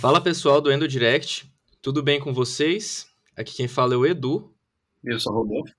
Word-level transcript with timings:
Fala 0.00 0.18
pessoal 0.18 0.62
do 0.62 0.72
Endo 0.72 0.88
Direct, 0.88 1.52
tudo 1.82 2.02
bem 2.02 2.18
com 2.18 2.32
vocês? 2.32 3.06
Aqui 3.36 3.54
quem 3.54 3.68
fala 3.68 3.92
é 3.92 3.96
o 3.98 4.06
Edu. 4.06 4.50
Eu 5.04 5.20
sou 5.20 5.30
o 5.30 5.36
Rodolfo. 5.36 5.74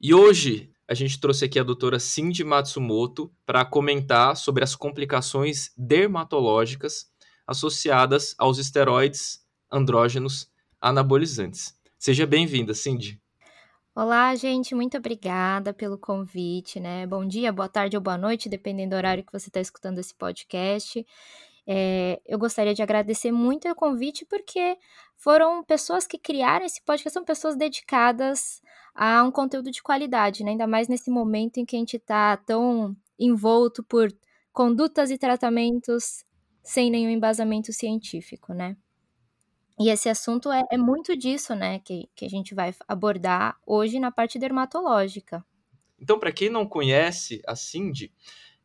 E 0.00 0.14
hoje 0.14 0.72
a 0.88 0.94
gente 0.94 1.20
trouxe 1.20 1.44
aqui 1.44 1.58
a 1.58 1.62
doutora 1.62 1.98
Cindy 1.98 2.42
Matsumoto 2.42 3.30
para 3.44 3.62
comentar 3.66 4.34
sobre 4.34 4.64
as 4.64 4.74
complicações 4.74 5.74
dermatológicas 5.76 7.12
associadas 7.46 8.34
aos 8.38 8.56
esteroides 8.56 9.44
andrógenos 9.70 10.50
anabolizantes. 10.80 11.78
Seja 11.98 12.26
bem-vinda, 12.26 12.72
Cindy. 12.72 13.20
Olá, 13.94 14.34
gente, 14.36 14.74
muito 14.74 14.96
obrigada 14.96 15.74
pelo 15.74 15.98
convite, 15.98 16.80
né? 16.80 17.06
Bom 17.06 17.28
dia, 17.28 17.52
boa 17.52 17.68
tarde 17.68 17.94
ou 17.94 18.02
boa 18.02 18.16
noite, 18.16 18.48
dependendo 18.48 18.90
do 18.90 18.96
horário 18.96 19.22
que 19.22 19.32
você 19.32 19.50
está 19.50 19.60
escutando 19.60 19.98
esse 19.98 20.14
podcast. 20.14 21.04
É, 21.72 22.20
eu 22.26 22.36
gostaria 22.36 22.74
de 22.74 22.82
agradecer 22.82 23.30
muito 23.30 23.68
o 23.68 23.74
convite, 23.76 24.26
porque 24.26 24.76
foram 25.14 25.62
pessoas 25.62 26.04
que 26.04 26.18
criaram 26.18 26.66
esse 26.66 26.82
podcast, 26.82 27.14
são 27.14 27.24
pessoas 27.24 27.54
dedicadas 27.54 28.60
a 28.92 29.22
um 29.22 29.30
conteúdo 29.30 29.70
de 29.70 29.80
qualidade, 29.80 30.42
né? 30.42 30.50
ainda 30.50 30.66
mais 30.66 30.88
nesse 30.88 31.12
momento 31.12 31.58
em 31.58 31.64
que 31.64 31.76
a 31.76 31.78
gente 31.78 31.96
está 31.96 32.36
tão 32.38 32.96
envolto 33.16 33.84
por 33.84 34.12
condutas 34.52 35.12
e 35.12 35.16
tratamentos 35.16 36.24
sem 36.60 36.90
nenhum 36.90 37.08
embasamento 37.08 37.72
científico, 37.72 38.52
né? 38.52 38.76
E 39.78 39.90
esse 39.90 40.08
assunto 40.08 40.50
é, 40.50 40.64
é 40.72 40.76
muito 40.76 41.16
disso, 41.16 41.54
né, 41.54 41.78
que, 41.78 42.10
que 42.16 42.24
a 42.24 42.28
gente 42.28 42.52
vai 42.52 42.74
abordar 42.88 43.56
hoje 43.64 44.00
na 44.00 44.10
parte 44.10 44.40
dermatológica. 44.40 45.44
Então, 46.00 46.18
para 46.18 46.32
quem 46.32 46.50
não 46.50 46.66
conhece 46.66 47.40
a 47.46 47.54
Cindy, 47.54 48.12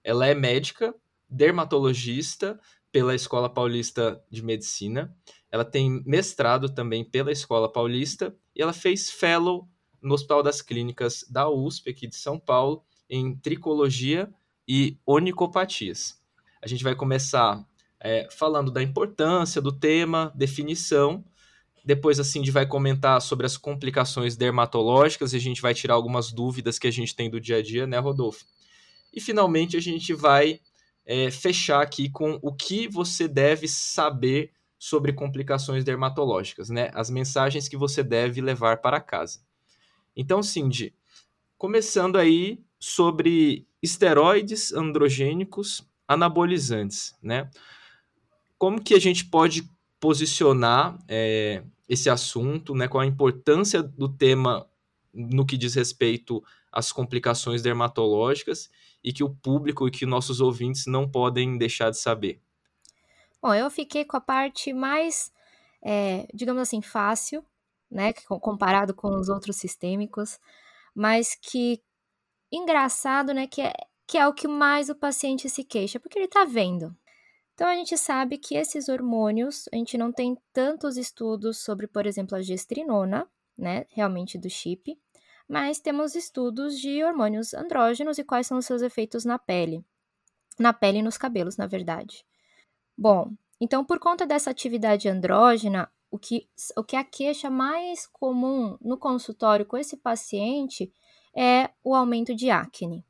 ela 0.04 0.26
é 0.26 0.34
médica, 0.34 0.94
dermatologista 1.30 2.60
pela 2.96 3.14
Escola 3.14 3.50
Paulista 3.50 4.24
de 4.32 4.42
Medicina. 4.42 5.14
Ela 5.52 5.66
tem 5.66 6.02
mestrado 6.06 6.70
também 6.70 7.04
pela 7.04 7.30
Escola 7.30 7.70
Paulista 7.70 8.34
e 8.56 8.62
ela 8.62 8.72
fez 8.72 9.12
fellow 9.12 9.68
no 10.02 10.14
Hospital 10.14 10.42
das 10.42 10.62
Clínicas 10.62 11.26
da 11.30 11.50
USP, 11.50 11.90
aqui 11.90 12.08
de 12.08 12.16
São 12.16 12.40
Paulo, 12.40 12.86
em 13.10 13.36
tricologia 13.36 14.34
e 14.66 14.98
onicopatias. 15.06 16.22
A 16.62 16.68
gente 16.68 16.86
vai 16.86 16.96
começar 16.96 17.68
é, 18.00 18.30
falando 18.32 18.72
da 18.72 18.82
importância 18.82 19.62
do 19.62 19.74
tema, 19.74 20.32
definição. 20.34 21.22
Depois, 21.84 22.18
assim, 22.18 22.40
a 22.40 22.44
gente 22.44 22.54
vai 22.54 22.66
comentar 22.66 23.22
sobre 23.22 23.46
as 23.46 23.58
complicações 23.58 24.38
dermatológicas 24.38 25.34
e 25.34 25.36
a 25.36 25.42
gente 25.42 25.62
vai 25.62 25.74
tirar 25.74 25.96
algumas 25.96 26.32
dúvidas 26.32 26.80
que 26.80 26.88
a 26.88 26.92
gente 26.92 27.14
tem 27.14 27.30
do 27.30 27.42
dia 27.42 27.58
a 27.58 27.62
dia, 27.62 27.86
né, 27.86 27.98
Rodolfo? 27.98 28.46
E 29.14 29.20
finalmente 29.20 29.76
a 29.76 29.82
gente 29.82 30.14
vai 30.14 30.62
é, 31.06 31.30
fechar 31.30 31.82
aqui 31.82 32.10
com 32.10 32.40
o 32.42 32.54
que 32.54 32.88
você 32.88 33.28
deve 33.28 33.68
saber 33.68 34.52
sobre 34.78 35.14
complicações 35.14 35.84
dermatológicas, 35.84 36.70
né? 36.70 36.90
As 36.94 37.10
mensagens 37.10 37.68
que 37.68 37.78
você 37.78 38.04
deve 38.04 38.42
levar 38.42 38.82
para 38.82 39.00
casa. 39.00 39.40
Então, 40.16 40.42
Cindy, 40.42 40.94
começando 41.58 42.18
aí 42.18 42.64
sobre 42.80 43.68
esteroides 43.82 44.74
androgênicos 44.74 45.88
anabolizantes, 46.08 47.16
né? 47.22 47.50
Como 48.58 48.82
que 48.82 48.94
a 48.94 49.00
gente 49.00 49.26
pode 49.26 49.70
posicionar 50.00 50.98
é, 51.08 51.64
esse 51.88 52.10
assunto, 52.10 52.76
né? 52.76 52.88
Qual 52.88 53.02
a 53.02 53.08
importância 53.08 53.82
do 53.82 54.10
tema 54.10 54.68
no 55.14 55.46
que 55.46 55.58
diz 55.58 55.76
respeito 55.76 56.44
às 56.72 56.92
complicações 56.92 57.62
dermatológicas 57.62 58.70
e 59.06 59.14
que 59.14 59.24
o 59.24 59.30
público 59.30 59.88
e 59.88 59.92
que 59.92 60.04
nossos 60.04 60.42
ouvintes 60.42 60.88
não 60.88 61.08
podem 61.08 61.60
deixar 61.60 61.92
de 61.92 62.00
saber? 62.00 62.42
Bom, 63.40 63.54
eu 63.54 63.70
fiquei 63.70 64.04
com 64.04 64.18
a 64.18 64.22
parte 64.22 64.74
mais, 64.74 65.32
é, 65.84 66.28
digamos 66.34 66.64
assim, 66.64 66.82
fácil, 66.82 67.46
né, 67.90 68.12
comparado 68.14 68.96
com 68.96 69.10
os 69.10 69.30
outros 69.30 69.58
sistêmicos, 69.58 70.40
mas 70.96 71.38
que 71.40 71.80
engraçado, 72.52 73.32
né, 73.32 73.46
que 73.46 73.62
é, 73.62 73.74
que 74.08 74.18
é 74.18 74.28
o 74.28 74.34
que 74.34 74.48
mais 74.48 74.90
o 74.90 74.96
paciente 74.96 75.48
se 75.48 75.64
queixa, 75.64 76.00
porque 76.00 76.18
ele 76.18 76.26
está 76.26 76.44
vendo. 76.44 76.96
Então 77.54 77.68
a 77.68 77.76
gente 77.76 77.96
sabe 77.98 78.40
que 78.40 78.56
esses 78.56 78.90
hormônios, 78.90 79.70
a 79.72 79.76
gente 79.76 80.00
não 80.00 80.12
tem 80.12 80.36
tantos 80.52 80.98
estudos 80.98 81.60
sobre, 81.60 81.86
por 81.86 82.08
exemplo, 82.08 82.36
a 82.36 82.42
gestrinona, 82.42 83.30
né, 83.56 83.86
realmente 83.92 84.36
do 84.40 84.50
chip, 84.50 85.00
mas 85.48 85.80
temos 85.80 86.16
estudos 86.16 86.80
de 86.80 87.04
hormônios 87.04 87.54
andrógenos 87.54 88.18
e 88.18 88.24
quais 88.24 88.48
são 88.48 88.58
os 88.58 88.66
seus 88.66 88.82
efeitos 88.82 89.26
na 89.26 89.38
pele. 89.38 89.84
Na 90.58 90.74
pele 90.74 91.00
e 91.00 91.04
nos 91.04 91.18
cabelos, 91.18 91.58
na 91.58 91.68
verdade. 91.68 92.26
Bom, 92.98 93.32
então 93.60 93.84
por 93.84 94.00
conta 94.00 94.26
dessa 94.26 94.50
atividade 94.50 95.08
andrógena, 95.08 95.92
o 96.10 96.18
que, 96.18 96.48
o 96.78 96.84
que 96.84 96.96
a 96.96 97.04
queixa 97.04 97.50
mais 97.50 98.08
comum 98.08 98.78
no 98.82 98.98
consultório 98.98 99.66
com 99.66 99.78
esse 99.78 99.98
paciente 99.98 100.92
é 101.36 101.70
o 101.84 101.94
aumento 101.94 102.34
de 102.34 102.50
acne, 102.50 103.06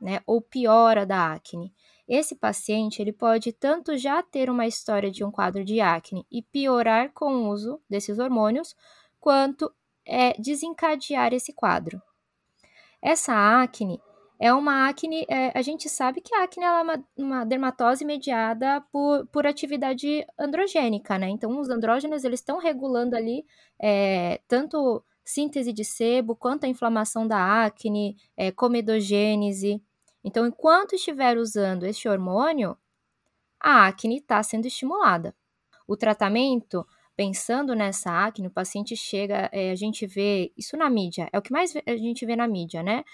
né? 0.00 0.20
Ou 0.26 0.40
piora 0.40 1.04
da 1.04 1.32
acne. 1.32 1.74
Esse 2.06 2.36
paciente 2.36 3.00
ele 3.00 3.12
pode 3.12 3.52
tanto 3.52 3.96
já 3.96 4.22
ter 4.22 4.50
uma 4.50 4.66
história 4.66 5.10
de 5.10 5.24
um 5.24 5.30
quadro 5.30 5.64
de 5.64 5.80
acne 5.80 6.24
e 6.30 6.42
piorar 6.42 7.10
com 7.12 7.34
o 7.34 7.48
uso 7.48 7.80
desses 7.88 8.18
hormônios, 8.18 8.76
quanto 9.18 9.72
é, 10.06 10.32
desencadear 10.40 11.32
esse 11.32 11.52
quadro. 11.52 12.00
Essa 13.02 13.62
acne 13.62 14.00
é 14.38 14.52
uma 14.52 14.88
acne, 14.88 15.24
é, 15.28 15.56
a 15.56 15.62
gente 15.62 15.88
sabe 15.88 16.20
que 16.20 16.34
a 16.34 16.44
acne 16.44 16.64
é 16.64 16.70
uma, 16.70 17.04
uma, 17.16 17.44
dermatose 17.44 18.04
mediada 18.04 18.80
por, 18.92 19.26
por 19.28 19.46
atividade 19.46 20.26
androgênica, 20.38 21.16
né? 21.18 21.28
Então, 21.28 21.58
os 21.60 21.70
andrógenos, 21.70 22.24
eles 22.24 22.40
estão 22.40 22.58
regulando 22.58 23.16
ali 23.16 23.46
é, 23.80 24.40
tanto 24.48 25.04
síntese 25.24 25.72
de 25.72 25.84
sebo, 25.84 26.36
quanto 26.36 26.64
a 26.64 26.68
inflamação 26.68 27.26
da 27.26 27.64
acne, 27.64 28.16
é, 28.36 28.50
comedogênese. 28.50 29.82
Então, 30.22 30.46
enquanto 30.46 30.94
estiver 30.94 31.38
usando 31.38 31.84
este 31.84 32.08
hormônio, 32.08 32.76
a 33.60 33.86
acne 33.86 34.18
está 34.18 34.42
sendo 34.42 34.66
estimulada. 34.66 35.34
O 35.86 35.96
tratamento, 35.96 36.86
pensando 37.16 37.74
nessa 37.74 38.10
acne, 38.26 38.48
o 38.48 38.50
paciente 38.50 38.96
chega, 38.96 39.48
é, 39.52 39.70
a 39.70 39.74
gente 39.74 40.06
vê 40.06 40.52
isso 40.56 40.76
na 40.76 40.90
mídia, 40.90 41.28
é 41.32 41.38
o 41.38 41.42
que 41.42 41.52
mais 41.52 41.74
a 41.86 41.96
gente 41.96 42.26
vê 42.26 42.36
na 42.36 42.48
mídia, 42.48 42.82
né? 42.82 43.04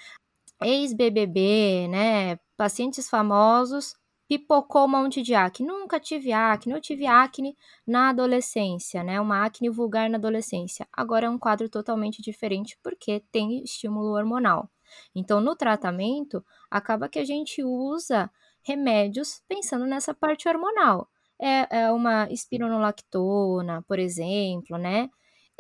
ex-BBB, 0.63 1.89
né, 1.89 2.37
pacientes 2.57 3.09
famosos, 3.09 3.95
pipocou 4.29 4.85
um 4.85 4.89
monte 4.89 5.23
de 5.23 5.35
acne. 5.35 5.67
Nunca 5.67 5.99
tive 5.99 6.33
acne, 6.33 6.73
eu 6.73 6.81
tive 6.81 7.07
acne 7.07 7.57
na 7.87 8.11
adolescência, 8.11 9.03
né, 9.03 9.21
uma 9.21 9.45
acne 9.45 9.69
vulgar 9.69 10.09
na 10.11 10.19
adolescência. 10.19 10.87
Agora 10.93 11.27
é 11.27 11.31
um 11.31 11.39
quadro 11.39 11.69
totalmente 11.69 12.23
diferente 12.23 12.79
porque 12.83 13.25
tem 13.33 13.63
estímulo 13.63 14.13
hormonal. 14.17 14.71
Então, 15.15 15.41
no 15.41 15.57
tratamento, 15.57 16.45
acaba 16.71 17.09
que 17.09 17.19
a 17.19 17.25
gente 17.25 17.63
usa 17.63 18.31
remédios 18.63 19.43
pensando 19.49 19.87
nessa 19.87 20.13
parte 20.13 20.49
hormonal. 20.49 21.09
É, 21.41 21.85
é 21.85 21.93
uma 21.93 22.29
espironolactona, 22.31 23.83
por 23.89 23.99
exemplo, 23.99 24.77
né? 24.79 25.09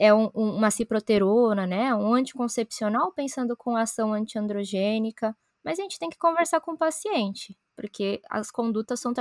é 0.01 0.15
um, 0.15 0.31
um, 0.35 0.57
uma 0.57 0.71
ciproterona, 0.71 1.67
né, 1.67 1.95
um 1.95 2.15
anticoncepcional 2.15 3.13
pensando 3.13 3.55
com 3.55 3.77
ação 3.77 4.15
antiandrogênica, 4.15 5.37
mas 5.63 5.79
a 5.79 5.83
gente 5.83 5.99
tem 5.99 6.09
que 6.09 6.17
conversar 6.17 6.59
com 6.63 6.73
o 6.73 6.79
paciente, 6.79 7.55
porque 7.77 8.23
as 8.31 8.51
condutas 8.51 8.99
são, 8.99 9.13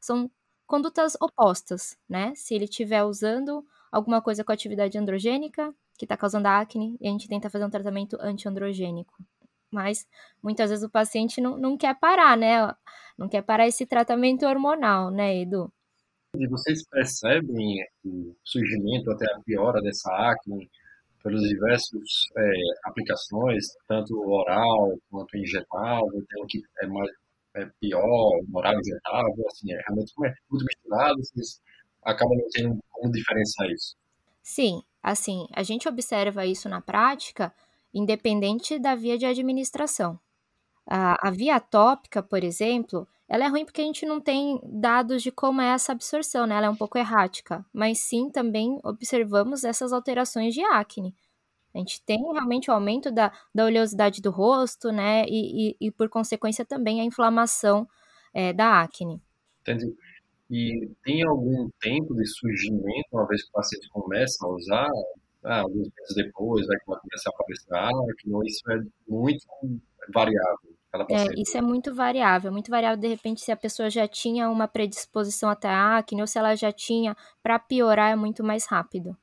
são 0.00 0.30
condutas 0.68 1.16
opostas, 1.20 1.96
né? 2.08 2.32
Se 2.36 2.54
ele 2.54 2.66
estiver 2.66 3.02
usando 3.02 3.64
alguma 3.90 4.22
coisa 4.22 4.44
com 4.44 4.52
atividade 4.52 4.96
androgênica, 4.96 5.74
que 5.98 6.04
está 6.04 6.16
causando 6.16 6.46
acne, 6.46 6.96
a 7.02 7.06
gente 7.06 7.28
tenta 7.28 7.50
fazer 7.50 7.64
um 7.64 7.70
tratamento 7.70 8.16
antiandrogênico. 8.20 9.12
Mas 9.70 10.06
muitas 10.40 10.70
vezes 10.70 10.84
o 10.84 10.90
paciente 10.90 11.40
não, 11.40 11.56
não 11.58 11.76
quer 11.76 11.98
parar, 11.98 12.36
né? 12.36 12.72
Não 13.18 13.28
quer 13.28 13.42
parar 13.42 13.66
esse 13.66 13.84
tratamento 13.84 14.46
hormonal, 14.46 15.10
né, 15.10 15.40
Edu? 15.40 15.72
E 16.38 16.46
vocês 16.46 16.86
percebem 16.88 17.84
o 18.04 18.34
surgimento, 18.44 19.10
até 19.10 19.26
a 19.32 19.40
piora 19.40 19.82
dessa 19.82 20.10
acne 20.12 20.70
pelos 21.22 21.42
diversos 21.42 22.28
é, 22.36 22.52
aplicações, 22.84 23.64
tanto 23.88 24.16
oral 24.20 24.96
quanto 25.10 25.36
injetável, 25.36 26.24
tem 26.28 26.42
um 26.42 26.46
que 26.46 26.62
é 26.80 26.86
mais 26.86 27.10
é 27.56 27.68
pior, 27.80 28.40
oral 28.52 28.78
injetável, 28.78 29.44
assim, 29.48 29.72
é 29.72 29.80
realmente 29.86 30.14
como 30.14 30.28
é 30.28 30.34
tudo 30.48 30.64
misturado, 30.64 31.18
vocês 31.18 31.60
acabam 32.04 32.36
não 32.38 32.48
tendo 32.52 32.78
como 32.90 33.12
diferenciar 33.12 33.70
isso. 33.70 33.96
Sim, 34.42 34.82
assim, 35.02 35.46
a 35.52 35.62
gente 35.62 35.88
observa 35.88 36.46
isso 36.46 36.68
na 36.68 36.80
prática, 36.80 37.52
independente 37.92 38.78
da 38.78 38.94
via 38.94 39.18
de 39.18 39.26
administração. 39.26 40.18
A, 40.86 41.28
a 41.28 41.30
via 41.30 41.58
tópica, 41.58 42.22
por 42.22 42.44
exemplo, 42.44 43.06
ela 43.28 43.44
é 43.44 43.48
ruim 43.48 43.64
porque 43.64 43.82
a 43.82 43.84
gente 43.84 44.06
não 44.06 44.20
tem 44.20 44.58
dados 44.64 45.22
de 45.22 45.30
como 45.30 45.60
é 45.60 45.74
essa 45.74 45.92
absorção, 45.92 46.46
né? 46.46 46.56
Ela 46.56 46.66
é 46.66 46.70
um 46.70 46.76
pouco 46.76 46.96
errática, 46.96 47.64
mas 47.72 47.98
sim 47.98 48.30
também 48.30 48.80
observamos 48.82 49.64
essas 49.64 49.92
alterações 49.92 50.54
de 50.54 50.62
acne. 50.62 51.14
A 51.74 51.78
gente 51.78 52.02
tem 52.02 52.18
realmente 52.32 52.70
o 52.70 52.74
aumento 52.74 53.12
da, 53.12 53.30
da 53.54 53.66
oleosidade 53.66 54.22
do 54.22 54.30
rosto, 54.30 54.90
né? 54.90 55.24
E, 55.28 55.70
e, 55.70 55.76
e 55.78 55.90
por 55.90 56.08
consequência 56.08 56.64
também 56.64 57.02
a 57.02 57.04
inflamação 57.04 57.86
é, 58.32 58.54
da 58.54 58.80
acne. 58.80 59.20
Entendi. 59.60 59.94
E 60.50 60.90
tem 61.04 61.22
algum 61.22 61.68
tempo 61.78 62.14
de 62.14 62.26
surgimento, 62.26 63.08
uma 63.12 63.26
vez 63.26 63.42
que 63.42 63.50
o 63.50 63.52
paciente 63.52 63.88
começa 63.90 64.46
a 64.46 64.48
usar, 64.48 64.88
ah, 65.44 65.60
alguns 65.60 65.90
meses 65.94 66.14
depois 66.16 66.66
vai 66.66 66.78
começar 66.80 67.30
a 67.30 67.34
aparecer 67.34 67.74
acne, 67.74 68.46
isso 68.46 68.72
é 68.72 68.80
muito 69.06 69.44
variável. 70.14 70.77
É, 71.10 71.40
isso 71.40 71.56
é 71.56 71.60
muito 71.60 71.94
variável, 71.94 72.50
muito 72.50 72.70
variável 72.70 72.98
de 72.98 73.08
repente 73.08 73.42
se 73.42 73.52
a 73.52 73.56
pessoa 73.56 73.90
já 73.90 74.08
tinha 74.08 74.48
uma 74.48 74.66
predisposição 74.66 75.50
até 75.50 75.68
a 75.68 75.98
acne 75.98 76.20
ou 76.20 76.26
se 76.26 76.38
ela 76.38 76.54
já 76.54 76.72
tinha, 76.72 77.16
para 77.42 77.58
piorar 77.58 78.12
é 78.12 78.16
muito 78.16 78.42
mais 78.42 78.66
rápido. 78.66 79.16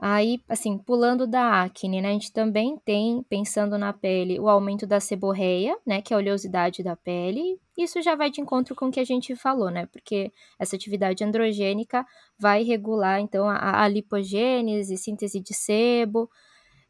Aí, 0.00 0.40
assim, 0.48 0.78
pulando 0.78 1.26
da 1.26 1.62
acne, 1.62 2.00
né, 2.00 2.10
a 2.10 2.12
gente 2.12 2.32
também 2.32 2.78
tem, 2.84 3.20
pensando 3.28 3.76
na 3.76 3.92
pele, 3.92 4.38
o 4.38 4.48
aumento 4.48 4.86
da 4.86 5.00
seborreia, 5.00 5.76
né, 5.84 6.00
que 6.00 6.14
é 6.14 6.16
a 6.16 6.18
oleosidade 6.20 6.84
da 6.84 6.94
pele. 6.94 7.60
Isso 7.76 8.00
já 8.00 8.14
vai 8.14 8.30
de 8.30 8.40
encontro 8.40 8.76
com 8.76 8.86
o 8.86 8.90
que 8.92 9.00
a 9.00 9.04
gente 9.04 9.34
falou, 9.34 9.70
né, 9.70 9.86
porque 9.86 10.32
essa 10.56 10.76
atividade 10.76 11.24
androgênica 11.24 12.06
vai 12.38 12.62
regular, 12.62 13.20
então, 13.20 13.48
a, 13.48 13.82
a 13.82 13.88
lipogênese, 13.88 14.96
síntese 14.96 15.40
de 15.40 15.52
sebo. 15.52 16.30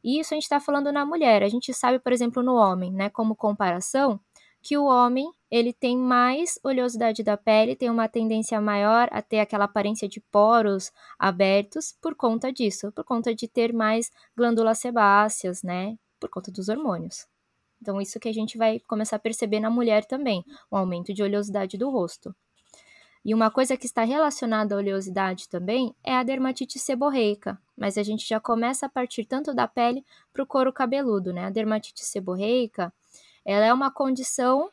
E 0.03 0.21
isso 0.21 0.33
a 0.33 0.37
gente 0.37 0.45
está 0.45 0.61
falando 0.61 0.93
na 0.93 1.05
mulher. 1.05 1.43
A 1.43 1.49
gente 1.49 1.73
sabe, 1.75 1.99
por 1.99 2.13
exemplo, 2.13 2.43
no 2.43 2.55
homem, 2.55 2.93
né, 2.93 3.11
como 3.11 3.37
comparação, 3.37 4.21
que 4.63 4.77
o 4.77 4.85
homem 4.85 5.31
ele 5.51 5.73
tem 5.73 5.97
mais 5.97 6.59
oleosidade 6.63 7.23
da 7.23 7.37
pele, 7.37 7.77
tem 7.77 7.91
uma 7.91 8.09
tendência 8.09 8.61
maior 8.61 9.09
a 9.11 9.23
ter 9.23 9.41
aquela 9.41 9.65
aparência 9.65 10.09
de 10.09 10.21
poros 10.21 10.93
abertos 11.19 11.97
por 12.03 12.15
conta 12.15 12.53
disso, 12.53 12.93
por 12.93 13.05
conta 13.05 13.35
de 13.35 13.49
ter 13.49 13.73
mais 13.73 14.11
glândulas 14.37 14.79
sebáceas, 14.79 15.63
né? 15.63 15.97
Por 16.21 16.29
conta 16.29 16.51
dos 16.51 16.69
hormônios. 16.69 17.27
Então, 17.81 18.01
isso 18.01 18.19
que 18.19 18.29
a 18.29 18.35
gente 18.35 18.59
vai 18.59 18.81
começar 18.81 19.17
a 19.17 19.21
perceber 19.21 19.61
na 19.61 19.71
mulher 19.71 20.05
também, 20.05 20.45
um 20.71 20.77
aumento 20.77 21.15
de 21.15 21.23
oleosidade 21.23 21.79
do 21.79 21.91
rosto. 21.91 22.35
E 23.25 23.35
uma 23.35 23.51
coisa 23.51 23.77
que 23.77 23.87
está 23.87 24.05
relacionada 24.05 24.75
à 24.75 24.79
oleosidade 24.79 25.49
também 25.49 25.95
é 26.05 26.15
a 26.15 26.23
dermatite 26.23 26.79
seborreica, 26.79 27.61
mas 27.77 27.99
a 27.99 28.03
gente 28.03 28.27
já 28.27 28.41
começa 28.41 28.87
a 28.87 28.89
partir 28.89 29.25
tanto 29.25 29.55
da 29.55 29.67
pele 29.67 30.05
para 30.33 30.43
o 30.43 30.47
couro 30.47 30.73
cabeludo, 30.73 31.33
né? 31.33 31.47
A 31.47 31.51
dermatite 31.51 32.05
seborreica, 32.05 32.93
ela 33.45 33.67
é 33.67 33.73
uma 33.73 33.91
condição 33.91 34.71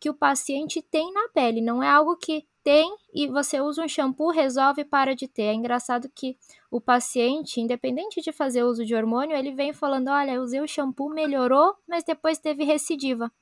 que 0.00 0.08
o 0.08 0.14
paciente 0.14 0.80
tem 0.80 1.12
na 1.12 1.28
pele, 1.28 1.60
não 1.60 1.82
é 1.82 1.88
algo 1.88 2.16
que 2.16 2.46
tem 2.62 2.94
e 3.14 3.26
você 3.26 3.60
usa 3.60 3.82
um 3.82 3.88
shampoo, 3.88 4.30
resolve 4.30 4.82
e 4.82 4.84
para 4.84 5.14
de 5.14 5.26
ter. 5.26 5.44
É 5.44 5.54
engraçado 5.54 6.08
que 6.14 6.36
o 6.70 6.80
paciente, 6.80 7.60
independente 7.60 8.20
de 8.20 8.30
fazer 8.30 8.62
uso 8.62 8.84
de 8.84 8.94
hormônio, 8.94 9.36
ele 9.36 9.52
vem 9.52 9.72
falando: 9.72 10.08
olha, 10.08 10.32
eu 10.32 10.42
usei 10.42 10.60
o 10.60 10.68
shampoo, 10.68 11.08
melhorou, 11.08 11.74
mas 11.88 12.04
depois 12.04 12.38
teve 12.38 12.64
recidiva. 12.64 13.32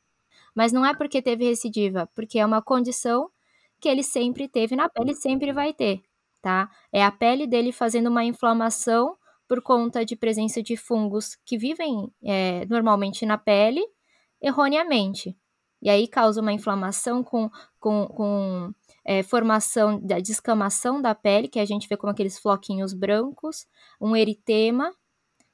Mas 0.55 0.73
não 0.73 0.87
é 0.87 0.95
porque 0.95 1.21
teve 1.21 1.45
recidiva, 1.45 2.09
porque 2.15 2.39
é 2.39 2.47
uma 2.47 2.63
condição 2.63 3.31
que 3.87 3.91
ele 3.91 4.03
sempre 4.03 4.49
teve 4.49 4.75
na 4.75 4.89
pele 4.89 5.15
sempre 5.15 5.53
vai 5.53 5.73
ter, 5.73 6.03
tá? 6.43 6.69
É 6.93 7.05
a 7.05 7.13
pele 7.13 7.47
dele 7.47 7.71
fazendo 7.71 8.09
uma 8.09 8.25
inflamação 8.25 9.17
por 9.47 9.63
conta 9.63 10.05
de 10.05 10.17
presença 10.17 10.61
de 10.61 10.77
fungos 10.77 11.37
que 11.45 11.57
vivem 11.57 12.13
é, 12.25 12.67
normalmente 12.67 13.25
na 13.25 13.39
pele 13.39 13.81
erroneamente. 14.43 15.39
E 15.81 15.89
aí 15.89 16.09
causa 16.09 16.41
uma 16.41 16.53
inflamação 16.53 17.23
com, 17.23 17.49
com, 17.79 18.09
com 18.09 18.75
é, 19.05 19.23
formação 19.23 20.01
da 20.01 20.19
descamação 20.19 21.01
da 21.01 21.15
pele, 21.15 21.47
que 21.47 21.61
a 21.61 21.65
gente 21.65 21.87
vê 21.89 21.97
como 21.97 22.11
aqueles 22.11 22.41
floquinhos 22.41 22.93
brancos, 22.93 23.69
um 24.01 24.17
eritema, 24.17 24.93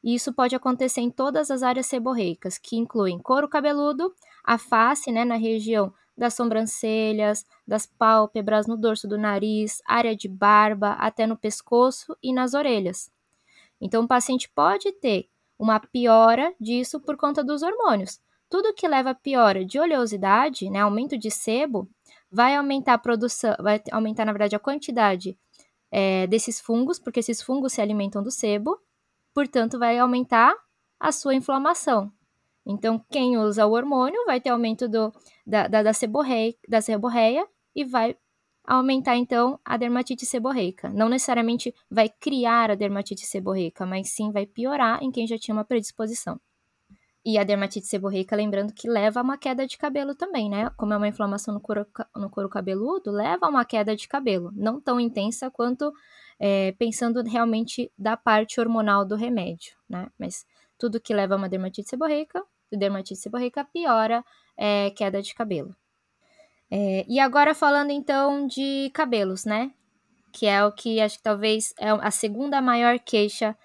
e 0.02 0.14
isso 0.14 0.32
pode 0.32 0.56
acontecer 0.56 1.02
em 1.02 1.10
todas 1.10 1.50
as 1.50 1.62
áreas 1.62 1.84
seborreicas, 1.84 2.56
que 2.56 2.76
incluem 2.76 3.18
couro 3.18 3.46
cabeludo, 3.46 4.10
a 4.42 4.56
face, 4.56 5.12
né, 5.12 5.22
na 5.22 5.36
região 5.36 5.92
das 6.22 6.34
sobrancelhas, 6.34 7.44
das 7.66 7.84
pálpebras, 7.84 8.68
no 8.68 8.76
dorso 8.76 9.08
do 9.08 9.18
nariz, 9.18 9.82
área 9.84 10.14
de 10.14 10.28
barba, 10.28 10.92
até 10.92 11.26
no 11.26 11.36
pescoço 11.36 12.16
e 12.22 12.32
nas 12.32 12.54
orelhas. 12.54 13.10
Então, 13.80 14.04
o 14.04 14.06
paciente 14.08 14.48
pode 14.48 14.92
ter 14.92 15.28
uma 15.58 15.80
piora 15.80 16.54
disso 16.60 17.00
por 17.00 17.16
conta 17.16 17.42
dos 17.42 17.64
hormônios. 17.64 18.20
Tudo 18.48 18.72
que 18.72 18.86
leva 18.86 19.10
a 19.10 19.14
piora 19.16 19.64
de 19.64 19.80
oleosidade, 19.80 20.70
né, 20.70 20.78
aumento 20.78 21.18
de 21.18 21.28
sebo, 21.28 21.90
vai 22.30 22.54
aumentar 22.54 22.94
a 22.94 22.98
produção, 22.98 23.56
vai 23.58 23.82
aumentar, 23.90 24.24
na 24.24 24.32
verdade, 24.32 24.54
a 24.54 24.60
quantidade 24.60 25.36
é, 25.90 26.28
desses 26.28 26.60
fungos, 26.60 27.00
porque 27.00 27.18
esses 27.18 27.42
fungos 27.42 27.72
se 27.72 27.80
alimentam 27.80 28.22
do 28.22 28.30
sebo, 28.30 28.78
portanto, 29.34 29.76
vai 29.76 29.98
aumentar 29.98 30.54
a 31.00 31.10
sua 31.10 31.34
inflamação. 31.34 32.12
Então, 32.66 33.04
quem 33.10 33.36
usa 33.36 33.66
o 33.66 33.72
hormônio 33.72 34.24
vai 34.24 34.40
ter 34.40 34.50
aumento 34.50 34.88
do, 34.88 35.12
da, 35.46 35.66
da, 35.66 35.82
da, 35.82 35.92
da 36.68 36.80
seborreia 36.80 37.46
e 37.74 37.84
vai 37.84 38.16
aumentar, 38.64 39.16
então, 39.16 39.58
a 39.64 39.76
dermatite 39.76 40.24
seborreica. 40.24 40.88
Não 40.88 41.08
necessariamente 41.08 41.74
vai 41.90 42.08
criar 42.08 42.70
a 42.70 42.74
dermatite 42.74 43.26
seborreica, 43.26 43.84
mas 43.84 44.10
sim 44.10 44.30
vai 44.30 44.46
piorar 44.46 45.02
em 45.02 45.10
quem 45.10 45.26
já 45.26 45.36
tinha 45.36 45.54
uma 45.54 45.64
predisposição. 45.64 46.40
E 47.24 47.38
a 47.38 47.44
dermatite 47.44 47.86
seborreica, 47.86 48.34
lembrando 48.34 48.72
que 48.72 48.88
leva 48.88 49.20
a 49.20 49.22
uma 49.22 49.38
queda 49.38 49.64
de 49.64 49.78
cabelo 49.78 50.14
também, 50.14 50.50
né? 50.50 50.70
Como 50.76 50.92
é 50.92 50.96
uma 50.96 51.06
inflamação 51.06 51.54
no 51.54 51.60
couro, 51.60 51.86
no 52.16 52.28
couro 52.28 52.48
cabeludo, 52.48 53.12
leva 53.12 53.46
a 53.46 53.48
uma 53.48 53.64
queda 53.64 53.94
de 53.94 54.08
cabelo. 54.08 54.50
Não 54.54 54.80
tão 54.80 54.98
intensa 54.98 55.48
quanto 55.48 55.92
é, 56.38 56.72
pensando 56.72 57.22
realmente 57.22 57.92
da 57.96 58.16
parte 58.16 58.60
hormonal 58.60 59.04
do 59.04 59.14
remédio, 59.14 59.76
né? 59.88 60.08
Mas 60.18 60.44
tudo 60.76 61.00
que 61.00 61.14
leva 61.14 61.34
a 61.34 61.36
uma 61.36 61.48
dermatite 61.48 61.88
seborreica, 61.88 62.44
dermatite 62.76 63.16
seborreica 63.16 63.64
piora 63.64 64.24
é, 64.56 64.90
queda 64.90 65.22
de 65.22 65.34
cabelo. 65.34 65.74
É, 66.70 67.04
e 67.08 67.20
agora 67.20 67.54
falando 67.54 67.90
então 67.90 68.46
de 68.46 68.90
cabelos, 68.94 69.44
né? 69.44 69.72
Que 70.32 70.46
é 70.46 70.64
o 70.64 70.72
que 70.72 71.00
acho 71.00 71.18
que 71.18 71.22
talvez 71.22 71.74
é 71.78 71.90
a 71.90 72.10
segunda 72.10 72.62
maior 72.62 72.98
queixa 72.98 73.56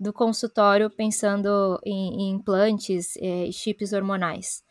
do 0.00 0.12
consultório 0.12 0.90
pensando 0.90 1.78
em, 1.84 2.22
em 2.22 2.30
implantes 2.30 3.16
e 3.16 3.48
é, 3.48 3.52
chips 3.52 3.92
hormonais. 3.92 4.64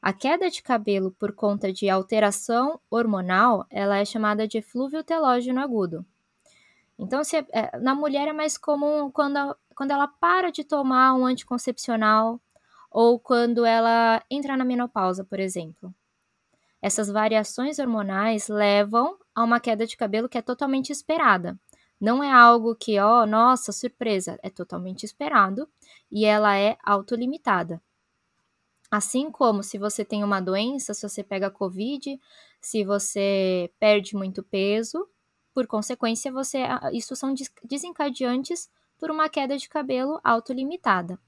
A 0.00 0.12
queda 0.12 0.50
de 0.50 0.62
cabelo 0.62 1.12
por 1.12 1.34
conta 1.34 1.72
de 1.72 1.88
alteração 1.88 2.78
hormonal, 2.90 3.66
ela 3.70 3.98
é 3.98 4.04
chamada 4.04 4.46
de 4.46 4.58
eflúvio 4.58 5.02
telógeno 5.02 5.60
agudo. 5.60 6.04
Então, 6.98 7.24
se, 7.24 7.36
é, 7.36 7.78
na 7.78 7.94
mulher 7.94 8.28
é 8.28 8.32
mais 8.32 8.56
comum 8.56 9.10
quando, 9.10 9.56
quando 9.74 9.90
ela 9.90 10.06
para 10.06 10.50
de 10.50 10.62
tomar 10.62 11.14
um 11.14 11.26
anticoncepcional 11.26 12.40
ou 12.94 13.18
quando 13.18 13.66
ela 13.66 14.22
entra 14.30 14.56
na 14.56 14.64
menopausa, 14.64 15.24
por 15.24 15.40
exemplo. 15.40 15.92
Essas 16.80 17.08
variações 17.08 17.80
hormonais 17.80 18.46
levam 18.46 19.18
a 19.34 19.42
uma 19.42 19.58
queda 19.58 19.84
de 19.84 19.96
cabelo 19.96 20.28
que 20.28 20.38
é 20.38 20.42
totalmente 20.42 20.90
esperada. 20.90 21.58
Não 22.00 22.22
é 22.22 22.30
algo 22.30 22.76
que, 22.76 23.00
ó, 23.00 23.22
oh, 23.22 23.26
nossa, 23.26 23.72
surpresa, 23.72 24.38
é 24.44 24.48
totalmente 24.48 25.02
esperado 25.02 25.68
e 26.08 26.24
ela 26.24 26.56
é 26.56 26.76
autolimitada. 26.84 27.82
Assim 28.88 29.28
como 29.28 29.64
se 29.64 29.76
você 29.76 30.04
tem 30.04 30.22
uma 30.22 30.40
doença, 30.40 30.94
se 30.94 31.08
você 31.08 31.24
pega 31.24 31.50
Covid, 31.50 32.16
se 32.60 32.84
você 32.84 33.72
perde 33.80 34.14
muito 34.14 34.40
peso, 34.40 35.04
por 35.52 35.66
consequência, 35.66 36.30
você 36.30 36.58
isso 36.92 37.16
são 37.16 37.34
desencadeantes 37.64 38.70
por 38.98 39.10
uma 39.10 39.28
queda 39.28 39.56
de 39.58 39.68
cabelo 39.68 40.20
autolimitada. 40.22 41.18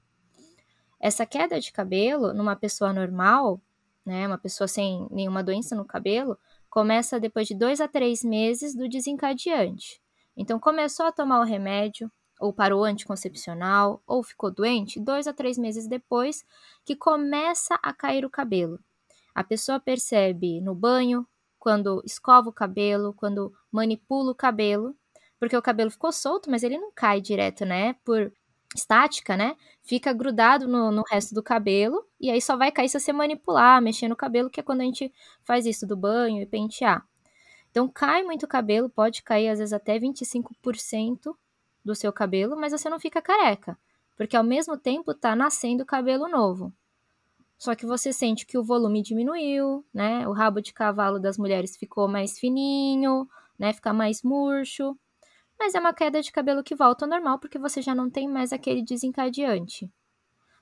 Essa 0.99 1.25
queda 1.25 1.59
de 1.59 1.71
cabelo 1.71 2.33
numa 2.33 2.55
pessoa 2.55 2.91
normal, 2.91 3.61
né, 4.05 4.27
uma 4.27 4.37
pessoa 4.37 4.67
sem 4.67 5.07
nenhuma 5.11 5.43
doença 5.43 5.75
no 5.75 5.85
cabelo, 5.85 6.37
começa 6.69 7.19
depois 7.19 7.47
de 7.47 7.55
dois 7.55 7.81
a 7.81 7.87
três 7.87 8.23
meses 8.23 8.75
do 8.75 8.87
desencadeante. 8.87 10.01
Então, 10.35 10.59
começou 10.59 11.05
a 11.05 11.11
tomar 11.11 11.39
o 11.39 11.43
remédio, 11.43 12.11
ou 12.39 12.53
parou 12.53 12.83
anticoncepcional, 12.83 14.01
ou 14.05 14.21
ficou 14.21 14.51
doente, 14.51 14.99
dois 14.99 15.27
a 15.27 15.33
três 15.33 15.57
meses 15.57 15.87
depois 15.87 16.45
que 16.85 16.95
começa 16.95 17.79
a 17.81 17.91
cair 17.91 18.23
o 18.23 18.29
cabelo. 18.29 18.79
A 19.33 19.43
pessoa 19.43 19.79
percebe 19.79 20.61
no 20.61 20.75
banho, 20.75 21.27
quando 21.59 22.01
escova 22.05 22.49
o 22.49 22.53
cabelo, 22.53 23.13
quando 23.13 23.51
manipula 23.71 24.31
o 24.31 24.35
cabelo, 24.35 24.95
porque 25.39 25.57
o 25.57 25.61
cabelo 25.61 25.91
ficou 25.91 26.11
solto, 26.11 26.49
mas 26.49 26.63
ele 26.63 26.77
não 26.77 26.91
cai 26.91 27.19
direto, 27.19 27.65
né? 27.65 27.93
Por 28.05 28.31
estática, 28.77 29.35
né? 29.35 29.55
Fica 29.83 30.13
grudado 30.13 30.67
no, 30.67 30.91
no 30.91 31.03
resto 31.09 31.33
do 31.33 31.43
cabelo 31.43 32.05
e 32.19 32.29
aí 32.29 32.41
só 32.41 32.55
vai 32.55 32.71
cair 32.71 32.89
se 32.89 32.99
você 32.99 33.11
manipular, 33.11 33.81
mexer 33.81 34.07
no 34.07 34.15
cabelo, 34.15 34.49
que 34.49 34.59
é 34.59 34.63
quando 34.63 34.81
a 34.81 34.85
gente 34.85 35.11
faz 35.43 35.65
isso 35.65 35.85
do 35.87 35.97
banho 35.97 36.41
e 36.41 36.45
pentear. 36.45 37.05
Então 37.71 37.87
cai 37.87 38.23
muito 38.23 38.47
cabelo, 38.47 38.89
pode 38.89 39.23
cair 39.23 39.49
às 39.49 39.59
vezes 39.59 39.73
até 39.73 39.99
25% 39.99 41.35
do 41.83 41.95
seu 41.95 42.11
cabelo, 42.13 42.55
mas 42.55 42.71
você 42.71 42.89
não 42.89 42.99
fica 42.99 43.21
careca, 43.21 43.77
porque 44.15 44.35
ao 44.35 44.43
mesmo 44.43 44.77
tempo 44.77 45.13
tá 45.13 45.35
nascendo 45.35 45.85
cabelo 45.85 46.27
novo. 46.27 46.73
Só 47.57 47.75
que 47.75 47.85
você 47.85 48.13
sente 48.13 48.45
que 48.45 48.57
o 48.57 48.63
volume 48.63 49.01
diminuiu, 49.01 49.85
né? 49.93 50.27
O 50.27 50.31
rabo 50.31 50.61
de 50.61 50.73
cavalo 50.73 51.19
das 51.19 51.37
mulheres 51.37 51.75
ficou 51.75 52.07
mais 52.07 52.37
fininho, 52.39 53.27
né? 53.57 53.73
Fica 53.73 53.93
mais 53.93 54.21
murcho. 54.23 54.97
Mas 55.59 55.73
é 55.73 55.79
uma 55.79 55.93
queda 55.93 56.21
de 56.21 56.31
cabelo 56.31 56.63
que 56.63 56.75
volta 56.75 57.05
ao 57.05 57.09
normal 57.09 57.39
porque 57.39 57.57
você 57.57 57.81
já 57.81 57.95
não 57.95 58.09
tem 58.09 58.27
mais 58.27 58.53
aquele 58.53 58.83
desencadeante. 58.83 59.91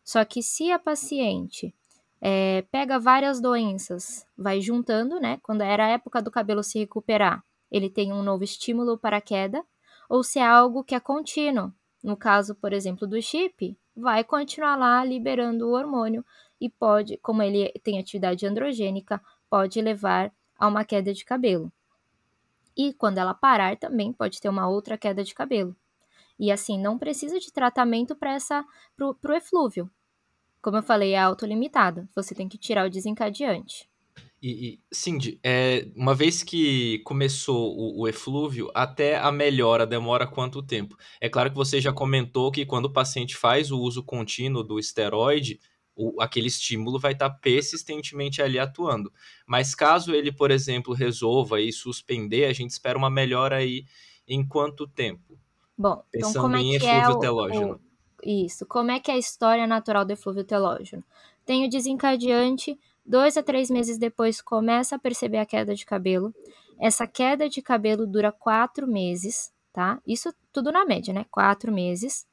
Só 0.03 0.23
que 0.23 0.41
se 0.41 0.71
a 0.71 0.79
paciente 0.79 1.73
é, 2.21 2.63
pega 2.71 2.99
várias 2.99 3.41
doenças, 3.41 4.25
vai 4.37 4.61
juntando, 4.61 5.19
né? 5.19 5.39
Quando 5.43 5.61
era 5.61 5.85
a 5.85 5.89
época 5.89 6.21
do 6.21 6.31
cabelo 6.31 6.63
se 6.63 6.79
recuperar, 6.79 7.43
ele 7.71 7.89
tem 7.89 8.13
um 8.13 8.23
novo 8.23 8.43
estímulo 8.43 8.97
para 8.97 9.17
a 9.17 9.21
queda, 9.21 9.63
ou 10.07 10.23
se 10.23 10.39
é 10.39 10.45
algo 10.45 10.83
que 10.83 10.95
é 10.95 10.99
contínuo. 10.99 11.73
No 12.03 12.15
caso, 12.15 12.55
por 12.55 12.71
exemplo, 12.71 13.07
do 13.07 13.21
chip, 13.21 13.77
vai 13.95 14.23
continuar 14.23 14.75
lá 14.75 15.03
liberando 15.03 15.67
o 15.67 15.73
hormônio 15.73 16.23
e 16.61 16.69
pode, 16.69 17.17
como 17.17 17.41
ele 17.41 17.71
tem 17.83 17.99
atividade 17.99 18.45
androgênica, 18.45 19.21
pode 19.49 19.81
levar 19.81 20.31
a 20.57 20.67
uma 20.67 20.85
queda 20.85 21.13
de 21.13 21.25
cabelo. 21.25 21.71
E 22.77 22.93
quando 22.93 23.17
ela 23.17 23.33
parar, 23.33 23.77
também 23.77 24.11
pode 24.11 24.39
ter 24.39 24.49
uma 24.49 24.67
outra 24.67 24.97
queda 24.97 25.23
de 25.23 25.33
cabelo. 25.33 25.75
E 26.37 26.51
assim, 26.51 26.79
não 26.79 26.97
precisa 26.97 27.39
de 27.39 27.51
tratamento 27.51 28.15
para 28.15 28.33
essa 28.33 28.65
pro, 28.95 29.15
pro 29.15 29.35
eflúvio. 29.35 29.89
Como 30.61 30.77
eu 30.77 30.83
falei, 30.83 31.13
é 31.13 31.19
autolimitado. 31.19 32.07
Você 32.15 32.35
tem 32.35 32.49
que 32.49 32.57
tirar 32.57 32.85
o 32.85 32.89
desencadeante. 32.89 33.89
E, 34.41 34.49
e 34.67 34.79
Cindy, 34.91 35.39
é, 35.43 35.87
uma 35.95 36.13
vez 36.13 36.43
que 36.43 36.99
começou 36.99 37.75
o, 37.75 38.01
o, 38.01 38.07
eflúvio, 38.07 38.69
até 38.75 39.17
a 39.17 39.31
melhora 39.31 39.87
demora 39.87 40.27
quanto 40.27 40.61
tempo? 40.61 40.95
É 41.19 41.29
claro 41.29 41.49
que 41.49 41.55
você 41.55 41.79
já 41.79 41.93
comentou 41.93 42.51
que 42.51 42.65
quando 42.65 42.85
o 42.85 42.93
paciente 42.93 43.35
faz 43.35 43.71
o 43.71 43.79
uso 43.79 44.03
contínuo 44.03 44.63
do 44.63 44.77
esteroide, 44.77 45.59
o, 45.95 46.21
aquele 46.21 46.47
estímulo 46.47 46.99
vai 46.99 47.13
estar 47.13 47.29
tá 47.29 47.35
persistentemente 47.35 48.41
ali 48.41 48.59
atuando. 48.59 49.11
Mas 49.45 49.73
caso 49.73 50.13
ele, 50.13 50.31
por 50.31 50.51
exemplo, 50.51 50.93
resolva 50.93 51.61
e 51.61 51.71
suspender, 51.71 52.45
a 52.45 52.53
gente 52.53 52.71
espera 52.71 52.97
uma 52.97 53.09
melhora 53.09 53.57
aí 53.57 53.85
em 54.27 54.45
quanto 54.45 54.87
tempo? 54.87 55.39
Bom, 55.77 56.03
então 56.13 56.29
Pensando 56.29 56.29
então 56.31 56.41
como 56.43 56.55
é 56.55 56.61
em 56.61 56.79
que 56.79 56.85
é 56.85 57.07
o, 57.07 57.19
telógeno. 57.19 57.73
O, 58.23 58.29
isso, 58.29 58.65
como 58.65 58.91
é 58.91 58.99
que 58.99 59.11
é 59.11 59.13
a 59.13 59.17
história 59.17 59.65
natural 59.67 60.05
do 60.05 60.11
eflúvio 60.11 60.43
telógeno? 60.43 61.03
Tem 61.45 61.65
o 61.65 61.69
desencadeante, 61.69 62.77
dois 63.05 63.37
a 63.37 63.43
três 63.43 63.69
meses 63.69 63.97
depois 63.97 64.41
começa 64.41 64.95
a 64.95 64.99
perceber 64.99 65.37
a 65.37 65.45
queda 65.45 65.75
de 65.75 65.85
cabelo. 65.85 66.33
Essa 66.79 67.07
queda 67.07 67.47
de 67.47 67.61
cabelo 67.61 68.05
dura 68.05 68.31
quatro 68.31 68.87
meses, 68.87 69.53
tá? 69.71 70.01
Isso 70.05 70.33
tudo 70.51 70.71
na 70.71 70.85
média, 70.85 71.13
né? 71.13 71.25
Quatro 71.29 71.71
meses. 71.71 72.25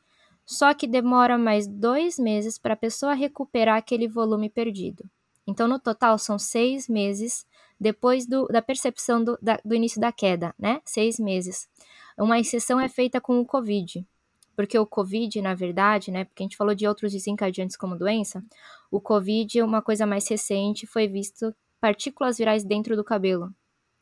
Só 0.45 0.75
que 0.75 0.87
demora 0.87 1.39
mais 1.39 1.67
dois 1.67 2.19
meses 2.19 2.59
para 2.59 2.75
a 2.75 2.77
pessoa 2.77 3.15
recuperar 3.15 3.77
aquele 3.77 4.09
volume 4.09 4.51
perdido. 4.51 5.05
Então, 5.47 5.67
no 5.67 5.79
total, 5.79 6.19
são 6.19 6.39
seis 6.39 6.89
meses 6.89 7.47
depois 7.79 8.27
do, 8.27 8.47
da 8.47 8.63
percepção 8.63 9.23
do, 9.23 9.39
da, 9.43 9.59
do 9.65 9.75
início 9.75 10.01
da 10.01 10.13
queda, 10.13 10.55
né? 10.59 10.81
Seis 10.85 11.19
meses. 11.19 11.69
Uma 12.17 12.39
exceção 12.39 12.79
é 12.79 12.89
feita 12.89 13.21
com 13.21 13.41
o 13.41 13.47
Covid, 13.47 14.07
porque 14.55 14.79
o 14.79 14.87
Covid, 14.87 15.41
na 15.43 15.55
verdade, 15.55 16.11
né? 16.11 16.25
Porque 16.25 16.43
a 16.43 16.47
gente 16.47 16.57
falou 16.57 16.75
de 16.75 16.87
outros 16.87 17.13
desencadeantes 17.13 17.77
como 17.77 17.99
doença, 17.99 18.45
o 18.91 19.01
Covid, 19.01 19.63
uma 19.63 19.83
coisa 19.83 20.07
mais 20.07 20.29
recente, 20.29 20.87
foi 20.87 21.09
visto 21.09 21.55
partículas 21.81 22.39
virais 22.39 22.63
dentro 22.63 22.95
do 22.95 23.03
cabelo. 23.03 23.53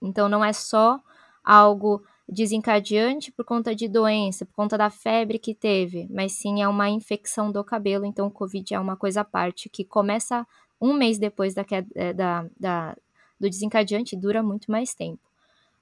Então, 0.02 0.28
não 0.28 0.44
é 0.44 0.52
só 0.52 1.00
algo 1.42 2.04
desencadeante 2.30 3.32
por 3.32 3.44
conta 3.44 3.74
de 3.74 3.88
doença, 3.88 4.46
por 4.46 4.54
conta 4.54 4.78
da 4.78 4.88
febre 4.88 5.38
que 5.38 5.54
teve, 5.54 6.06
mas 6.10 6.32
sim 6.32 6.62
é 6.62 6.68
uma 6.68 6.88
infecção 6.88 7.50
do 7.50 7.62
cabelo, 7.64 8.06
então 8.06 8.28
o 8.28 8.30
Covid 8.30 8.74
é 8.74 8.78
uma 8.78 8.96
coisa 8.96 9.22
à 9.22 9.24
parte 9.24 9.68
que 9.68 9.84
começa 9.84 10.46
um 10.80 10.92
mês 10.92 11.18
depois 11.18 11.54
da, 11.54 11.64
é, 11.94 12.12
da, 12.12 12.46
da, 12.58 12.96
do 13.38 13.50
desencadeante 13.50 14.14
e 14.14 14.18
dura 14.18 14.42
muito 14.42 14.70
mais 14.70 14.94
tempo. 14.94 15.20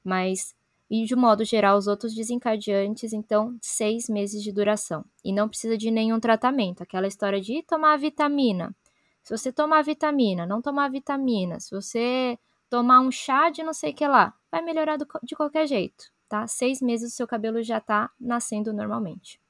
Mas, 0.02 0.55
e 0.90 1.05
de 1.05 1.14
modo 1.14 1.45
geral, 1.45 1.76
os 1.76 1.87
outros 1.87 2.14
desencadeantes, 2.14 3.12
então, 3.12 3.57
seis 3.61 4.09
meses 4.09 4.43
de 4.43 4.50
duração. 4.50 5.05
E 5.23 5.33
não 5.33 5.49
precisa 5.49 5.76
de 5.76 5.90
nenhum 5.90 6.19
tratamento. 6.19 6.83
Aquela 6.83 7.07
história 7.07 7.40
de 7.40 7.62
tomar 7.62 7.97
vitamina. 7.99 8.75
Se 9.23 9.37
você 9.37 9.52
tomar 9.52 9.83
vitamina, 9.83 10.47
não 10.47 10.62
tomar 10.62 10.90
vitamina, 10.90 11.61
se 11.61 11.71
você 11.71 12.38
tomar 12.71 13.00
um 13.00 13.11
chá 13.11 13.50
de 13.50 13.62
não 13.62 13.75
sei 13.75 13.93
o 13.93 13.95
que 13.95 14.07
lá, 14.09 14.35
vai 14.50 14.62
melhorar 14.62 14.97
do, 14.97 15.07
de 15.23 15.37
qualquer 15.37 15.67
jeito 15.67 16.07
tá? 16.29 16.47
Seis 16.47 16.81
meses 16.81 17.13
o 17.13 17.17
seu 17.17 17.27
cabelo 17.27 17.63
já 17.63 17.81
tá 17.81 18.11
nascendo 18.21 18.73
normalmente. 18.73 19.41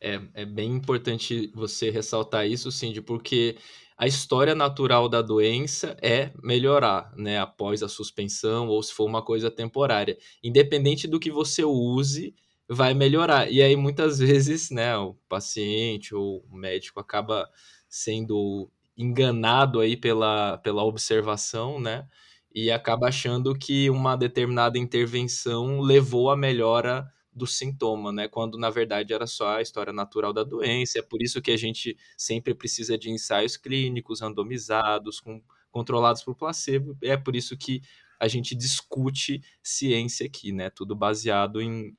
É, 0.00 0.20
é 0.34 0.44
bem 0.44 0.70
importante 0.72 1.50
você 1.54 1.90
ressaltar 1.90 2.46
isso, 2.46 2.70
Cindy, 2.70 3.00
porque 3.00 3.56
a 3.96 4.06
história 4.06 4.54
natural 4.54 5.08
da 5.08 5.22
doença 5.22 5.96
é 6.02 6.32
melhorar, 6.42 7.12
né, 7.16 7.38
após 7.38 7.82
a 7.82 7.88
suspensão 7.88 8.68
ou 8.68 8.82
se 8.82 8.92
for 8.92 9.06
uma 9.06 9.22
coisa 9.22 9.50
temporária. 9.50 10.18
Independente 10.42 11.06
do 11.06 11.20
que 11.20 11.30
você 11.30 11.64
use, 11.64 12.34
vai 12.68 12.92
melhorar. 12.92 13.50
E 13.50 13.62
aí 13.62 13.76
muitas 13.76 14.18
vezes, 14.20 14.70
né, 14.70 14.96
o 14.96 15.14
paciente 15.28 16.14
ou 16.14 16.44
o 16.50 16.56
médico 16.56 17.00
acaba 17.00 17.48
sendo 17.88 18.70
enganado 18.96 19.80
aí 19.80 19.96
pela, 19.96 20.58
pela 20.58 20.84
observação, 20.84 21.80
né? 21.80 22.06
E 22.54 22.70
acaba 22.70 23.08
achando 23.08 23.52
que 23.58 23.90
uma 23.90 24.16
determinada 24.16 24.78
intervenção 24.78 25.80
levou 25.80 26.30
à 26.30 26.36
melhora 26.36 27.12
do 27.32 27.48
sintoma, 27.48 28.12
né? 28.12 28.28
Quando 28.28 28.56
na 28.56 28.70
verdade 28.70 29.12
era 29.12 29.26
só 29.26 29.56
a 29.56 29.62
história 29.62 29.92
natural 29.92 30.32
da 30.32 30.44
doença. 30.44 31.00
É 31.00 31.02
por 31.02 31.20
isso 31.20 31.42
que 31.42 31.50
a 31.50 31.56
gente 31.56 31.96
sempre 32.16 32.54
precisa 32.54 32.96
de 32.96 33.10
ensaios 33.10 33.56
clínicos 33.56 34.20
randomizados, 34.20 35.18
com, 35.18 35.42
controlados 35.72 36.22
por 36.22 36.36
placebo. 36.36 36.96
É 37.02 37.16
por 37.16 37.34
isso 37.34 37.56
que 37.56 37.82
a 38.20 38.28
gente 38.28 38.54
discute 38.54 39.42
ciência 39.60 40.26
aqui, 40.26 40.52
né? 40.52 40.70
Tudo 40.70 40.94
baseado 40.94 41.60
em 41.60 41.96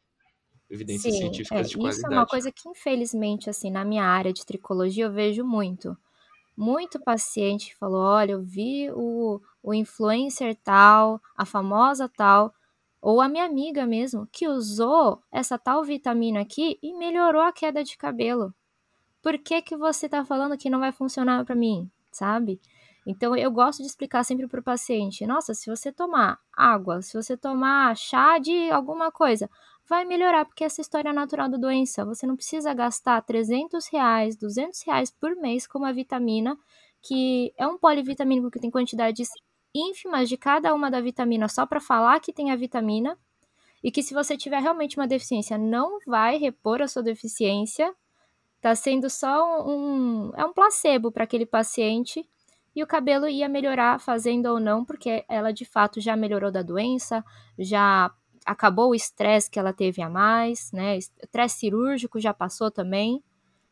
evidências 0.70 1.14
Sim, 1.14 1.20
científicas 1.20 1.68
é, 1.68 1.70
de 1.70 1.76
qualidade. 1.76 1.98
Isso 1.98 2.08
é 2.08 2.18
uma 2.18 2.26
coisa 2.26 2.50
que 2.50 2.70
infelizmente 2.70 3.50
assim 3.50 3.70
na 3.70 3.84
minha 3.84 4.06
área 4.06 4.32
de 4.32 4.46
tricologia 4.46 5.04
eu 5.04 5.12
vejo 5.12 5.44
muito 5.44 5.98
muito 6.56 7.00
paciente 7.00 7.68
que 7.68 7.76
falou: 7.76 8.02
olha, 8.02 8.34
eu 8.34 8.42
vi 8.42 8.90
o, 8.92 9.42
o 9.66 9.74
influencer 9.74 10.56
tal, 10.64 11.20
a 11.36 11.44
famosa 11.44 12.08
tal, 12.08 12.54
ou 13.02 13.20
a 13.20 13.28
minha 13.28 13.46
amiga 13.46 13.86
mesmo, 13.86 14.28
que 14.32 14.48
usou 14.48 15.22
essa 15.32 15.58
tal 15.58 15.84
vitamina 15.84 16.42
aqui 16.42 16.78
e 16.84 16.94
melhorou 16.94 17.42
a 17.42 17.52
queda 17.52 17.84
de 17.84 17.98
cabelo. 17.98 18.54
Por 19.24 19.40
que, 19.40 19.62
que 19.64 19.76
você 19.76 20.06
está 20.06 20.24
falando 20.24 20.58
que 20.58 20.70
não 20.70 20.80
vai 20.80 20.92
funcionar 20.92 21.44
para 21.44 21.56
mim, 21.56 21.90
sabe? 22.12 22.62
Então 23.08 23.36
eu 23.36 23.50
gosto 23.50 23.80
de 23.82 23.88
explicar 23.88 24.24
sempre 24.24 24.48
para 24.48 24.60
o 24.60 24.64
paciente: 24.64 25.26
nossa, 25.26 25.54
se 25.56 25.68
você 25.68 25.92
tomar 25.92 26.40
água, 26.56 27.02
se 27.02 27.16
você 27.16 27.36
tomar 27.36 27.96
chá 27.98 28.38
de 28.38 28.70
alguma 28.70 29.12
coisa, 29.12 29.50
vai 29.90 30.06
melhorar, 30.06 30.46
porque 30.46 30.64
essa 30.64 30.82
história 30.82 31.10
é 31.10 31.14
natural 31.14 31.50
da 31.50 31.58
doença. 31.58 32.06
Você 32.06 32.28
não 32.28 32.36
precisa 32.36 32.72
gastar 32.74 33.22
300 33.22 33.88
reais, 33.88 34.36
200 34.36 34.84
reais 34.84 35.10
por 35.10 35.36
mês 35.36 35.66
com 35.66 35.80
uma 35.80 35.94
vitamina, 35.94 36.56
que 37.02 37.52
é 37.58 37.68
um 37.68 37.78
polivitamínico 37.78 38.52
que 38.52 38.60
tem 38.60 38.72
quantidades 38.72 39.30
ínfimas 39.76 40.30
de 40.30 40.38
cada 40.38 40.74
uma 40.74 40.90
da 40.90 41.02
vitamina 41.02 41.50
só 41.50 41.66
para 41.66 41.82
falar 41.82 42.20
que 42.22 42.32
tem 42.32 42.52
a 42.52 42.56
vitamina, 42.56 43.18
e 43.84 43.92
que 43.92 44.02
se 44.02 44.14
você 44.14 44.36
tiver 44.36 44.60
realmente 44.60 44.98
uma 44.98 45.08
deficiência, 45.08 45.58
não 45.58 46.00
vai 46.08 46.38
repor 46.38 46.82
a 46.82 46.88
sua 46.88 47.04
deficiência, 47.04 47.94
tá 48.60 48.74
sendo 48.74 49.10
só 49.10 49.64
um, 49.68 50.32
é 50.36 50.44
um 50.46 50.54
placebo 50.54 51.12
para 51.12 51.26
aquele 51.26 51.46
paciente, 51.46 52.28
e 52.76 52.82
o 52.82 52.88
cabelo 52.88 53.28
ia 53.28 53.48
melhorar 53.48 54.00
fazendo 54.00 54.48
ou 54.48 54.60
não, 54.60 54.84
porque 54.84 55.24
ela 55.30 55.52
de 55.52 55.66
fato 55.66 56.02
já 56.02 56.16
melhorou 56.16 56.52
da 56.52 56.62
doença, 56.62 57.24
já 57.60 58.12
acabou 58.46 58.90
o 58.90 58.96
estresse 58.96 59.50
que 59.50 59.60
ela 59.60 59.72
teve 59.72 60.02
a 60.02 60.10
mais, 60.10 60.72
né? 60.72 60.98
Estresse 60.98 61.60
cirúrgico 61.60 62.20
já 62.20 62.34
passou 62.34 62.70
também, 62.70 63.24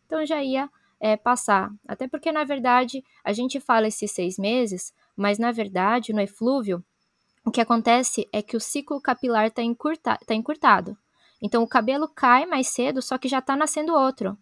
então 0.05 0.25
já 0.25 0.43
ia 0.43 0.69
é, 0.99 1.17
passar. 1.17 1.69
Até 1.87 2.07
porque, 2.07 2.31
na 2.31 2.43
verdade, 2.43 3.03
a 3.23 3.33
gente 3.33 3.59
fala 3.59 3.87
esses 3.87 4.11
seis 4.11 4.37
meses, 4.37 4.93
mas 5.15 5.37
na 5.37 5.51
verdade, 5.51 6.13
no 6.13 6.21
eflúvio, 6.21 6.83
o 7.45 7.51
que 7.51 7.61
acontece 7.61 8.27
é 8.31 8.41
que 8.41 8.55
o 8.55 8.59
ciclo 8.59 9.01
capilar 9.01 9.47
está 9.47 9.61
encurta 9.61 10.17
tá 10.25 10.33
encurtado. 10.33 10.97
Então, 11.41 11.61
o 11.61 11.67
cabelo 11.67 12.07
cai 12.07 12.45
mais 12.45 12.67
cedo, 12.67 13.01
só 13.01 13.17
que 13.17 13.27
já 13.27 13.39
está 13.39 13.53
nascendo 13.53 13.93
outro. 13.93 14.37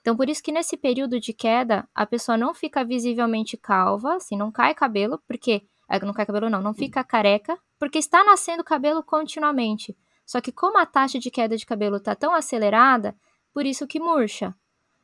Então, 0.00 0.16
por 0.16 0.28
isso 0.28 0.40
que 0.40 0.52
nesse 0.52 0.76
período 0.76 1.18
de 1.18 1.32
queda, 1.32 1.88
a 1.92 2.06
pessoa 2.06 2.38
não 2.38 2.54
fica 2.54 2.84
visivelmente 2.84 3.56
calva, 3.56 4.14
assim, 4.14 4.36
não 4.36 4.52
cai 4.52 4.72
cabelo, 4.72 5.20
porque. 5.26 5.66
É, 5.88 5.98
não 6.04 6.12
cai 6.12 6.24
cabelo, 6.24 6.48
não, 6.48 6.62
não 6.62 6.74
fica 6.74 7.02
careca, 7.02 7.58
porque 7.78 7.98
está 7.98 8.22
nascendo 8.22 8.62
cabelo 8.62 9.02
continuamente. 9.02 9.96
Só 10.24 10.40
que 10.40 10.52
como 10.52 10.78
a 10.78 10.86
taxa 10.86 11.18
de 11.18 11.30
queda 11.30 11.56
de 11.56 11.66
cabelo 11.66 11.96
está 11.96 12.14
tão 12.14 12.32
acelerada, 12.32 13.16
por 13.52 13.66
isso 13.66 13.86
que 13.86 13.98
murcha. 13.98 14.54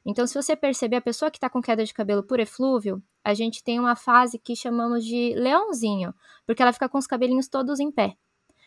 Então, 0.04 0.26
se 0.26 0.34
você 0.34 0.56
perceber 0.56 0.96
a 0.96 1.00
pessoa 1.00 1.30
que 1.30 1.36
está 1.36 1.48
com 1.48 1.62
queda 1.62 1.84
de 1.84 1.94
cabelo 1.94 2.22
por 2.22 2.40
eflúvio, 2.40 3.02
a 3.22 3.34
gente 3.34 3.62
tem 3.62 3.78
uma 3.78 3.94
fase 3.94 4.38
que 4.38 4.56
chamamos 4.56 5.04
de 5.04 5.32
leãozinho, 5.34 6.12
porque 6.44 6.60
ela 6.60 6.72
fica 6.72 6.88
com 6.88 6.98
os 6.98 7.06
cabelinhos 7.06 7.46
todos 7.46 7.78
em 7.78 7.90
pé. 7.90 8.16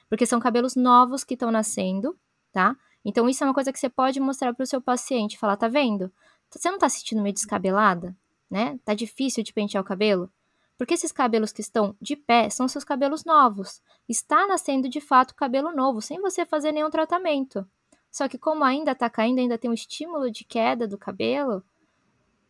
Porque 0.07 0.25
são 0.25 0.39
cabelos 0.39 0.75
novos 0.75 1.23
que 1.23 1.33
estão 1.33 1.51
nascendo, 1.51 2.17
tá? 2.53 2.75
Então, 3.03 3.27
isso 3.27 3.43
é 3.43 3.47
uma 3.47 3.53
coisa 3.53 3.71
que 3.71 3.79
você 3.79 3.89
pode 3.89 4.19
mostrar 4.19 4.53
para 4.53 4.63
o 4.63 4.67
seu 4.67 4.81
paciente, 4.81 5.37
falar, 5.37 5.57
tá 5.57 5.67
vendo? 5.67 6.11
Você 6.49 6.69
não 6.69 6.77
está 6.77 6.87
se 6.87 6.99
sentindo 6.99 7.21
meio 7.21 7.33
descabelada, 7.33 8.15
né? 8.49 8.79
Tá 8.85 8.93
difícil 8.93 9.43
de 9.43 9.51
pentear 9.51 9.83
o 9.83 9.85
cabelo? 9.85 10.31
Porque 10.77 10.93
esses 10.93 11.11
cabelos 11.11 11.51
que 11.51 11.61
estão 11.61 11.95
de 12.01 12.15
pé 12.15 12.49
são 12.49 12.67
seus 12.67 12.83
cabelos 12.83 13.23
novos. 13.23 13.81
Está 14.07 14.45
nascendo 14.47 14.89
de 14.89 15.01
fato 15.01 15.35
cabelo 15.35 15.71
novo, 15.71 16.01
sem 16.01 16.19
você 16.21 16.45
fazer 16.45 16.71
nenhum 16.71 16.89
tratamento. 16.89 17.67
Só 18.15 18.29
que 18.29 18.37
como 18.37 18.63
ainda 18.63 18.93
está 18.93 19.09
caindo, 19.09 19.39
ainda 19.39 19.57
tem 19.57 19.69
um 19.69 19.73
estímulo 19.73 20.31
de 20.31 20.45
queda 20.45 20.87
do 20.87 20.97
cabelo, 20.97 21.61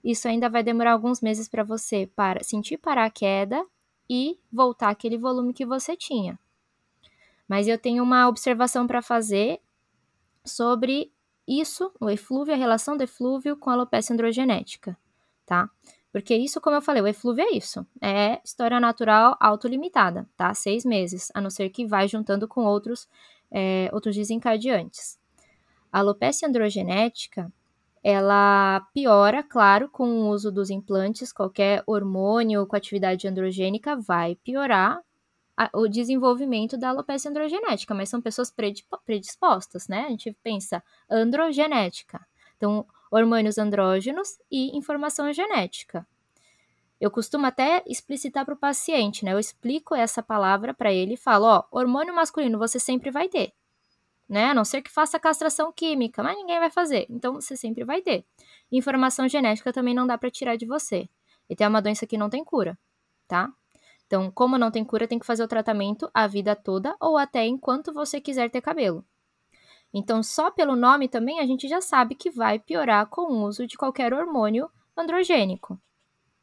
isso 0.03 0.27
ainda 0.27 0.48
vai 0.48 0.62
demorar 0.62 0.91
alguns 0.91 1.22
meses 1.22 1.50
para 1.50 1.63
você 1.63 2.07
para 2.15 2.43
sentir 2.43 2.77
parar 2.77 3.05
a 3.05 3.10
queda 3.10 3.65
e 4.07 4.39
voltar 4.53 4.91
aquele 4.91 5.17
volume 5.17 5.55
que 5.55 5.65
você 5.65 5.98
tinha. 5.98 6.38
Mas 7.48 7.67
eu 7.67 7.79
tenho 7.79 8.03
uma 8.03 8.27
observação 8.27 8.86
para 8.86 9.01
fazer 9.01 9.60
sobre 10.43 11.12
isso, 11.48 11.91
o 12.00 12.12
eflúvio, 12.12 12.53
a 12.53 12.57
relação 12.57 12.95
do 12.95 13.03
eflúvio 13.03 13.57
com 13.57 13.72
a 13.72 13.74
alopecia 13.74 14.13
androgenética, 14.13 14.95
tá? 15.48 15.67
Porque 16.12 16.36
isso, 16.36 16.62
como 16.62 16.75
eu 16.75 16.81
falei, 16.81 17.01
o 17.01 17.07
eflúvio 17.07 17.43
é 17.43 17.50
isso, 17.57 17.84
é 18.00 18.39
história 18.45 18.79
natural 18.79 19.36
autolimitada, 19.39 20.29
tá? 20.38 20.53
Seis 20.53 20.86
meses, 20.86 21.31
a 21.34 21.41
não 21.41 21.50
ser 21.50 21.72
que 21.72 21.88
vai 21.88 22.07
juntando 22.07 22.48
com 22.48 22.63
outros, 22.65 23.10
é, 23.50 23.89
outros 23.91 24.15
desencadeantes. 24.15 25.25
A 25.95 25.99
alopecia 25.99 26.45
androgenética, 26.45 27.49
ela 28.03 28.81
piora, 28.93 29.41
claro, 29.41 29.87
com 29.87 30.09
o 30.09 30.27
uso 30.27 30.51
dos 30.51 30.69
implantes, 30.69 31.31
qualquer 31.31 31.85
hormônio 31.87 32.67
com 32.67 32.75
atividade 32.75 33.25
androgênica 33.29 33.95
vai 33.95 34.35
piorar 34.43 34.99
a, 35.55 35.69
o 35.73 35.87
desenvolvimento 35.87 36.77
da 36.77 36.89
alopecia 36.89 37.31
androgenética, 37.31 37.95
mas 37.95 38.09
são 38.09 38.19
pessoas 38.21 38.53
predispostas, 39.05 39.87
né? 39.87 40.03
A 40.03 40.09
gente 40.09 40.35
pensa 40.43 40.83
androgenética. 41.09 42.19
Então, 42.57 42.85
hormônios 43.09 43.57
andrógenos 43.57 44.37
e 44.51 44.77
informação 44.77 45.31
genética. 45.31 46.05
Eu 46.99 47.09
costumo 47.09 47.45
até 47.45 47.81
explicitar 47.87 48.43
para 48.43 48.53
o 48.53 48.57
paciente, 48.57 49.23
né? 49.23 49.31
Eu 49.31 49.39
explico 49.39 49.95
essa 49.95 50.21
palavra 50.21 50.73
para 50.73 50.91
ele 50.91 51.13
e 51.13 51.17
falo: 51.17 51.45
ó, 51.45 51.63
hormônio 51.71 52.13
masculino 52.13 52.59
você 52.59 52.81
sempre 52.81 53.11
vai 53.11 53.29
ter, 53.29 53.53
né? 54.27 54.46
A 54.50 54.53
não 54.53 54.65
ser 54.65 54.82
que 54.82 54.91
faça 54.91 55.20
castração 55.20 55.72
química, 55.72 56.24
mas 56.24 56.36
ninguém 56.38 56.60
vai 56.60 56.72
fazer, 56.72 57.05
então 57.10 57.36
você 57.36 57.55
sempre 57.55 57.84
vai 57.84 58.01
ter. 58.01 58.25
Informação 58.72 59.27
genética 59.27 59.72
também 59.72 59.94
não 59.94 60.08
dá 60.08 60.17
para 60.17 60.32
tirar 60.32 60.55
de 60.55 60.65
você. 60.65 61.08
E 61.50 61.55
tem 61.55 61.67
uma 61.67 61.82
doença 61.82 62.08
que 62.08 62.17
não 62.17 62.29
tem 62.29 62.44
cura, 62.44 62.77
tá? 63.27 63.51
Então, 64.08 64.32
como 64.32 64.58
não 64.58 64.72
tem 64.72 64.84
cura, 64.84 65.08
tem 65.08 65.20
que 65.20 65.25
fazer 65.25 65.44
o 65.44 65.48
tratamento 65.48 66.10
a 66.13 66.27
vida 66.27 66.55
toda 66.55 66.96
ou 67.00 67.17
até 67.17 67.46
enquanto 67.46 67.94
você 67.94 68.22
quiser 68.22 68.50
ter 68.50 68.62
cabelo. 68.62 69.05
Então, 69.94 70.22
só 70.22 70.51
pelo 70.51 70.75
nome 70.75 71.08
também 71.08 71.39
a 71.39 71.46
gente 71.46 71.67
já 71.67 71.82
sabe 71.82 72.15
que 72.15 72.29
vai 72.29 72.60
piorar 72.60 73.08
com 73.08 73.32
o 73.32 73.46
uso 73.46 73.65
de 73.65 73.77
qualquer 73.77 74.13
hormônio 74.13 74.70
androgênico, 74.96 75.79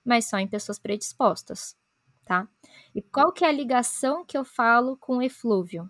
mas 0.05 0.29
só 0.29 0.39
em 0.39 0.49
pessoas 0.49 0.79
predispostas, 0.79 1.77
tá? 2.25 2.49
E 2.95 3.03
qual 3.03 3.33
que 3.33 3.45
é 3.45 3.49
a 3.49 3.53
ligação 3.53 4.25
que 4.25 4.37
eu 4.37 4.45
falo 4.45 4.97
com 4.97 5.23
eflúvio? 5.23 5.89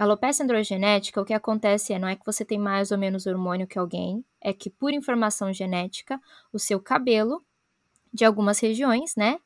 Alopecia 0.00 0.42
androgenética, 0.42 1.20
o 1.20 1.26
que 1.26 1.34
acontece 1.34 1.92
é, 1.92 1.98
não 1.98 2.08
é 2.08 2.16
que 2.16 2.24
você 2.24 2.42
tem 2.42 2.58
mais 2.58 2.90
ou 2.90 2.96
menos 2.96 3.26
hormônio 3.26 3.66
que 3.66 3.78
alguém, 3.78 4.24
é 4.40 4.50
que 4.50 4.70
por 4.70 4.94
informação 4.94 5.52
genética, 5.52 6.18
o 6.50 6.58
seu 6.58 6.80
cabelo, 6.80 7.44
de 8.10 8.24
algumas 8.24 8.58
regiões, 8.60 9.14
né, 9.14 9.38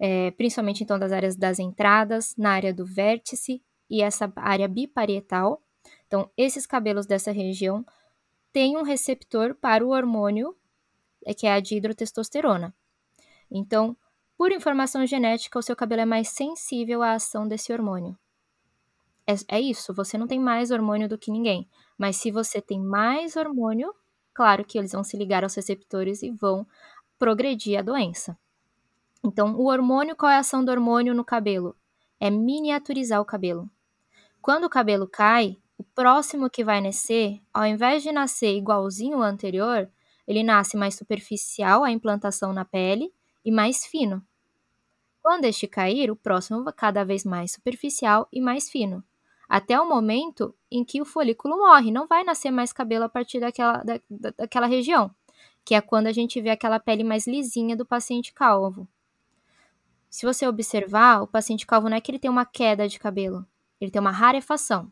é, 0.00 0.30
principalmente 0.30 0.82
então 0.82 0.98
das 0.98 1.12
áreas 1.12 1.36
das 1.36 1.58
entradas, 1.58 2.34
na 2.38 2.52
área 2.52 2.72
do 2.72 2.86
vértice 2.86 3.62
e 3.90 4.00
essa 4.00 4.32
área 4.34 4.66
biparietal. 4.66 5.62
Então, 6.06 6.30
esses 6.38 6.64
cabelos 6.64 7.04
dessa 7.04 7.30
região 7.30 7.84
têm 8.50 8.78
um 8.78 8.82
receptor 8.84 9.54
para 9.54 9.84
o 9.84 9.90
hormônio, 9.90 10.56
é, 11.26 11.34
que 11.34 11.46
é 11.46 11.52
a 11.52 11.60
dihidrotestosterona. 11.60 12.74
Então, 13.50 13.94
por 14.38 14.52
informação 14.52 15.04
genética, 15.04 15.58
o 15.58 15.62
seu 15.62 15.76
cabelo 15.76 16.00
é 16.00 16.06
mais 16.06 16.28
sensível 16.28 17.02
à 17.02 17.12
ação 17.12 17.46
desse 17.46 17.74
hormônio. 17.74 18.16
É, 19.26 19.56
é 19.56 19.60
isso, 19.60 19.94
você 19.94 20.18
não 20.18 20.26
tem 20.26 20.38
mais 20.38 20.70
hormônio 20.70 21.08
do 21.08 21.18
que 21.18 21.30
ninguém. 21.30 21.68
Mas 21.96 22.16
se 22.16 22.30
você 22.30 22.60
tem 22.60 22.80
mais 22.80 23.36
hormônio, 23.36 23.94
claro 24.34 24.64
que 24.64 24.78
eles 24.78 24.92
vão 24.92 25.04
se 25.04 25.16
ligar 25.16 25.44
aos 25.44 25.54
receptores 25.54 26.22
e 26.22 26.30
vão 26.30 26.66
progredir 27.18 27.78
a 27.78 27.82
doença. 27.82 28.36
Então, 29.24 29.54
o 29.54 29.66
hormônio, 29.66 30.16
qual 30.16 30.30
é 30.30 30.36
a 30.36 30.40
ação 30.40 30.64
do 30.64 30.72
hormônio 30.72 31.14
no 31.14 31.24
cabelo? 31.24 31.76
É 32.18 32.28
miniaturizar 32.28 33.20
o 33.20 33.24
cabelo. 33.24 33.70
Quando 34.40 34.64
o 34.64 34.70
cabelo 34.70 35.06
cai, 35.06 35.56
o 35.78 35.84
próximo 35.84 36.50
que 36.50 36.64
vai 36.64 36.80
nascer, 36.80 37.40
ao 37.54 37.64
invés 37.64 38.02
de 38.02 38.10
nascer 38.10 38.56
igualzinho 38.56 39.18
ao 39.18 39.22
anterior, 39.22 39.88
ele 40.26 40.42
nasce 40.42 40.76
mais 40.76 40.96
superficial, 40.96 41.84
a 41.84 41.90
implantação 41.92 42.52
na 42.52 42.64
pele, 42.64 43.12
e 43.44 43.52
mais 43.52 43.86
fino. 43.86 44.24
Quando 45.22 45.44
este 45.44 45.68
cair, 45.68 46.10
o 46.10 46.16
próximo 46.16 46.64
vai 46.64 46.72
cada 46.72 47.04
vez 47.04 47.24
mais 47.24 47.52
superficial 47.52 48.26
e 48.32 48.40
mais 48.40 48.68
fino, 48.68 49.04
até 49.52 49.78
o 49.78 49.86
momento 49.86 50.54
em 50.70 50.82
que 50.82 51.02
o 51.02 51.04
folículo 51.04 51.58
morre, 51.58 51.90
não 51.90 52.06
vai 52.06 52.24
nascer 52.24 52.50
mais 52.50 52.72
cabelo 52.72 53.04
a 53.04 53.08
partir 53.10 53.38
daquela, 53.38 53.82
da, 53.82 54.00
daquela 54.38 54.66
região, 54.66 55.14
que 55.62 55.74
é 55.74 55.80
quando 55.82 56.06
a 56.06 56.12
gente 56.12 56.40
vê 56.40 56.48
aquela 56.48 56.80
pele 56.80 57.04
mais 57.04 57.26
lisinha 57.26 57.76
do 57.76 57.84
paciente 57.84 58.32
calvo. 58.32 58.88
Se 60.08 60.24
você 60.24 60.46
observar, 60.48 61.20
o 61.20 61.26
paciente 61.26 61.66
calvo 61.66 61.90
não 61.90 61.98
é 61.98 62.00
que 62.00 62.10
ele 62.10 62.18
tem 62.18 62.30
uma 62.30 62.46
queda 62.46 62.88
de 62.88 62.98
cabelo, 62.98 63.44
ele 63.78 63.90
tem 63.90 64.00
uma 64.00 64.10
rarefação. 64.10 64.90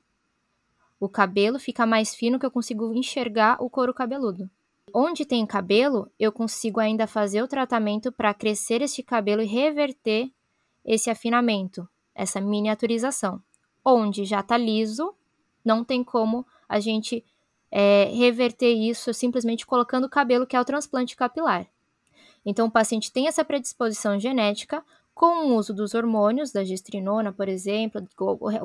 O 1.01 1.09
cabelo 1.09 1.59
fica 1.59 1.87
mais 1.87 2.15
fino 2.15 2.39
que 2.39 2.45
eu 2.45 2.51
consigo 2.51 2.93
enxergar 2.93 3.57
o 3.63 3.71
couro 3.71 3.95
cabeludo. 3.95 4.51
Onde 4.93 5.25
tem 5.25 5.47
cabelo, 5.47 6.13
eu 6.19 6.31
consigo 6.31 6.81
ainda 6.81 7.07
fazer 7.07 7.43
o 7.43 7.49
tratamento 7.49 8.13
para 8.13 8.35
crescer 8.35 8.83
este 8.83 9.03
cabelo 9.03 9.41
e 9.41 9.47
reverter 9.47 10.31
esse 10.85 11.09
afinamento, 11.09 11.89
essa 12.15 12.43
miniaturização. 12.43 13.43
Onde 13.85 14.25
já 14.25 14.41
está 14.41 14.57
liso, 14.57 15.15
não 15.65 15.85
tem 15.85 16.03
como 16.05 16.47
a 16.69 16.81
gente 16.81 17.25
é, 17.71 18.05
reverter 18.13 18.73
isso 18.73 19.13
simplesmente 19.15 19.67
colocando 19.67 20.05
o 20.05 20.11
cabelo, 20.11 20.47
que 20.47 20.57
é 20.57 20.61
o 20.61 20.65
transplante 20.65 21.17
capilar. 21.17 21.67
Então, 22.45 22.67
o 22.67 22.71
paciente 22.71 23.13
tem 23.13 23.29
essa 23.29 23.45
predisposição 23.45 24.19
genética, 24.19 24.85
com 25.15 25.47
o 25.47 25.57
uso 25.57 25.75
dos 25.75 25.95
hormônios, 25.95 26.51
da 26.51 26.65
gestrinona, 26.65 27.33
por 27.33 27.49
exemplo, 27.49 28.03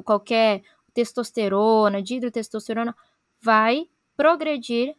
qualquer 0.04 0.62
testosterona, 0.93 2.01
dihidrotestosterona, 2.01 2.95
vai 3.41 3.89
progredir 4.15 4.95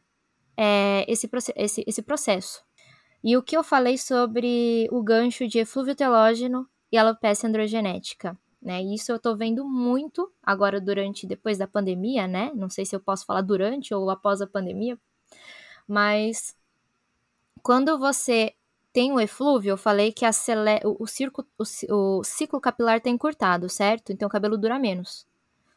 é, 0.56 1.04
esse, 1.08 1.28
esse, 1.56 1.84
esse 1.86 2.02
processo. 2.02 2.62
E 3.24 3.36
o 3.36 3.42
que 3.42 3.56
eu 3.56 3.64
falei 3.64 3.96
sobre 3.96 4.86
o 4.92 5.02
gancho 5.02 5.48
de 5.48 5.58
eflúvio 5.58 5.94
telógeno 5.94 6.68
e 6.92 6.98
alopecia 6.98 7.48
androgenética, 7.48 8.38
né? 8.66 8.82
Isso 8.82 9.12
eu 9.12 9.18
tô 9.20 9.36
vendo 9.36 9.64
muito 9.64 10.28
agora 10.42 10.80
durante, 10.80 11.24
depois 11.24 11.56
da 11.56 11.68
pandemia, 11.68 12.26
né? 12.26 12.50
Não 12.52 12.68
sei 12.68 12.84
se 12.84 12.96
eu 12.96 13.00
posso 13.00 13.24
falar 13.24 13.42
durante 13.42 13.94
ou 13.94 14.10
após 14.10 14.42
a 14.42 14.46
pandemia, 14.46 14.98
mas 15.86 16.56
quando 17.62 17.96
você 17.96 18.54
tem 18.92 19.12
o 19.12 19.20
eflúvio, 19.20 19.70
eu 19.70 19.76
falei 19.76 20.10
que 20.10 20.24
acelera, 20.24 20.88
o, 20.88 20.96
o, 21.04 21.06
circo, 21.06 21.46
o, 21.56 22.18
o 22.18 22.24
ciclo 22.24 22.60
capilar 22.60 22.96
está 22.96 23.08
encurtado, 23.08 23.68
certo? 23.68 24.12
Então 24.12 24.26
o 24.26 24.30
cabelo 24.30 24.58
dura 24.58 24.80
menos. 24.80 25.24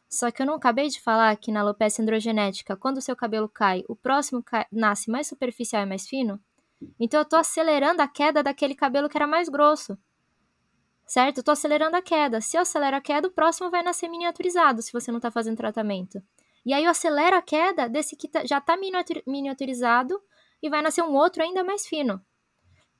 Só 0.08 0.28
que 0.32 0.42
eu 0.42 0.46
não 0.46 0.54
acabei 0.54 0.88
de 0.88 1.00
falar 1.00 1.36
que 1.36 1.52
na 1.52 1.60
alopecia 1.60 2.02
androgenética, 2.02 2.76
quando 2.76 2.96
o 2.96 3.00
seu 3.00 3.14
cabelo 3.14 3.48
cai, 3.48 3.84
o 3.88 3.94
próximo 3.94 4.42
nasce 4.72 5.08
mais 5.08 5.28
superficial 5.28 5.84
e 5.84 5.86
mais 5.86 6.08
fino? 6.08 6.40
Então 6.98 7.20
eu 7.20 7.22
estou 7.22 7.38
acelerando 7.38 8.02
a 8.02 8.08
queda 8.08 8.42
daquele 8.42 8.74
cabelo 8.74 9.08
que 9.08 9.16
era 9.16 9.28
mais 9.28 9.48
grosso. 9.48 9.96
Certo? 11.10 11.38
Eu 11.38 11.40
estou 11.40 11.50
acelerando 11.50 11.96
a 11.96 12.00
queda. 12.00 12.40
Se 12.40 12.56
eu 12.56 12.60
acelero 12.60 12.96
a 12.96 13.00
queda, 13.00 13.26
o 13.26 13.32
próximo 13.32 13.68
vai 13.68 13.82
nascer 13.82 14.08
miniaturizado 14.08 14.80
se 14.80 14.92
você 14.92 15.10
não 15.10 15.18
está 15.18 15.28
fazendo 15.28 15.56
tratamento. 15.56 16.22
E 16.64 16.72
aí 16.72 16.84
eu 16.84 16.90
acelero 16.92 17.34
a 17.34 17.42
queda 17.42 17.88
desse 17.88 18.14
que 18.14 18.28
tá, 18.28 18.46
já 18.46 18.58
está 18.58 18.76
miniaturizado 19.26 20.22
e 20.62 20.70
vai 20.70 20.80
nascer 20.80 21.02
um 21.02 21.12
outro 21.16 21.42
ainda 21.42 21.64
mais 21.64 21.84
fino. 21.84 22.24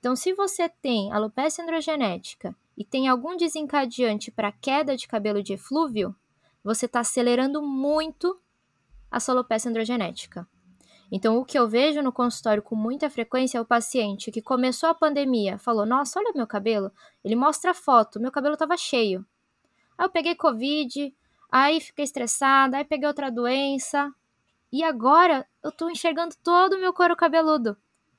Então, 0.01 0.16
se 0.16 0.33
você 0.33 0.68
tem 0.68 1.12
alopecia 1.12 1.62
androgenética 1.62 2.53
e 2.77 2.85
tem 2.85 3.07
algum 3.07 3.37
desencadeante 3.37 4.33
para 4.33 4.51
queda 4.51 4.96
de 4.96 5.07
cabelo 5.07 5.40
de 5.40 5.53
eflúvio, 5.53 6.12
você 6.64 6.87
está 6.87 6.99
acelerando 6.99 7.62
muito 7.62 8.40
a 9.09 9.20
sua 9.20 9.35
alopecia 9.35 9.70
androgenética. 9.70 10.49
Então, 11.11 11.38
o 11.38 11.44
que 11.44 11.59
eu 11.59 11.68
vejo 11.68 12.03
no 12.03 12.12
consultório 12.12 12.62
com 12.62 12.77
muita 12.77 13.11
frequência 13.11 13.59
é 13.59 13.61
o 13.61 13.64
paciente 13.64 14.31
que 14.31 14.40
começou 14.40 14.88
a 14.88 14.94
pandemia, 14.94 15.59
falou: 15.59 15.85
Nossa, 15.85 16.20
olha 16.20 16.33
meu 16.35 16.46
cabelo. 16.46 16.92
Ele 17.25 17.35
mostra 17.35 17.73
a 17.73 17.75
foto, 17.75 18.20
meu 18.20 18.31
cabelo 18.31 18.55
estava 18.55 18.77
cheio. 18.77 19.27
Aí 19.99 20.07
eu 20.07 20.11
peguei 20.11 20.35
Covid, 20.35 21.14
aí 21.51 21.81
fiquei 21.81 22.05
estressada, 22.05 22.77
aí 22.77 22.85
peguei 22.85 23.09
outra 23.09 23.31
doença. 23.31 24.12
E 24.73 24.85
agora 24.85 25.46
eu 25.64 25.70
estou 25.70 25.90
enxergando 25.90 26.37
todo 26.44 26.75
o 26.75 26.81
meu 26.81 26.92
couro 26.92 27.16
cabeludo. 27.16 27.77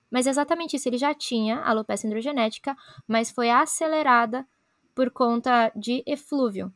Mas 0.10 0.28
é 0.28 0.30
exatamente 0.30 0.76
isso, 0.76 0.90
ele 0.90 0.98
já 0.98 1.14
tinha 1.14 1.62
alopecia 1.62 2.10
androgenética, 2.10 2.76
mas 3.08 3.32
foi 3.32 3.50
acelerada 3.50 4.46
por 4.94 5.10
conta 5.10 5.72
de 5.74 6.04
eflúvio. 6.06 6.74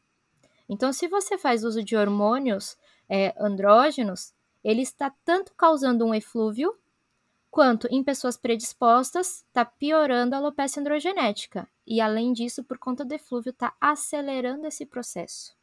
Então, 0.69 0.93
se 0.93 1.09
você 1.09 1.37
faz 1.37 1.65
uso 1.65 1.83
de 1.83 1.97
hormônios 1.97 2.77
é, 3.09 3.35
andrógenos, 3.37 4.33
ele 4.65 4.81
está 4.81 5.13
tanto 5.23 5.53
causando 5.55 6.03
um 6.03 6.13
eflúvio, 6.15 6.75
quanto 7.51 7.87
em 7.91 8.03
pessoas 8.03 8.35
predispostas, 8.35 9.45
está 9.47 9.63
piorando 9.63 10.33
a 10.33 10.39
alopecia 10.39 10.81
androgenética. 10.81 11.67
E, 11.85 12.01
além 12.01 12.33
disso, 12.33 12.63
por 12.63 12.79
conta 12.79 13.05
do 13.05 13.13
eflúvio, 13.13 13.51
está 13.51 13.75
acelerando 13.79 14.65
esse 14.65 14.83
processo. 14.83 15.55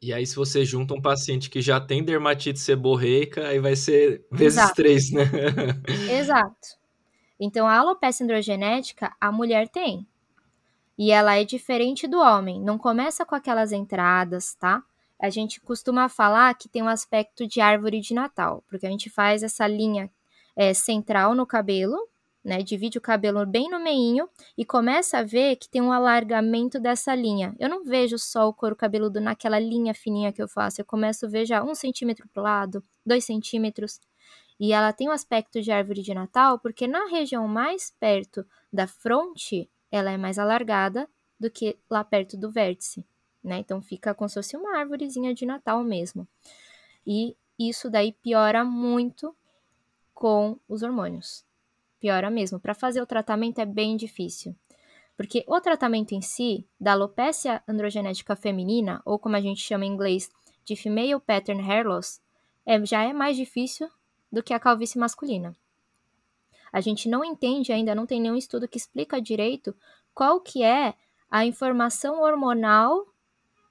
E 0.00 0.12
aí, 0.12 0.24
se 0.24 0.36
você 0.36 0.64
junta 0.64 0.94
um 0.94 1.02
paciente 1.02 1.50
que 1.50 1.60
já 1.60 1.80
tem 1.80 2.04
dermatite 2.04 2.60
seborreica, 2.60 3.48
aí 3.48 3.58
vai 3.58 3.74
ser 3.74 4.24
vezes 4.30 4.58
Exato. 4.58 4.74
três, 4.76 5.10
né? 5.10 5.24
Exato. 6.16 6.78
Então, 7.40 7.66
a 7.66 7.76
alopecia 7.76 8.22
androgenética, 8.22 9.12
a 9.20 9.32
mulher 9.32 9.68
tem. 9.68 10.06
E 10.96 11.10
ela 11.10 11.34
é 11.36 11.44
diferente 11.44 12.06
do 12.06 12.20
homem. 12.20 12.62
Não 12.62 12.78
começa 12.78 13.26
com 13.26 13.34
aquelas 13.34 13.72
entradas, 13.72 14.54
tá? 14.54 14.80
A 15.20 15.28
gente 15.28 15.60
costuma 15.60 16.08
falar 16.08 16.54
que 16.54 16.68
tem 16.68 16.82
um 16.82 16.88
aspecto 16.88 17.46
de 17.46 17.60
árvore 17.60 18.00
de 18.00 18.14
Natal, 18.14 18.64
porque 18.68 18.86
a 18.86 18.90
gente 18.90 19.10
faz 19.10 19.42
essa 19.42 19.66
linha 19.66 20.10
é, 20.56 20.72
central 20.72 21.34
no 21.34 21.46
cabelo, 21.46 21.96
né? 22.42 22.62
Divide 22.62 22.96
o 22.96 23.02
cabelo 23.02 23.44
bem 23.44 23.68
no 23.70 23.78
meinho 23.78 24.28
e 24.56 24.64
começa 24.64 25.18
a 25.18 25.22
ver 25.22 25.56
que 25.56 25.68
tem 25.68 25.82
um 25.82 25.92
alargamento 25.92 26.80
dessa 26.80 27.14
linha. 27.14 27.54
Eu 27.58 27.68
não 27.68 27.84
vejo 27.84 28.18
só 28.18 28.48
o 28.48 28.54
couro 28.54 28.74
cabeludo 28.74 29.20
naquela 29.20 29.58
linha 29.58 29.92
fininha 29.92 30.32
que 30.32 30.42
eu 30.42 30.48
faço, 30.48 30.80
eu 30.80 30.84
começo 30.84 31.26
a 31.26 31.28
ver 31.28 31.44
já 31.44 31.62
um 31.62 31.74
centímetro 31.74 32.26
para 32.32 32.40
o 32.40 32.44
lado, 32.44 32.82
dois 33.04 33.24
centímetros. 33.24 34.00
E 34.58 34.72
ela 34.72 34.92
tem 34.92 35.08
um 35.08 35.12
aspecto 35.12 35.60
de 35.60 35.70
árvore 35.70 36.02
de 36.02 36.14
Natal 36.14 36.58
porque 36.58 36.86
na 36.86 37.06
região 37.08 37.46
mais 37.46 37.94
perto 38.00 38.44
da 38.72 38.86
fronte 38.86 39.70
ela 39.90 40.10
é 40.10 40.16
mais 40.16 40.38
alargada 40.38 41.08
do 41.38 41.50
que 41.50 41.78
lá 41.90 42.04
perto 42.04 42.36
do 42.36 42.50
vértice, 42.50 43.04
né? 43.42 43.58
Então 43.58 43.80
fica 43.80 44.14
como 44.14 44.28
se 44.28 44.34
fosse 44.34 44.56
uma 44.56 44.78
árvorezinha 44.78 45.34
de 45.34 45.46
Natal 45.46 45.82
mesmo. 45.82 46.26
E 47.06 47.36
isso 47.58 47.90
daí 47.90 48.12
piora 48.12 48.64
muito 48.64 49.34
com 50.14 50.58
os 50.68 50.82
hormônios. 50.82 51.44
Piora 51.98 52.30
mesmo. 52.30 52.58
Para 52.58 52.74
fazer 52.74 53.02
o 53.02 53.06
tratamento 53.06 53.60
é 53.60 53.66
bem 53.66 53.96
difícil. 53.96 54.54
Porque 55.16 55.44
o 55.46 55.60
tratamento 55.60 56.12
em 56.12 56.22
si, 56.22 56.66
da 56.80 56.92
alopecia 56.92 57.62
androgenética 57.68 58.34
feminina, 58.34 59.02
ou 59.04 59.18
como 59.18 59.36
a 59.36 59.40
gente 59.40 59.60
chama 59.60 59.84
em 59.84 59.92
inglês 59.92 60.30
de 60.64 60.74
female 60.76 61.20
pattern 61.20 61.62
hair 61.62 61.86
loss, 61.86 62.20
é, 62.64 62.84
já 62.86 63.02
é 63.02 63.12
mais 63.12 63.36
difícil 63.36 63.90
do 64.32 64.42
que 64.42 64.54
a 64.54 64.60
calvície 64.60 64.98
masculina. 64.98 65.54
A 66.72 66.80
gente 66.80 67.08
não 67.08 67.24
entende 67.24 67.72
ainda, 67.72 67.94
não 67.94 68.06
tem 68.06 68.20
nenhum 68.20 68.36
estudo 68.36 68.68
que 68.68 68.78
explica 68.78 69.20
direito 69.20 69.74
qual 70.14 70.40
que 70.40 70.62
é 70.62 70.94
a 71.30 71.44
informação 71.44 72.22
hormonal 72.22 73.06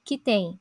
que 0.10 0.18
tem 0.18 0.60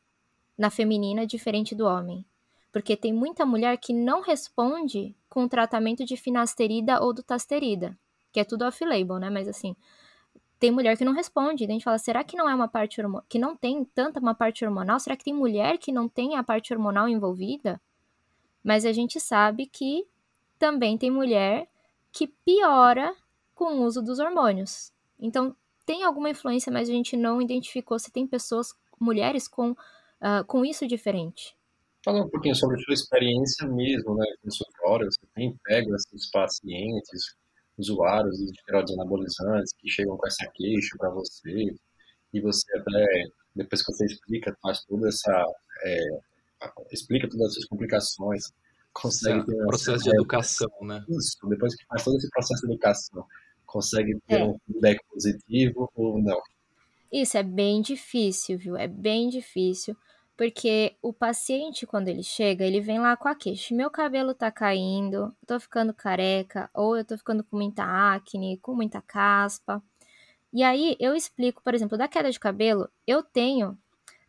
na 0.58 0.68
feminina 0.68 1.26
diferente 1.26 1.74
do 1.74 1.87
homem. 1.87 2.22
Porque 2.70 2.94
tem 2.94 3.14
muita 3.14 3.46
mulher 3.46 3.78
que 3.78 3.94
não 3.94 4.20
responde 4.20 5.16
com 5.26 5.44
o 5.44 5.48
tratamento 5.48 6.04
de 6.04 6.18
finasterida 6.18 7.02
ou 7.02 7.14
do 7.14 7.22
tasterida, 7.22 7.98
que 8.30 8.40
é 8.40 8.44
tudo 8.44 8.66
off-label, 8.66 9.18
né? 9.18 9.30
Mas 9.30 9.48
assim, 9.48 9.74
tem 10.58 10.70
mulher 10.70 10.98
que 10.98 11.04
não 11.04 11.14
responde. 11.14 11.64
a 11.64 11.66
gente 11.66 11.82
fala, 11.82 11.96
será 11.96 12.22
que 12.22 12.37
não 12.37 12.46
é 12.46 12.54
uma 12.54 12.68
parte 12.68 13.00
hormonal, 13.00 13.24
que 13.26 13.38
não 13.38 13.56
tem 13.56 13.82
tanta 13.87 14.20
uma 14.20 14.34
parte 14.34 14.66
hormonal? 14.66 15.00
Será 15.00 15.16
que 15.16 15.24
tem 15.24 15.32
mulher 15.32 15.78
que 15.78 15.90
não 15.90 16.11
tem 16.11 16.37
a 16.37 16.44
parte 16.44 16.74
hormonal 16.74 17.08
envolvida? 17.08 17.80
Mas 18.62 18.84
a 18.84 18.92
gente 18.92 19.18
sabe 19.18 19.64
que 19.64 20.06
também 20.58 20.98
tem 20.98 21.11
mulher 21.11 21.66
que 22.12 22.26
piora 22.26 23.16
com 23.54 23.78
o 23.78 23.84
uso 23.87 24.02
dos 24.02 24.18
hormônios. 24.18 24.92
Então, 25.18 25.56
tem 25.87 26.04
alguma 26.04 26.28
influência, 26.28 26.70
mas 26.70 26.87
a 26.87 26.92
gente 26.92 27.16
não 27.16 27.40
identificou 27.40 27.98
se 27.98 28.12
tem 28.12 28.26
pessoas, 28.26 28.74
mulheres, 29.00 29.48
com, 29.48 29.72
uh, 29.72 30.44
com 30.46 30.64
isso 30.64 30.87
diferente. 30.87 31.56
Fala 32.04 32.24
um 32.24 32.28
pouquinho 32.28 32.54
sobre 32.54 32.76
a 32.76 32.84
sua 32.84 32.94
experiência 32.94 33.66
mesmo, 33.66 34.14
né, 34.14 34.26
consultório. 34.42 35.06
Você 35.06 35.26
tem 35.34 35.54
pego 35.64 35.94
esses 35.94 36.30
pacientes, 36.30 37.37
usuários 37.76 38.37
de 38.38 38.50
esteroides 38.50 38.94
anabolizantes 38.94 39.72
que 39.78 39.88
chegam 39.90 40.16
com 40.16 40.26
essa 40.26 40.48
queixa 40.54 40.96
para 40.98 41.11
você, 41.11 41.74
e 42.32 42.40
você 42.40 42.78
até, 42.78 43.06
depois 43.54 43.82
que 43.82 43.92
você 43.92 44.04
explica, 44.06 44.56
faz 44.62 44.84
toda 44.84 45.08
essa. 45.08 45.44
É, 45.84 45.98
explica 46.90 47.28
todas 47.28 47.52
essas 47.52 47.66
complicações, 47.66 48.52
consegue 48.92 49.46
ter 49.46 49.62
um 49.62 49.66
processo 49.66 50.04
de 50.04 50.11
educação, 50.11 50.70
né? 50.82 51.04
Isso, 51.08 51.38
depois 51.48 51.74
que 51.74 51.87
faz 51.87 52.04
todo 52.04 52.16
esse 52.16 52.28
processo 52.30 52.66
de 52.66 52.72
educação, 52.72 53.24
consegue 53.64 54.18
ter 54.26 54.40
é. 54.40 54.44
um 54.44 54.58
feedback 54.66 55.00
positivo 55.08 55.90
ou 55.94 56.20
não? 56.20 56.40
Isso 57.12 57.37
é 57.38 57.42
bem 57.42 57.81
difícil, 57.81 58.59
viu? 58.59 58.77
É 58.77 58.87
bem 58.87 59.29
difícil, 59.29 59.97
porque 60.37 60.97
o 61.03 61.12
paciente, 61.12 61.87
quando 61.87 62.09
ele 62.09 62.23
chega, 62.23 62.64
ele 62.64 62.81
vem 62.81 62.99
lá 62.99 63.16
com 63.16 63.29
a 63.29 63.35
queixa: 63.35 63.75
meu 63.75 63.90
cabelo 63.90 64.35
tá 64.35 64.51
caindo, 64.51 65.35
tô 65.47 65.59
ficando 65.59 65.94
careca, 65.94 66.71
ou 66.75 66.97
eu 66.97 67.05
tô 67.05 67.16
ficando 67.16 67.42
com 67.44 67.57
muita 67.57 67.85
acne, 67.85 68.59
com 68.59 68.75
muita 68.75 69.01
caspa. 69.01 69.83
E 70.53 70.62
aí 70.62 70.97
eu 71.01 71.14
explico, 71.14 71.62
por 71.62 71.75
exemplo, 71.75 71.99
da 71.99 72.09
queda 72.09 72.31
de 72.31 72.40
cabelo, 72.40 72.88
eu 73.07 73.23
tenho 73.23 73.77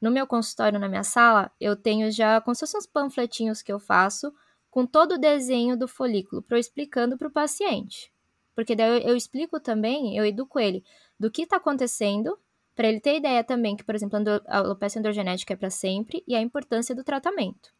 no 0.01 0.11
meu 0.11 0.25
consultório, 0.25 0.79
na 0.79 0.87
minha 0.89 1.03
sala, 1.03 1.51
eu 1.59 1.75
tenho 1.75 2.11
já 2.11 2.39
como 2.41 2.55
se 2.55 2.61
fossem 2.61 2.79
uns 2.79 2.85
panfletinhos 2.85 3.61
que 3.61 3.71
eu 3.71 3.79
faço 3.79 4.33
com 4.69 4.85
todo 4.85 5.13
o 5.13 5.17
desenho 5.17 5.77
do 5.77 5.87
folículo, 5.87 6.41
para 6.41 6.57
eu 6.57 6.59
explicando 6.59 7.17
para 7.17 7.27
o 7.27 7.31
paciente. 7.31 8.11
Porque 8.55 8.75
daí 8.75 9.01
eu, 9.03 9.09
eu, 9.09 9.15
explico 9.15 9.59
também, 9.59 10.17
eu 10.17 10.25
educo 10.25 10.59
ele 10.59 10.83
do 11.19 11.31
que 11.31 11.43
está 11.43 11.57
acontecendo, 11.57 12.37
para 12.75 12.87
ele 12.87 12.99
ter 12.99 13.17
ideia 13.17 13.43
também 13.43 13.75
que, 13.75 13.83
por 13.83 13.95
exemplo, 13.95 14.17
a 14.47 14.57
alopecia 14.57 14.99
androgenética 14.99 15.53
é 15.53 15.57
para 15.57 15.69
sempre 15.69 16.23
e 16.27 16.35
a 16.35 16.41
importância 16.41 16.95
do 16.95 17.03
tratamento. 17.03 17.73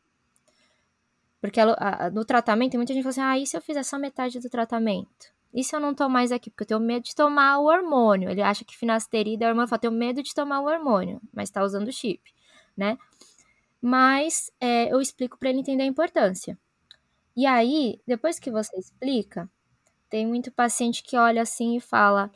Porque 1.41 1.60
a, 1.60 1.73
a, 1.78 2.10
no 2.12 2.25
tratamento, 2.25 2.75
muita 2.75 2.93
gente 2.93 3.04
fala 3.04 3.12
assim: 3.12 3.21
ah, 3.21 3.39
e 3.39 3.47
se 3.47 3.56
eu 3.56 3.62
fizer 3.62 3.84
só 3.84 3.97
metade 3.97 4.39
do 4.39 4.49
tratamento? 4.49 5.34
E 5.54 5.63
se 5.63 5.75
eu 5.75 5.80
não 5.80 5.95
tomar 5.95 6.10
mais 6.10 6.32
aqui? 6.32 6.49
Porque 6.49 6.63
eu 6.63 6.67
tenho 6.67 6.80
medo 6.80 7.04
de 7.04 7.15
tomar 7.15 7.60
o 7.60 7.65
hormônio. 7.65 8.30
Ele 8.30 8.41
acha 8.41 8.63
que 8.63 8.78
finasterida 8.78 9.45
é 9.45 9.47
hormônio. 9.47 9.65
Eu 9.65 9.69
falo, 9.69 9.80
tenho 9.80 9.93
medo 9.93 10.21
de 10.21 10.34
tomar 10.34 10.60
o 10.60 10.65
hormônio, 10.65 11.19
mas 11.34 11.49
está 11.49 11.63
usando 11.63 11.88
o 11.88 11.91
chip, 11.91 12.21
né? 12.78 12.97
Mas 13.82 14.52
é, 14.60 14.93
eu 14.93 15.02
explico 15.02 15.38
para 15.39 15.49
ele 15.49 15.60
entender 15.60 15.84
a 15.84 15.88
importância. 15.88 16.58
E 17.36 17.45
aí, 17.45 17.99
depois 18.06 18.38
que 18.38 18.52
você 18.52 18.78
explica, 18.78 19.49
tem 20.10 20.28
muito 20.28 20.52
paciente 20.52 21.02
que 21.02 21.17
olha 21.17 21.41
assim 21.41 21.78
e 21.78 21.80
fala: 21.80 22.30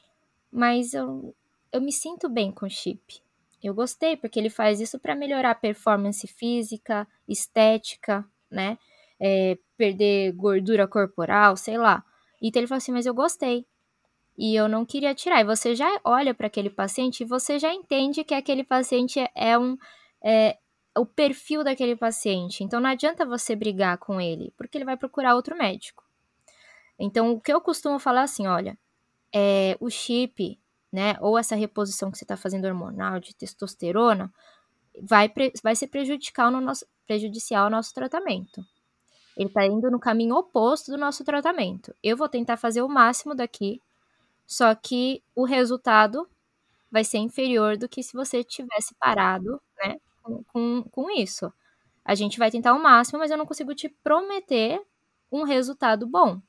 Mas 0.51 0.93
eu, 0.93 1.35
eu 1.73 1.81
me 1.81 1.91
sinto 1.91 2.29
bem 2.29 2.51
com 2.51 2.67
o 2.67 2.69
chip. 2.69 3.21
Eu 3.61 3.73
gostei, 3.73 4.15
porque 4.15 4.39
ele 4.39 4.49
faz 4.49 4.79
isso 4.79 4.99
para 4.99 5.15
melhorar 5.15 5.51
a 5.51 5.55
performance 5.55 6.27
física, 6.27 7.07
estética, 7.27 8.23
né? 8.49 8.77
É, 9.19 9.57
perder 9.75 10.33
gordura 10.33 10.87
corporal, 10.87 11.57
sei 11.57 11.77
lá. 11.77 12.03
Então 12.41 12.59
ele 12.59 12.67
falou 12.67 12.77
assim: 12.77 12.91
Mas 12.91 13.05
eu 13.05 13.13
gostei. 13.13 13.65
E 14.37 14.55
eu 14.55 14.67
não 14.67 14.85
queria 14.85 15.15
tirar. 15.15 15.41
E 15.41 15.45
você 15.45 15.75
já 15.75 15.87
olha 16.03 16.33
para 16.33 16.47
aquele 16.47 16.69
paciente 16.69 17.21
e 17.21 17.25
você 17.25 17.57
já 17.57 17.73
entende 17.73 18.23
que 18.23 18.33
aquele 18.33 18.63
paciente 18.63 19.19
é 19.35 19.57
um. 19.57 19.77
É, 20.23 20.57
o 20.97 21.05
perfil 21.05 21.63
daquele 21.63 21.95
paciente. 21.95 22.63
Então 22.63 22.79
não 22.79 22.89
adianta 22.89 23.25
você 23.25 23.55
brigar 23.55 23.97
com 23.97 24.21
ele, 24.21 24.53
porque 24.57 24.77
ele 24.77 24.85
vai 24.85 24.97
procurar 24.97 25.35
outro 25.35 25.57
médico. 25.57 26.03
Então 26.99 27.31
o 27.31 27.41
que 27.41 27.51
eu 27.51 27.61
costumo 27.61 27.97
falar 27.97 28.21
é 28.21 28.23
assim, 28.25 28.45
olha, 28.45 28.77
é, 29.33 29.75
o 29.79 29.89
chip, 29.89 30.59
né, 30.93 31.17
ou 31.19 31.39
essa 31.39 31.55
reposição 31.55 32.11
que 32.11 32.19
você 32.19 32.23
está 32.23 32.37
fazendo 32.37 32.65
hormonal 32.65 33.19
de 33.19 33.35
testosterona, 33.35 34.31
vai, 35.01 35.33
vai 35.63 35.75
ser 35.75 35.87
prejudicar 35.87 36.51
no 36.51 36.61
nosso, 36.61 36.85
prejudicial 37.07 37.65
ao 37.65 37.71
nosso 37.71 37.91
tratamento. 37.95 38.63
Ele 39.35 39.47
está 39.47 39.65
indo 39.65 39.89
no 39.89 39.99
caminho 39.99 40.35
oposto 40.35 40.91
do 40.91 40.97
nosso 40.97 41.23
tratamento. 41.23 41.95
Eu 42.03 42.15
vou 42.15 42.29
tentar 42.29 42.57
fazer 42.57 42.83
o 42.83 42.87
máximo 42.87 43.33
daqui, 43.33 43.81
só 44.45 44.75
que 44.75 45.23
o 45.35 45.45
resultado 45.45 46.29
vai 46.91 47.03
ser 47.03 47.17
inferior 47.17 47.75
do 47.75 47.89
que 47.89 48.03
se 48.03 48.13
você 48.13 48.43
tivesse 48.43 48.93
parado, 48.99 49.59
né, 49.83 49.95
com, 50.53 50.83
com, 50.83 51.09
isso. 51.09 51.51
A 52.05 52.13
gente 52.13 52.37
vai 52.37 52.51
tentar 52.51 52.75
o 52.75 52.81
máximo, 52.81 53.17
mas 53.17 53.31
eu 53.31 53.37
não 53.37 53.47
consigo 53.47 53.73
te 53.73 53.89
prometer 53.89 54.79
um 55.31 55.41
resultado 55.41 56.05
bom. 56.05 56.39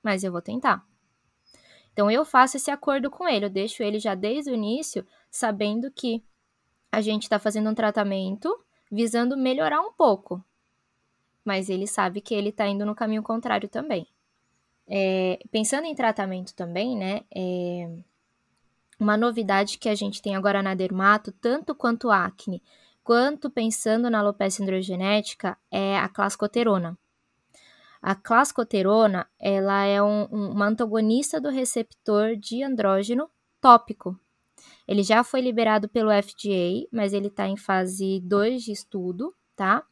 Mas 0.00 0.22
eu 0.22 0.30
vou 0.30 0.40
tentar. 0.40 0.86
Então 1.92 2.10
eu 2.10 2.24
faço 2.24 2.56
esse 2.56 2.70
acordo 2.70 3.10
com 3.10 3.28
ele, 3.28 3.46
eu 3.46 3.50
deixo 3.50 3.82
ele 3.82 3.98
já 3.98 4.14
desde 4.14 4.50
o 4.50 4.54
início 4.54 5.06
sabendo 5.30 5.90
que 5.90 6.22
a 6.90 7.00
gente 7.00 7.24
está 7.24 7.38
fazendo 7.38 7.70
um 7.70 7.74
tratamento 7.74 8.58
visando 8.90 9.36
melhorar 9.36 9.80
um 9.80 9.92
pouco. 9.92 10.42
Mas 11.44 11.68
ele 11.68 11.86
sabe 11.86 12.20
que 12.20 12.34
ele 12.34 12.50
está 12.50 12.66
indo 12.66 12.84
no 12.84 12.94
caminho 12.94 13.22
contrário 13.22 13.68
também. 13.68 14.06
É, 14.86 15.38
pensando 15.50 15.84
em 15.84 15.94
tratamento 15.94 16.54
também, 16.54 16.96
né? 16.96 17.22
É, 17.34 17.88
uma 18.98 19.16
novidade 19.16 19.78
que 19.78 19.88
a 19.88 19.94
gente 19.94 20.20
tem 20.20 20.34
agora 20.34 20.62
na 20.62 20.74
dermato, 20.74 21.32
tanto 21.32 21.74
quanto 21.74 22.10
acne, 22.10 22.62
quanto 23.02 23.48
pensando 23.48 24.10
na 24.10 24.18
alopecia 24.18 24.62
androgenética 24.62 25.56
é 25.70 25.96
a 25.96 26.08
clascoterona. 26.08 26.98
A 28.00 28.14
clascoterona, 28.14 29.26
ela 29.38 29.84
é 29.84 30.02
um, 30.02 30.26
um, 30.32 30.50
uma 30.52 30.66
antagonista 30.66 31.40
do 31.40 31.50
receptor 31.50 32.36
de 32.36 32.62
andrógeno 32.62 33.28
tópico. 33.60 34.18
Ele 34.86 35.02
já 35.02 35.22
foi 35.22 35.40
liberado 35.40 35.88
pelo 35.88 36.10
FDA, 36.10 36.86
mas 36.92 37.12
ele 37.12 37.28
está 37.28 37.46
em 37.46 37.56
fase 37.56 38.20
2 38.20 38.62
de 38.64 38.72
estudo, 38.72 39.34
tá? 39.54 39.84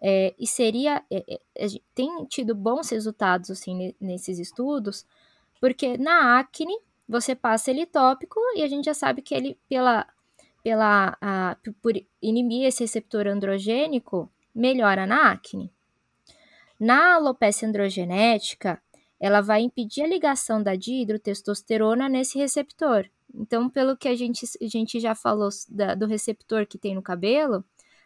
É, 0.00 0.34
e 0.38 0.46
seria, 0.46 1.02
é, 1.10 1.40
é, 1.56 1.66
tem 1.94 2.24
tido 2.26 2.54
bons 2.54 2.90
resultados, 2.90 3.50
assim, 3.50 3.94
nesses 4.00 4.38
estudos, 4.38 5.06
porque 5.60 5.96
na 5.96 6.38
acne, 6.38 6.76
você 7.08 7.34
passa 7.34 7.70
ele 7.70 7.86
tópico 7.86 8.38
e 8.56 8.62
a 8.62 8.68
gente 8.68 8.86
já 8.86 8.94
sabe 8.94 9.22
que 9.22 9.34
ele, 9.34 9.58
pela 9.68 10.06
pela, 10.64 11.16
a, 11.20 11.56
por 11.82 11.92
inibir 12.22 12.64
esse 12.64 12.82
receptor 12.82 13.26
androgênico, 13.26 14.32
melhora 14.54 15.06
na 15.06 15.30
acne. 15.30 15.70
Na 16.78 17.14
alopecia 17.14 17.68
androgenética, 17.68 18.80
ela 19.20 19.40
vai 19.40 19.62
impedir 19.62 20.02
a 20.02 20.06
ligação 20.06 20.62
da 20.62 20.74
dihidrotestosterona 20.74 22.08
nesse 22.08 22.38
receptor. 22.38 23.08
Então, 23.34 23.68
pelo 23.68 23.96
que 23.96 24.08
a 24.08 24.14
gente, 24.14 24.44
a 24.60 24.66
gente 24.66 25.00
já 25.00 25.14
falou 25.14 25.48
da, 25.68 25.94
do 25.94 26.06
receptor 26.06 26.66
que 26.66 26.78
tem 26.78 26.94
no 26.94 27.02
cabelo, 27.02 27.64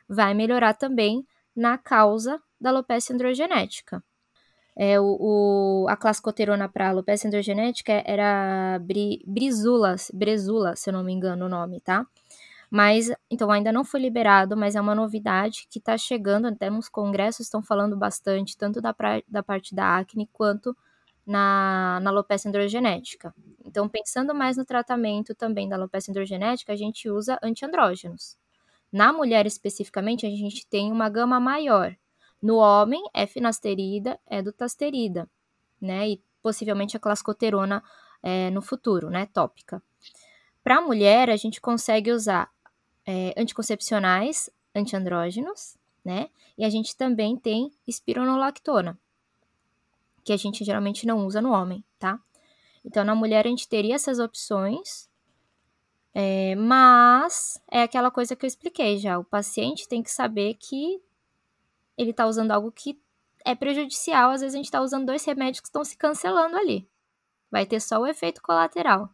vai 0.09 0.33
melhorar 0.33 0.75
também 0.75 1.27
na 1.55 1.77
causa 1.77 2.41
da 2.61 2.71
alopecia 2.71 3.15
androgenética. 3.15 4.03
É, 4.77 5.01
o, 5.01 5.17
o, 5.19 5.87
a 5.89 5.97
classe 5.97 6.23
coterona 6.23 6.69
para 6.69 6.89
alopecia 6.89 7.27
androgenética 7.27 7.93
era 8.07 8.79
bri, 8.79 9.25
brizula, 9.27 9.97
brezula, 10.15 10.77
se 10.77 10.89
eu 10.89 10.93
não 10.93 11.03
me 11.03 11.13
engano 11.13 11.47
o 11.47 11.49
nome, 11.49 11.81
tá? 11.81 12.07
Mas, 12.71 13.11
então, 13.31 13.51
ainda 13.51 13.73
não 13.73 13.85
foi 13.85 14.01
liberado, 14.01 14.57
mas 14.57 14.77
é 14.77 14.81
uma 14.81 14.95
novidade 14.95 15.67
que 15.71 15.79
está 15.79 15.97
chegando, 15.97 16.47
até 16.47 16.69
nos 16.69 16.89
congressos 16.89 17.47
estão 17.47 17.63
falando 17.63 17.97
bastante, 17.97 18.57
tanto 18.57 18.81
da, 18.81 18.93
pra, 18.93 19.23
da 19.27 19.43
parte 19.43 19.75
da 19.75 19.97
acne 19.97 20.29
quanto 20.33 20.77
na, 21.27 21.99
na 22.03 22.11
alopecia 22.11 22.49
androgenética. 22.49 23.35
Então, 23.65 23.89
pensando 23.89 24.35
mais 24.35 24.57
no 24.57 24.65
tratamento 24.65 25.35
também 25.35 25.69
da 25.69 25.77
alopecia 25.77 26.13
androgenética, 26.13 26.73
a 26.73 26.77
gente 26.77 27.09
usa 27.09 27.39
antiandrógenos. 27.43 28.37
Na 28.93 29.13
mulher 29.13 29.47
especificamente, 29.47 30.27
a 30.27 30.31
gente 30.31 30.67
tem 30.67 30.93
uma 30.93 31.09
gama 31.09 31.41
maior, 31.41 31.95
no 32.41 32.57
homem, 32.57 33.03
é 33.13 33.27
finasterida, 33.27 34.19
é 34.27 34.41
dutasterida, 34.41 35.29
né? 35.81 36.09
E 36.09 36.23
possivelmente 36.43 36.97
a 36.97 37.01
clascoterona 37.01 37.83
é, 38.23 38.49
no 38.51 38.63
futuro, 38.63 39.11
né? 39.11 39.27
Tópica. 39.27 39.83
Para 40.63 40.79
a 40.79 40.81
mulher, 40.81 41.31
a 41.31 41.37
gente 41.37 41.61
consegue 41.61 42.13
usar 42.13 42.51
é, 43.09 43.33
anticoncepcionais, 43.39 44.51
antiandrógenos, 44.75 45.79
né? 46.05 46.29
E 46.59 46.65
a 46.65 46.69
gente 46.69 46.95
também 46.95 47.39
tem 47.39 47.73
espironolactona, 47.87 49.01
que 50.23 50.31
a 50.31 50.37
gente 50.37 50.63
geralmente 50.63 51.07
não 51.07 51.25
usa 51.25 51.41
no 51.41 51.51
homem, 51.51 51.83
tá? 51.99 52.21
Então, 52.85 53.05
na 53.05 53.15
mulher, 53.15 53.47
a 53.47 53.49
gente 53.49 53.67
teria 53.67 53.95
essas 53.95 54.19
opções, 54.19 55.09
é, 56.13 56.55
mas 56.57 57.59
é 57.71 57.83
aquela 57.83 58.11
coisa 58.11 58.37
que 58.37 58.45
eu 58.45 58.49
expliquei 58.49 58.99
já. 58.99 59.19
O 59.19 59.25
paciente 59.25 59.89
tem 59.89 60.03
que 60.03 60.11
saber 60.11 60.55
que 60.55 61.01
ele 61.97 62.11
está 62.11 62.27
usando 62.27 62.51
algo 62.51 62.71
que 62.71 63.01
é 63.43 63.55
prejudicial. 63.55 64.33
Às 64.33 64.43
vezes 64.43 64.55
a 64.55 64.59
gente 64.59 64.67
está 64.67 64.83
usando 64.83 65.07
dois 65.07 65.25
remédios 65.25 65.61
que 65.61 65.69
estão 65.69 65.83
se 65.83 65.97
cancelando 65.97 66.57
ali. 66.59 66.87
Vai 67.51 67.65
ter 67.65 67.81
só 67.81 67.99
o 68.01 68.07
efeito 68.07 68.43
colateral. 68.43 69.09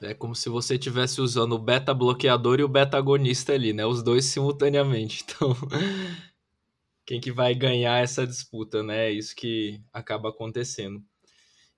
É 0.00 0.14
como 0.14 0.34
se 0.34 0.48
você 0.48 0.74
estivesse 0.74 1.20
usando 1.20 1.52
o 1.52 1.58
beta-bloqueador 1.58 2.58
e 2.60 2.64
o 2.64 2.68
beta-agonista 2.68 3.52
ali, 3.52 3.72
né? 3.72 3.84
Os 3.84 4.02
dois 4.02 4.24
simultaneamente. 4.26 5.24
Então, 5.34 5.56
quem 7.04 7.20
que 7.20 7.32
vai 7.32 7.54
ganhar 7.54 8.02
essa 8.02 8.26
disputa, 8.26 8.82
né? 8.82 9.08
É 9.08 9.12
isso 9.12 9.34
que 9.34 9.80
acaba 9.92 10.28
acontecendo. 10.28 11.02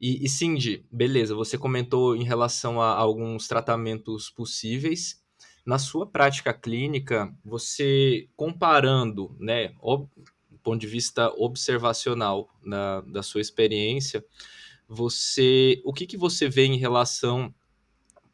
E, 0.00 0.24
e 0.24 0.28
Cindy, 0.28 0.84
beleza, 0.92 1.34
você 1.34 1.56
comentou 1.56 2.14
em 2.14 2.24
relação 2.24 2.80
a 2.80 2.90
alguns 2.90 3.48
tratamentos 3.48 4.28
possíveis 4.28 5.24
na 5.64 5.78
sua 5.78 6.06
prática 6.06 6.52
clínica, 6.52 7.34
você 7.44 8.28
comparando, 8.36 9.34
né, 9.40 9.68
do 10.50 10.58
ponto 10.62 10.78
de 10.78 10.86
vista 10.86 11.32
observacional 11.36 12.50
na, 12.62 13.00
da 13.00 13.22
sua 13.22 13.40
experiência, 13.40 14.24
você, 14.86 15.80
o 15.84 15.92
que, 15.92 16.06
que 16.06 16.18
você 16.18 16.48
vê 16.48 16.66
em 16.66 16.76
relação, 16.76 17.54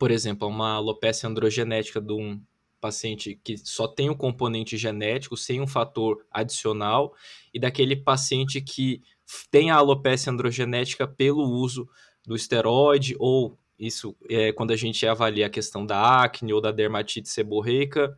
por 0.00 0.10
exemplo, 0.10 0.48
uma 0.48 0.76
alopecia 0.76 1.28
androgenética 1.28 2.00
de 2.00 2.14
um 2.14 2.40
paciente 2.80 3.38
que 3.44 3.58
só 3.58 3.86
tem 3.86 4.08
o 4.08 4.14
um 4.14 4.16
componente 4.16 4.78
genético, 4.78 5.36
sem 5.36 5.60
um 5.60 5.66
fator 5.66 6.24
adicional, 6.30 7.14
e 7.52 7.60
daquele 7.60 7.94
paciente 7.94 8.62
que 8.62 9.02
tem 9.50 9.70
a 9.70 9.76
alopecia 9.76 10.32
androgenética 10.32 11.06
pelo 11.06 11.42
uso 11.42 11.86
do 12.26 12.34
esteroide 12.34 13.14
ou 13.18 13.58
isso 13.78 14.16
é 14.30 14.52
quando 14.52 14.70
a 14.70 14.76
gente 14.76 15.06
avalia 15.06 15.46
a 15.46 15.50
questão 15.50 15.84
da 15.84 16.22
acne 16.22 16.50
ou 16.50 16.62
da 16.62 16.72
dermatite 16.72 17.28
seborreica. 17.28 18.16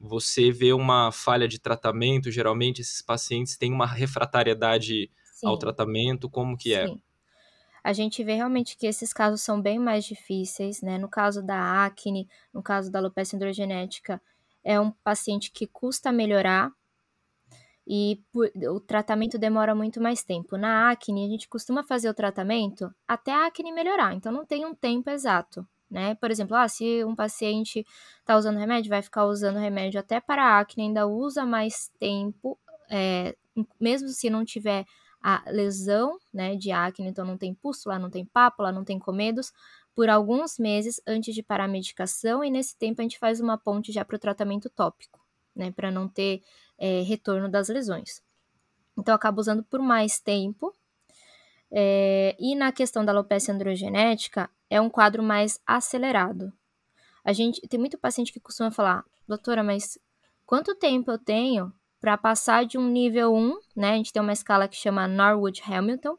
Você 0.00 0.50
vê 0.50 0.72
uma 0.72 1.12
falha 1.12 1.46
de 1.46 1.60
tratamento, 1.60 2.32
geralmente 2.32 2.80
esses 2.80 3.00
pacientes 3.00 3.56
têm 3.56 3.72
uma 3.72 3.86
refratariedade 3.86 5.08
Sim. 5.32 5.46
ao 5.46 5.56
tratamento, 5.56 6.28
como 6.28 6.56
que 6.56 6.74
é? 6.74 6.92
A 7.82 7.92
gente 7.92 8.22
vê 8.22 8.34
realmente 8.34 8.76
que 8.76 8.86
esses 8.86 9.12
casos 9.12 9.42
são 9.42 9.60
bem 9.60 9.78
mais 9.78 10.04
difíceis, 10.04 10.82
né? 10.82 10.98
No 10.98 11.08
caso 11.08 11.42
da 11.42 11.84
acne, 11.84 12.28
no 12.52 12.62
caso 12.62 12.90
da 12.90 12.98
alopecia 12.98 13.36
androgenética, 13.36 14.20
é 14.64 14.78
um 14.78 14.90
paciente 14.90 15.50
que 15.50 15.66
custa 15.66 16.12
melhorar, 16.12 16.72
e 17.86 18.22
o 18.70 18.78
tratamento 18.78 19.38
demora 19.38 19.74
muito 19.74 20.00
mais 20.00 20.22
tempo. 20.22 20.56
Na 20.56 20.90
acne, 20.90 21.26
a 21.26 21.28
gente 21.28 21.48
costuma 21.48 21.82
fazer 21.82 22.08
o 22.08 22.14
tratamento 22.14 22.92
até 23.06 23.32
a 23.32 23.46
acne 23.46 23.72
melhorar, 23.72 24.14
então 24.14 24.32
não 24.32 24.46
tem 24.46 24.64
um 24.64 24.74
tempo 24.74 25.10
exato. 25.10 25.66
Né? 25.90 26.14
Por 26.14 26.30
exemplo, 26.30 26.56
ah, 26.56 26.68
se 26.68 27.04
um 27.04 27.14
paciente 27.14 27.84
está 28.20 28.36
usando 28.36 28.58
remédio, 28.58 28.88
vai 28.88 29.02
ficar 29.02 29.26
usando 29.26 29.58
remédio 29.58 30.00
até 30.00 30.20
para 30.20 30.42
a 30.44 30.60
acne, 30.60 30.84
ainda 30.84 31.06
usa 31.06 31.44
mais 31.44 31.90
tempo, 31.98 32.58
é, 32.88 33.36
mesmo 33.78 34.08
se 34.08 34.30
não 34.30 34.44
tiver 34.44 34.86
a 35.22 35.42
lesão 35.46 36.18
né, 36.32 36.56
de 36.56 36.72
acne, 36.72 37.08
então 37.08 37.24
não 37.24 37.38
tem 37.38 37.54
pústula, 37.54 37.98
não 37.98 38.10
tem 38.10 38.24
pápula, 38.24 38.72
não 38.72 38.84
tem 38.84 38.98
comedos, 38.98 39.52
por 39.94 40.08
alguns 40.08 40.58
meses 40.58 41.00
antes 41.06 41.34
de 41.34 41.42
parar 41.42 41.64
a 41.64 41.68
medicação, 41.68 42.42
e 42.42 42.50
nesse 42.50 42.76
tempo 42.76 43.00
a 43.00 43.04
gente 43.04 43.18
faz 43.18 43.40
uma 43.40 43.58
ponte 43.58 43.92
já 43.92 44.04
para 44.04 44.16
o 44.16 44.18
tratamento 44.18 44.68
tópico, 44.70 45.20
né, 45.54 45.70
para 45.70 45.90
não 45.90 46.08
ter 46.08 46.42
é, 46.78 47.02
retorno 47.02 47.48
das 47.48 47.68
lesões. 47.68 48.22
Então, 48.98 49.14
acaba 49.14 49.40
usando 49.40 49.62
por 49.62 49.80
mais 49.80 50.20
tempo. 50.20 50.74
É, 51.70 52.36
e 52.38 52.54
na 52.54 52.70
questão 52.70 53.04
da 53.04 53.12
alopecia 53.12 53.54
androgenética, 53.54 54.50
é 54.68 54.80
um 54.80 54.90
quadro 54.90 55.22
mais 55.22 55.60
acelerado. 55.66 56.52
A 57.24 57.32
gente 57.32 57.60
tem 57.68 57.78
muito 57.78 57.96
paciente 57.96 58.32
que 58.32 58.40
costuma 58.40 58.70
falar, 58.70 59.04
doutora, 59.26 59.62
mas 59.62 59.98
quanto 60.44 60.74
tempo 60.74 61.10
eu 61.10 61.18
tenho 61.18 61.72
para 62.02 62.18
passar 62.18 62.66
de 62.66 62.76
um 62.76 62.88
nível 62.88 63.32
1, 63.32 63.60
né? 63.76 63.92
A 63.92 63.96
gente 63.96 64.12
tem 64.12 64.20
uma 64.20 64.32
escala 64.32 64.66
que 64.66 64.74
chama 64.74 65.06
Norwood 65.06 65.62
Hamilton, 65.64 66.18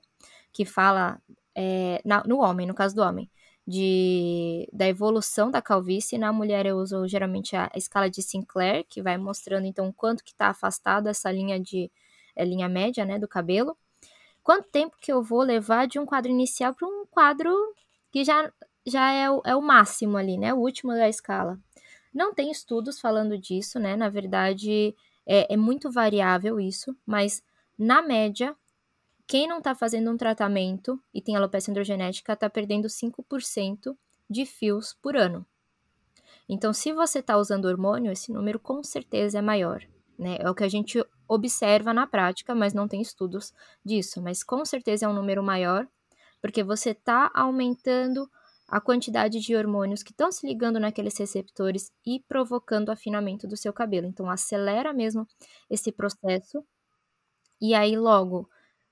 que 0.53 0.63
fala 0.63 1.21
é, 1.53 2.01
na, 2.05 2.23
no 2.23 2.39
homem, 2.39 2.65
no 2.65 2.73
caso 2.73 2.95
do 2.95 3.01
homem, 3.01 3.29
de, 3.67 4.65
da 4.71 4.87
evolução 4.87 5.51
da 5.51 5.61
calvície. 5.61 6.17
Na 6.17 6.31
mulher 6.31 6.65
eu 6.65 6.77
uso 6.77 7.05
geralmente 7.05 7.53
a, 7.57 7.69
escala 7.75 8.09
de 8.09 8.21
Sinclair, 8.23 8.85
que 8.87 9.01
vai 9.01 9.17
mostrando 9.17 9.65
então 9.67 9.91
quanto 9.91 10.23
que 10.23 10.31
está 10.31 10.47
afastado 10.47 11.07
essa 11.07 11.29
linha 11.29 11.59
de 11.59 11.91
é, 12.33 12.45
linha 12.45 12.69
média, 12.69 13.03
né, 13.03 13.19
do 13.19 13.27
cabelo. 13.27 13.77
Quanto 14.41 14.69
tempo 14.69 14.95
que 15.01 15.11
eu 15.11 15.21
vou 15.21 15.41
levar 15.41 15.85
de 15.85 15.99
um 15.99 16.05
quadro 16.05 16.31
inicial 16.31 16.73
para 16.73 16.87
um 16.87 17.05
quadro 17.11 17.53
que 18.09 18.23
já, 18.23 18.49
já 18.85 19.11
é, 19.11 19.29
o, 19.29 19.41
é 19.45 19.53
o 19.53 19.61
máximo 19.61 20.15
ali, 20.15 20.37
né, 20.37 20.53
o 20.53 20.59
último 20.59 20.93
da 20.93 21.09
escala. 21.09 21.59
Não 22.13 22.33
tem 22.33 22.49
estudos 22.51 23.01
falando 23.01 23.37
disso, 23.37 23.79
né, 23.79 23.97
na 23.97 24.07
verdade 24.07 24.95
é, 25.25 25.53
é 25.53 25.57
muito 25.57 25.91
variável 25.91 26.59
isso, 26.59 26.95
mas 27.05 27.43
na 27.77 28.01
média 28.01 28.55
quem 29.25 29.47
não 29.47 29.59
está 29.59 29.73
fazendo 29.73 30.11
um 30.11 30.17
tratamento 30.17 31.01
e 31.13 31.21
tem 31.21 31.35
alopecia 31.35 31.71
androgenética 31.71 32.33
está 32.33 32.49
perdendo 32.49 32.87
5% 32.87 33.95
de 34.29 34.45
fios 34.45 34.93
por 35.01 35.15
ano. 35.15 35.45
Então, 36.47 36.73
se 36.73 36.91
você 36.91 37.19
está 37.19 37.37
usando 37.37 37.65
hormônio, 37.65 38.11
esse 38.11 38.31
número 38.31 38.59
com 38.59 38.83
certeza 38.83 39.39
é 39.39 39.41
maior. 39.41 39.83
Né? 40.17 40.37
É 40.39 40.49
o 40.49 40.53
que 40.53 40.63
a 40.63 40.69
gente 40.69 41.03
observa 41.27 41.93
na 41.93 42.05
prática, 42.05 42.53
mas 42.53 42.73
não 42.73 42.87
tem 42.87 43.01
estudos 43.01 43.53
disso. 43.83 44.21
Mas 44.21 44.43
com 44.43 44.63
certeza 44.65 45.05
é 45.05 45.09
um 45.09 45.13
número 45.13 45.41
maior, 45.41 45.87
porque 46.41 46.63
você 46.63 46.91
está 46.91 47.31
aumentando 47.33 48.29
a 48.67 48.79
quantidade 48.81 49.39
de 49.39 49.55
hormônios 49.55 50.03
que 50.03 50.11
estão 50.11 50.31
se 50.31 50.47
ligando 50.47 50.79
naqueles 50.79 51.17
receptores 51.17 51.91
e 52.05 52.23
provocando 52.27 52.89
o 52.89 52.91
afinamento 52.91 53.47
do 53.47 53.57
seu 53.57 53.73
cabelo. 53.73 54.07
Então, 54.07 54.29
acelera 54.29 54.93
mesmo 54.93 55.27
esse 55.69 55.91
processo. 55.91 56.63
E 57.61 57.73
aí, 57.73 57.97
logo, 57.97 58.49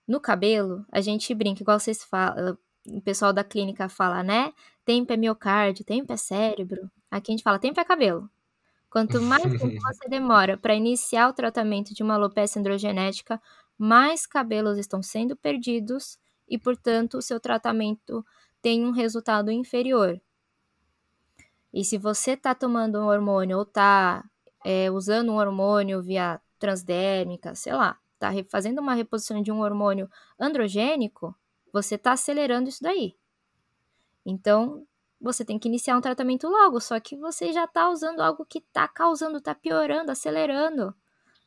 no 0.08 0.20
cabelo, 0.20 0.86
a 0.92 1.02
gente 1.02 1.34
brinca, 1.34 1.62
igual 1.62 1.80
vocês 1.80 2.04
falam, 2.04 2.58
o 2.88 3.02
pessoal 3.02 3.32
da 3.32 3.44
clínica 3.44 3.88
fala, 3.88 4.24
né? 4.24 4.54
Tempo 4.84 5.14
é 5.14 5.18
miocárdio, 5.18 5.86
tempo 5.86 6.12
é 6.12 6.18
cérebro. 6.18 6.90
Aqui 7.10 7.32
a 7.32 7.34
gente 7.34 7.44
fala, 7.44 7.60
tempo 7.60 7.80
é 7.80 7.86
cabelo. 7.86 8.30
Quanto 8.90 9.22
mais 9.22 9.44
tempo 9.44 9.58
você 9.82 10.10
demora 10.10 10.58
para 10.58 10.76
iniciar 10.76 11.30
o 11.30 11.34
tratamento 11.34 11.94
de 11.94 12.04
uma 12.04 12.16
alopecia 12.16 12.60
androgenética, 12.60 13.42
mais 13.78 14.26
cabelos 14.26 14.78
estão 14.78 15.02
sendo 15.02 15.36
perdidos 15.36 16.20
e, 16.48 16.58
portanto, 16.58 17.18
o 17.18 17.22
seu 17.22 17.40
tratamento 17.40 18.26
tem 18.62 18.86
um 18.86 18.92
resultado 18.92 19.52
inferior. 19.52 20.22
E 21.74 21.84
se 21.84 21.98
você 21.98 22.32
está 22.32 22.54
tomando 22.54 23.00
um 23.00 23.08
hormônio 23.08 23.58
ou 23.58 23.64
está 23.64 24.24
é, 24.64 24.92
usando 24.92 25.32
um 25.32 25.38
hormônio 25.38 26.02
via 26.02 26.40
transdérmica, 26.60 27.56
sei 27.56 27.74
lá, 27.74 27.98
está 28.14 28.32
fazendo 28.50 28.80
uma 28.80 28.94
reposição 28.94 29.42
de 29.42 29.52
um 29.52 29.62
hormônio 29.62 30.10
androgênico, 30.40 31.36
você 31.72 31.96
está 31.96 32.12
acelerando 32.12 32.70
isso 32.70 32.84
daí. 32.84 33.16
Então, 34.26 34.86
você 35.20 35.46
tem 35.46 35.58
que 35.60 35.68
iniciar 35.68 35.98
um 35.98 36.02
tratamento 36.02 36.48
logo, 36.48 36.80
só 36.80 37.00
que 37.00 37.16
você 37.16 37.54
já 37.54 37.66
está 37.66 37.90
usando 37.90 38.22
algo 38.22 38.46
que 38.46 38.60
está 38.60 38.88
causando, 38.88 39.38
está 39.38 39.56
piorando, 39.56 40.12
acelerando. 40.12 40.96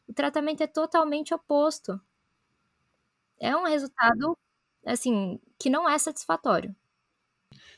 O 0.09 0.13
tratamento 0.15 0.63
é 0.63 0.67
totalmente 0.67 1.35
oposto. 1.35 2.01
É 3.39 3.57
um 3.57 3.65
resultado, 3.65 4.37
assim, 4.87 5.41
que 5.59 5.71
não 5.71 5.89
é 5.89 5.99
satisfatório. 5.99 6.75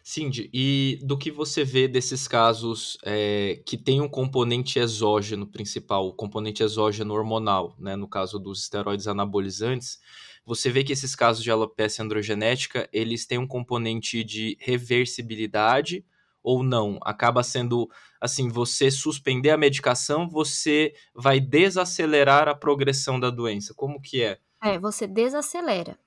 Cindy, 0.09 0.49
e 0.55 1.01
do 1.03 1.19
que 1.19 1.33
você 1.33 1.65
vê 1.65 1.89
desses 1.89 2.29
casos 2.29 2.97
é, 3.03 3.61
que 3.67 3.77
tem 3.77 4.01
um 4.01 4.09
componente 4.09 4.79
exógeno 4.79 5.49
principal, 5.49 6.07
o 6.07 6.15
componente 6.15 6.63
exógeno 6.63 7.13
hormonal, 7.13 7.75
né, 7.77 7.97
no 7.97 8.07
caso 8.07 8.39
dos 8.39 8.61
esteroides 8.63 9.09
anabolizantes, 9.09 9.99
você 10.45 10.71
vê 10.71 10.85
que 10.85 10.93
esses 10.93 11.17
casos 11.17 11.43
de 11.43 11.51
alopecia 11.51 12.05
androgenética, 12.05 12.89
eles 12.93 13.27
têm 13.27 13.39
um 13.39 13.49
componente 13.49 14.23
de 14.23 14.57
reversibilidade 14.61 16.07
ou 16.41 16.63
não? 16.63 17.01
Acaba 17.03 17.43
sendo, 17.43 17.91
assim, 18.21 18.49
você 18.49 18.93
suspender 18.93 19.51
a 19.51 19.57
medicação, 19.57 20.29
você 20.29 20.95
vai 21.17 21.41
desacelerar 21.41 22.47
a 22.47 22.55
progressão 22.55 23.19
da 23.19 23.29
doença. 23.29 23.75
Como 23.75 24.01
que 24.01 24.23
é? 24.23 24.39
É, 24.63 24.79
você 24.79 25.09
desacelera. 25.09 25.99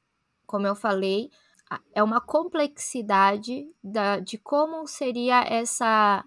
Como 0.47 0.65
eu 0.65 0.73
falei, 0.73 1.29
é 1.93 2.03
uma 2.03 2.19
complexidade 2.19 3.67
da, 3.83 4.19
de 4.19 4.37
como 4.37 4.87
seria 4.87 5.41
essa, 5.43 6.25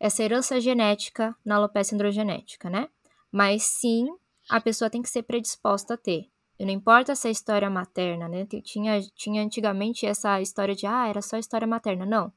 essa 0.00 0.22
herança 0.22 0.60
genética 0.60 1.36
na 1.44 1.56
alopecia 1.56 1.94
androgenética, 1.94 2.70
né? 2.70 2.88
Mas 3.30 3.64
sim, 3.64 4.08
a 4.48 4.60
pessoa 4.60 4.88
tem 4.88 5.02
que 5.02 5.10
ser 5.10 5.22
predisposta 5.22 5.94
a 5.94 5.96
ter. 5.98 6.30
E 6.58 6.64
não 6.64 6.72
importa 6.72 7.14
se 7.14 7.28
é 7.28 7.30
história 7.30 7.68
materna, 7.70 8.28
né? 8.28 8.46
Tinha, 8.64 9.00
tinha 9.14 9.42
antigamente 9.42 10.06
essa 10.06 10.40
história 10.40 10.74
de, 10.74 10.86
ah, 10.86 11.06
era 11.06 11.22
só 11.22 11.36
história 11.36 11.66
materna. 11.66 12.04
Não. 12.06 12.32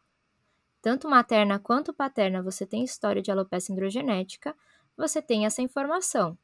Tanto 0.81 1.07
materna 1.07 1.59
quanto 1.59 1.93
paterna, 1.93 2.41
você 2.41 2.65
tem 2.65 2.83
história 2.83 3.21
de 3.21 3.31
alopecia 3.31 3.73
androgenética, 3.73 4.55
você 4.97 5.21
tem 5.21 5.45
essa 5.45 5.61
informação. 5.61 6.37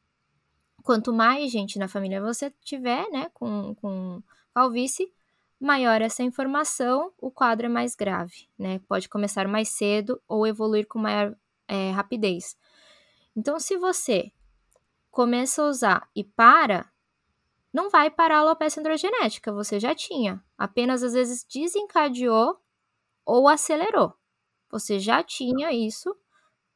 Quanto 0.83 1.11
mais 1.11 1.51
gente 1.51 1.77
na 1.77 1.87
família 1.87 2.21
você 2.21 2.51
tiver, 2.63 3.09
né, 3.09 3.29
com, 3.33 3.75
com 3.75 4.21
calvície, 4.53 5.11
maior 5.59 6.01
essa 6.01 6.23
informação, 6.23 7.11
o 7.19 7.31
quadro 7.31 7.65
é 7.65 7.69
mais 7.69 7.95
grave, 7.95 8.47
né? 8.57 8.79
Pode 8.87 9.09
começar 9.09 9.47
mais 9.47 9.69
cedo 9.69 10.21
ou 10.27 10.45
evoluir 10.45 10.87
com 10.87 10.99
maior 10.99 11.35
é, 11.67 11.91
rapidez. 11.91 12.55
Então, 13.35 13.59
se 13.59 13.77
você 13.77 14.31
começa 15.11 15.61
a 15.61 15.67
usar 15.67 16.09
e 16.15 16.23
para, 16.23 16.91
não 17.73 17.89
vai 17.89 18.09
parar 18.09 18.37
a 18.37 18.39
alopecia 18.39 18.79
androgenética, 18.79 19.51
você 19.51 19.79
já 19.79 19.93
tinha. 19.93 20.43
Apenas 20.57 21.03
às 21.03 21.13
vezes 21.13 21.43
desencadeou 21.43 22.59
ou 23.25 23.47
acelerou. 23.47 24.13
Você 24.71 24.99
já 24.99 25.23
tinha 25.23 25.71
isso 25.71 26.15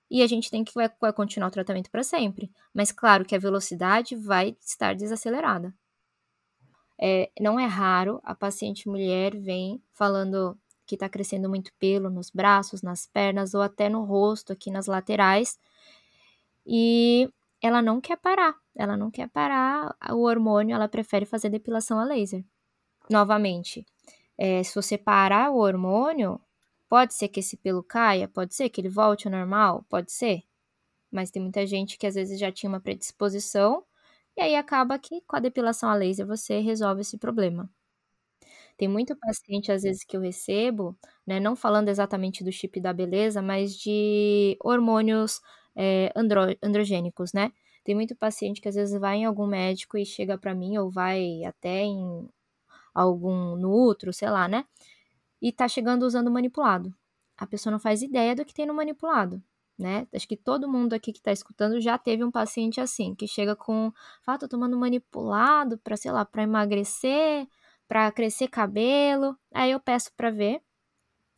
e 0.10 0.22
a 0.22 0.28
gente 0.28 0.52
tem 0.52 0.64
que 0.64 0.74
vai, 0.74 0.92
vai 1.00 1.14
continuar 1.14 1.48
o 1.48 1.52
tratamento 1.52 1.90
para 1.90 2.04
sempre. 2.04 2.52
Mas 2.74 2.92
claro 2.92 3.26
que 3.26 3.36
a 3.36 3.40
velocidade 3.40 4.16
vai 4.16 4.58
estar 4.60 4.94
desacelerada. 4.94 5.74
É, 7.02 7.32
não 7.40 7.60
é 7.60 7.66
raro 7.66 8.22
a 8.24 8.36
paciente 8.36 8.88
mulher 8.88 9.36
vem 9.36 9.82
falando 9.92 10.56
que 10.86 10.96
está 10.96 11.10
crescendo 11.10 11.50
muito 11.50 11.72
pelo 11.80 12.10
nos 12.10 12.30
braços, 12.30 12.82
nas 12.84 13.08
pernas 13.08 13.54
ou 13.54 13.62
até 13.62 13.90
no 13.90 14.04
rosto, 14.04 14.54
aqui 14.54 14.70
nas 14.70 14.86
laterais. 14.86 15.58
E 16.66 17.28
ela 17.62 17.82
não 17.82 18.00
quer 18.00 18.18
parar, 18.18 18.56
ela 18.76 18.96
não 18.96 19.10
quer 19.10 19.30
parar 19.30 19.96
o 20.12 20.24
hormônio, 20.24 20.76
ela 20.76 20.88
prefere 20.88 21.26
fazer 21.26 21.50
depilação 21.50 22.00
a 22.00 22.04
laser. 22.04 22.44
Novamente, 23.10 23.86
é, 24.38 24.62
se 24.64 24.76
você 24.76 24.98
parar 24.98 25.52
o 25.52 25.58
hormônio, 25.58 26.40
pode 26.90 27.14
ser 27.14 27.30
que 27.30 27.40
esse 27.40 27.58
pelo 27.58 27.82
caia, 27.82 28.28
pode 28.28 28.54
ser 28.54 28.70
que 28.70 28.82
ele 28.82 28.90
volte 28.90 29.28
ao 29.28 29.32
normal, 29.32 29.86
pode 29.90 30.12
ser. 30.12 30.44
Mas 31.12 31.32
tem 31.32 31.42
muita 31.42 31.66
gente 31.66 31.98
que 31.98 32.06
às 32.06 32.16
vezes 32.16 32.40
já 32.40 32.52
tinha 32.52 32.70
uma 32.70 32.80
predisposição 32.80 33.84
e 34.38 34.42
aí 34.42 34.56
acaba 34.56 35.00
que 35.00 35.22
com 35.22 35.36
a 35.38 35.40
depilação 35.40 35.90
a 35.90 35.96
laser 35.96 36.28
você 36.28 36.60
resolve 36.60 37.02
esse 37.02 37.18
problema. 37.18 37.70
Tem 38.78 38.88
muito 38.88 39.16
paciente, 39.16 39.72
às 39.72 39.84
vezes, 39.84 40.04
que 40.04 40.16
eu 40.18 40.22
recebo, 40.22 40.98
né, 41.26 41.40
não 41.40 41.56
falando 41.56 41.90
exatamente 41.90 42.44
do 42.44 42.52
chip 42.52 42.80
da 42.80 42.94
beleza, 42.94 43.42
mas 43.42 43.76
de 43.78 44.58
hormônios 44.64 45.42
é, 45.76 46.12
andro, 46.16 46.42
androgênicos, 46.64 47.34
né? 47.34 47.52
Tem 47.84 47.96
muito 47.96 48.16
paciente 48.16 48.62
que 48.62 48.68
às 48.70 48.76
vezes 48.76 49.00
vai 49.00 49.18
em 49.18 49.26
algum 49.26 49.48
médico 49.48 49.98
e 49.98 50.06
chega 50.06 50.38
para 50.38 50.54
mim, 50.54 50.78
ou 50.78 50.90
vai 50.92 51.44
até 51.46 51.82
em 51.84 52.30
algum 52.94 53.56
nutro, 53.58 54.14
sei 54.14 54.30
lá, 54.30 54.48
né? 54.48 54.66
E 55.42 55.52
tá 55.52 55.68
chegando 55.68 56.04
usando 56.06 56.32
manipulado. 56.32 56.94
A 57.38 57.48
pessoa 57.48 57.72
não 57.72 57.80
faz 57.80 58.02
ideia 58.04 58.36
do 58.36 58.46
que 58.46 58.54
tem 58.54 58.66
no 58.68 58.74
manipulado 58.76 59.42
né? 59.82 60.08
Acho 60.14 60.28
que 60.28 60.38
todo 60.38 60.70
mundo 60.70 60.94
aqui 60.94 61.12
que 61.12 61.20
está 61.20 61.32
escutando 61.32 61.82
já 61.82 61.98
teve 61.98 62.24
um 62.24 62.32
paciente 62.32 62.80
assim, 62.80 63.16
que 63.16 63.28
chega 63.28 63.56
com, 63.56 63.92
fala, 64.22 64.40
tô 64.40 64.48
tomando 64.48 64.78
manipulado 64.78 65.78
para, 65.80 65.98
sei 65.98 66.12
lá, 66.12 66.24
para 66.24 66.44
emagrecer, 66.44 67.48
para 67.88 68.12
crescer 68.12 68.48
cabelo. 68.48 69.38
Aí 69.54 69.72
eu 69.72 69.80
peço 69.80 70.12
para 70.16 70.32
ver. 70.32 70.62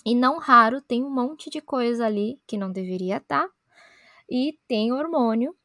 E 0.05 0.13
não 0.13 0.37
raro 0.37 0.81
tem 0.81 1.03
um 1.03 1.09
monte 1.09 1.49
de 1.49 1.61
coisa 1.61 2.05
ali 2.05 2.39
que 2.45 2.57
não 2.57 2.71
deveria 2.71 3.17
estar. 3.17 3.47
Tá, 3.47 3.53
e 4.29 4.59
tem 4.67 4.91
hormônio 4.91 5.55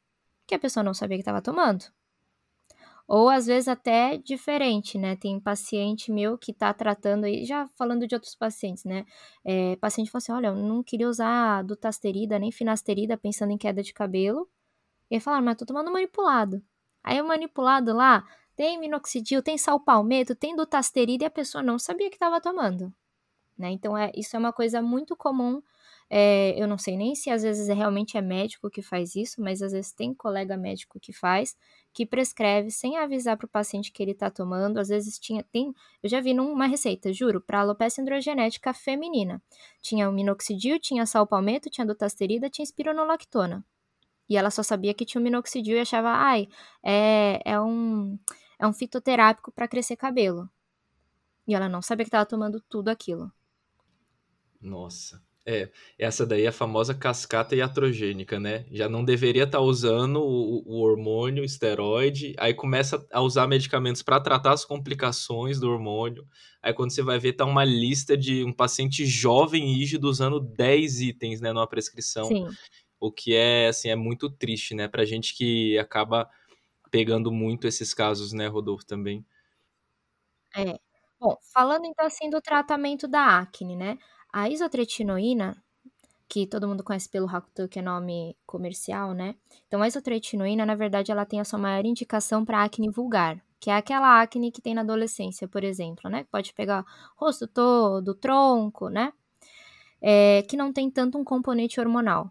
que 0.46 0.54
a 0.54 0.58
pessoa 0.58 0.82
não 0.82 0.94
sabia 0.94 1.16
que 1.16 1.22
estava 1.22 1.42
tomando. 1.42 1.84
Ou 3.08 3.30
às 3.30 3.46
vezes 3.46 3.68
até 3.68 4.18
diferente, 4.18 4.98
né? 4.98 5.16
Tem 5.16 5.40
paciente 5.40 6.12
meu 6.12 6.36
que 6.36 6.52
tá 6.52 6.74
tratando 6.74 7.24
aí, 7.24 7.44
já 7.46 7.66
falando 7.68 8.06
de 8.06 8.14
outros 8.14 8.34
pacientes, 8.34 8.84
né? 8.84 9.06
É, 9.44 9.76
paciente 9.76 10.10
fala 10.10 10.20
assim: 10.20 10.32
olha, 10.32 10.48
eu 10.48 10.56
não 10.56 10.82
queria 10.82 11.08
usar 11.08 11.64
dutasterida 11.64 12.38
nem 12.38 12.52
finasterida 12.52 13.16
pensando 13.16 13.50
em 13.52 13.58
queda 13.58 13.82
de 13.82 13.94
cabelo. 13.94 14.46
E 15.10 15.16
aí 15.16 15.20
falaram, 15.20 15.44
mas 15.44 15.56
tô 15.56 15.64
tomando 15.66 15.90
manipulado. 15.90 16.62
Aí 17.02 17.20
o 17.20 17.26
manipulado 17.26 17.94
lá 17.94 18.24
tem 18.54 18.78
minoxidil, 18.78 19.42
tem 19.42 19.56
sal 19.56 19.80
palmeto, 19.80 20.34
tem 20.34 20.54
dutasterida 20.54 21.24
e 21.24 21.26
a 21.26 21.30
pessoa 21.30 21.62
não 21.62 21.78
sabia 21.78 22.10
que 22.10 22.16
estava 22.16 22.40
tomando. 22.40 22.92
Né? 23.56 23.70
Então, 23.70 23.96
é, 23.96 24.12
isso 24.14 24.36
é 24.36 24.38
uma 24.38 24.52
coisa 24.52 24.82
muito 24.82 25.16
comum 25.16 25.62
é, 26.10 26.54
eu 26.60 26.66
não 26.66 26.78
sei 26.78 26.96
nem 26.96 27.14
se 27.14 27.28
às 27.30 27.42
vezes 27.42 27.68
é, 27.68 27.74
realmente 27.74 28.16
é 28.16 28.20
médico 28.22 28.70
que 28.70 28.80
faz 28.80 29.14
isso, 29.14 29.42
mas 29.42 29.60
às 29.60 29.72
vezes 29.72 29.92
tem 29.92 30.14
colega 30.14 30.56
médico 30.56 30.98
que 30.98 31.12
faz, 31.12 31.56
que 31.92 32.06
prescreve 32.06 32.70
sem 32.70 32.96
avisar 32.96 33.36
para 33.36 33.44
o 33.44 33.48
paciente 33.48 33.92
que 33.92 34.02
ele 34.02 34.12
está 34.12 34.30
tomando. 34.30 34.78
Às 34.78 34.88
vezes 34.88 35.18
tinha, 35.18 35.42
tem, 35.52 35.74
eu 36.02 36.08
já 36.08 36.20
vi 36.20 36.32
numa 36.32 36.66
receita, 36.66 37.12
juro, 37.12 37.40
para 37.40 37.60
alopecia 37.60 38.02
androgenética 38.02 38.72
feminina. 38.72 39.42
Tinha 39.82 40.08
o 40.08 40.12
minoxidil, 40.12 40.78
tinha 40.80 41.04
sal 41.04 41.26
palmeto, 41.26 41.68
tinha 41.68 41.86
dutasterida, 41.86 42.48
tinha 42.48 42.64
espironolactona. 42.64 43.64
E 44.28 44.36
ela 44.36 44.50
só 44.50 44.62
sabia 44.62 44.94
que 44.94 45.04
tinha 45.04 45.20
o 45.20 45.24
minoxidil 45.24 45.76
e 45.76 45.80
achava, 45.80 46.10
ai, 46.10 46.48
é, 46.82 47.40
é 47.44 47.60
um 47.60 48.18
é 48.58 48.66
um 48.66 48.72
fitoterápico 48.72 49.52
para 49.52 49.68
crescer 49.68 49.96
cabelo. 49.96 50.50
E 51.46 51.54
ela 51.54 51.68
não 51.68 51.80
sabia 51.80 52.04
que 52.04 52.08
estava 52.08 52.26
tomando 52.26 52.60
tudo 52.60 52.88
aquilo. 52.88 53.32
Nossa. 54.60 55.22
É, 55.50 55.70
essa 55.98 56.26
daí 56.26 56.44
é 56.44 56.48
a 56.48 56.52
famosa 56.52 56.94
cascata 56.94 57.56
iatrogênica, 57.56 58.38
né? 58.38 58.66
Já 58.70 58.86
não 58.86 59.02
deveria 59.02 59.44
estar 59.44 59.56
tá 59.56 59.64
usando 59.64 60.18
o, 60.20 60.62
o, 60.66 60.82
hormônio, 60.82 61.42
o 61.42 61.46
esteroide, 61.46 62.34
aí 62.36 62.52
começa 62.52 63.02
a 63.10 63.22
usar 63.22 63.46
medicamentos 63.46 64.02
para 64.02 64.20
tratar 64.20 64.52
as 64.52 64.66
complicações 64.66 65.58
do 65.58 65.70
hormônio. 65.70 66.28
Aí 66.62 66.74
quando 66.74 66.90
você 66.90 67.02
vai 67.02 67.18
ver, 67.18 67.32
tá 67.32 67.46
uma 67.46 67.64
lista 67.64 68.14
de 68.14 68.44
um 68.44 68.52
paciente 68.52 69.06
jovem 69.06 69.72
e 69.72 69.74
rígido 69.78 70.10
usando 70.10 70.38
10 70.38 71.00
itens, 71.00 71.40
né, 71.40 71.50
numa 71.50 71.66
prescrição. 71.66 72.26
Sim. 72.26 72.46
O 73.00 73.10
que 73.10 73.34
é, 73.34 73.68
assim, 73.68 73.88
é 73.88 73.96
muito 73.96 74.28
triste, 74.28 74.74
né? 74.74 74.86
Pra 74.86 75.06
gente 75.06 75.34
que 75.34 75.78
acaba 75.78 76.28
pegando 76.90 77.32
muito 77.32 77.66
esses 77.66 77.94
casos, 77.94 78.34
né, 78.34 78.48
Rodolfo, 78.48 78.84
também. 78.84 79.24
É. 80.54 80.78
Bom, 81.18 81.38
falando 81.54 81.86
então 81.86 82.04
assim 82.04 82.28
do 82.28 82.40
tratamento 82.42 83.08
da 83.08 83.38
acne, 83.38 83.74
né? 83.74 83.98
A 84.32 84.48
isotretinoína, 84.48 85.56
que 86.28 86.46
todo 86.46 86.68
mundo 86.68 86.84
conhece 86.84 87.08
pelo 87.08 87.26
Rakuto, 87.26 87.66
que 87.68 87.78
é 87.78 87.82
nome 87.82 88.36
comercial, 88.46 89.14
né? 89.14 89.34
Então, 89.66 89.80
a 89.82 89.88
isotretinoína, 89.88 90.66
na 90.66 90.74
verdade, 90.74 91.10
ela 91.10 91.24
tem 91.24 91.40
a 91.40 91.44
sua 91.44 91.58
maior 91.58 91.84
indicação 91.86 92.44
para 92.44 92.62
acne 92.62 92.90
vulgar, 92.90 93.42
que 93.58 93.70
é 93.70 93.76
aquela 93.76 94.20
acne 94.20 94.52
que 94.52 94.60
tem 94.60 94.74
na 94.74 94.82
adolescência, 94.82 95.48
por 95.48 95.64
exemplo, 95.64 96.10
né? 96.10 96.26
Pode 96.30 96.52
pegar 96.52 96.84
rosto 97.16 97.46
todo, 97.46 98.14
tronco, 98.14 98.90
né? 98.90 99.12
É, 100.00 100.42
que 100.42 100.56
não 100.56 100.72
tem 100.72 100.90
tanto 100.90 101.18
um 101.18 101.24
componente 101.24 101.80
hormonal. 101.80 102.30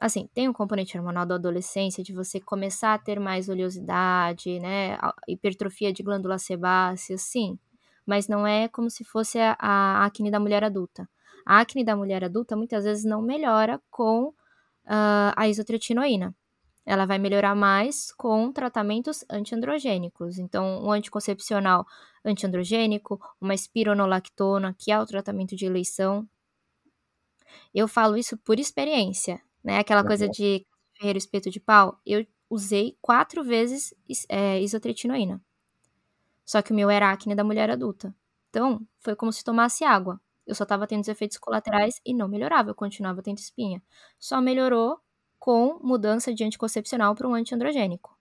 Assim, 0.00 0.28
tem 0.34 0.48
um 0.48 0.52
componente 0.52 0.96
hormonal 0.98 1.26
da 1.26 1.36
adolescência, 1.36 2.04
de 2.04 2.12
você 2.12 2.40
começar 2.40 2.94
a 2.94 2.98
ter 2.98 3.20
mais 3.20 3.48
oleosidade, 3.48 4.58
né? 4.60 4.98
Hipertrofia 5.28 5.92
de 5.92 6.02
glândula 6.02 6.38
sebácea, 6.38 7.16
sim. 7.16 7.58
Mas 8.04 8.28
não 8.28 8.46
é 8.46 8.68
como 8.68 8.90
se 8.90 9.04
fosse 9.04 9.38
a, 9.38 9.56
a 9.58 10.04
acne 10.04 10.30
da 10.30 10.40
mulher 10.40 10.64
adulta. 10.64 11.08
A 11.48 11.60
acne 11.60 11.82
da 11.82 11.96
mulher 11.96 12.22
adulta 12.22 12.54
muitas 12.54 12.84
vezes 12.84 13.06
não 13.06 13.22
melhora 13.22 13.80
com 13.90 14.24
uh, 14.24 15.32
a 15.34 15.48
isotretinoína. 15.48 16.36
Ela 16.84 17.06
vai 17.06 17.18
melhorar 17.18 17.54
mais 17.54 18.12
com 18.12 18.52
tratamentos 18.52 19.24
antiandrogênicos. 19.30 20.36
Então, 20.36 20.84
um 20.84 20.92
anticoncepcional 20.92 21.86
antiandrogênico, 22.22 23.18
uma 23.40 23.54
espironolactona, 23.54 24.76
que 24.78 24.92
é 24.92 25.00
o 25.00 25.06
tratamento 25.06 25.56
de 25.56 25.64
eleição. 25.64 26.28
Eu 27.74 27.88
falo 27.88 28.18
isso 28.18 28.36
por 28.36 28.60
experiência, 28.60 29.40
né? 29.64 29.78
Aquela 29.78 30.04
coisa 30.04 30.26
uhum. 30.26 30.30
de 30.30 30.66
ferreiro 30.98 31.16
espeto 31.16 31.48
de 31.48 31.60
pau. 31.60 31.98
Eu 32.04 32.26
usei 32.50 32.98
quatro 33.00 33.42
vezes 33.42 33.94
é, 34.28 34.60
isotretinoína. 34.60 35.40
Só 36.44 36.60
que 36.60 36.72
o 36.72 36.76
meu 36.76 36.90
era 36.90 37.10
acne 37.10 37.34
da 37.34 37.42
mulher 37.42 37.70
adulta. 37.70 38.14
Então, 38.50 38.86
foi 38.98 39.16
como 39.16 39.32
se 39.32 39.42
tomasse 39.42 39.82
água 39.82 40.20
eu 40.48 40.54
só 40.54 40.64
estava 40.64 40.86
tendo 40.86 41.02
os 41.02 41.08
efeitos 41.08 41.36
colaterais 41.36 42.00
e 42.04 42.14
não 42.14 42.26
melhorava, 42.26 42.70
eu 42.70 42.74
continuava 42.74 43.22
tendo 43.22 43.38
espinha. 43.38 43.82
Só 44.18 44.40
melhorou 44.40 44.98
com 45.38 45.78
mudança 45.82 46.34
de 46.34 46.42
anticoncepcional 46.42 47.14
para 47.14 47.28
um 47.28 47.34
antiandrogênico. 47.34 48.16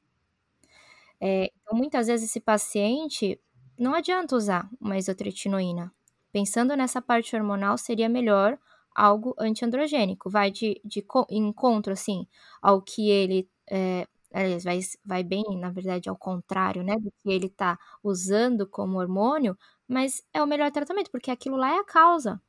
É, 1.20 1.52
então, 1.62 1.76
muitas 1.76 2.08
vezes 2.08 2.30
esse 2.30 2.40
paciente 2.40 3.40
não 3.80 3.94
adianta 3.94 4.36
usar 4.36 4.70
uma 4.80 4.98
isotretinoína. 4.98 5.92
Pensando 6.32 6.76
nessa 6.76 7.02
parte 7.02 7.36
hormonal, 7.36 7.78
seria 7.78 8.10
melhor 8.10 8.60
algo 8.94 9.34
antiandrogênico. 9.40 10.30
Vai 10.30 10.52
de, 10.52 10.82
de 10.84 11.06
encontro, 11.30 11.94
assim, 11.94 12.28
ao 12.62 12.82
que 12.82 13.10
ele 13.10 13.50
é, 13.70 14.08
aliás, 14.44 14.64
vai, 14.64 14.80
vai 15.06 15.24
bem, 15.24 15.44
na 15.60 15.70
verdade, 15.72 16.10
ao 16.10 16.18
contrário, 16.18 16.84
né, 16.84 16.96
do 16.96 17.12
que 17.12 17.30
ele 17.30 17.48
está 17.48 17.78
usando 18.04 18.68
como 18.68 19.00
hormônio, 19.00 19.58
mas 19.88 20.24
é 20.34 20.42
o 20.42 20.48
melhor 20.48 20.72
tratamento, 20.72 21.12
porque 21.12 21.32
aquilo 21.32 21.58
lá 21.58 21.74
é 21.76 21.80
a 21.80 21.84
causa, 21.84 22.42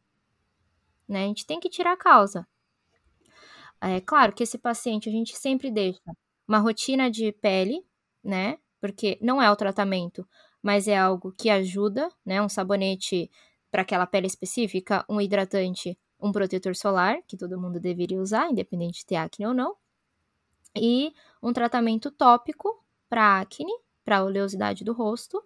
né, 1.08 1.24
a 1.24 1.26
gente 1.26 1.46
tem 1.46 1.60
que 1.60 1.68
tirar 1.68 1.92
a 1.92 1.96
causa. 1.96 2.46
É 3.80 4.00
claro 4.00 4.32
que 4.32 4.42
esse 4.42 4.58
paciente 4.58 5.08
a 5.08 5.12
gente 5.12 5.36
sempre 5.36 5.70
deixa 5.70 6.00
uma 6.46 6.58
rotina 6.58 7.10
de 7.10 7.32
pele, 7.32 7.84
né, 8.22 8.58
porque 8.80 9.18
não 9.20 9.40
é 9.40 9.50
o 9.50 9.56
tratamento, 9.56 10.26
mas 10.62 10.88
é 10.88 10.96
algo 10.98 11.32
que 11.32 11.48
ajuda, 11.48 12.08
né, 12.24 12.42
um 12.42 12.48
sabonete 12.48 13.30
para 13.70 13.82
aquela 13.82 14.06
pele 14.06 14.26
específica, 14.26 15.04
um 15.08 15.20
hidratante, 15.20 15.96
um 16.20 16.32
protetor 16.32 16.74
solar, 16.74 17.18
que 17.26 17.36
todo 17.36 17.60
mundo 17.60 17.78
deveria 17.78 18.20
usar, 18.20 18.50
independente 18.50 19.00
de 19.00 19.06
ter 19.06 19.16
acne 19.16 19.46
ou 19.46 19.54
não, 19.54 19.76
e 20.76 21.12
um 21.42 21.52
tratamento 21.52 22.10
tópico 22.10 22.84
para 23.08 23.40
acne, 23.40 23.72
para 24.04 24.24
oleosidade 24.24 24.84
do 24.84 24.92
rosto, 24.92 25.42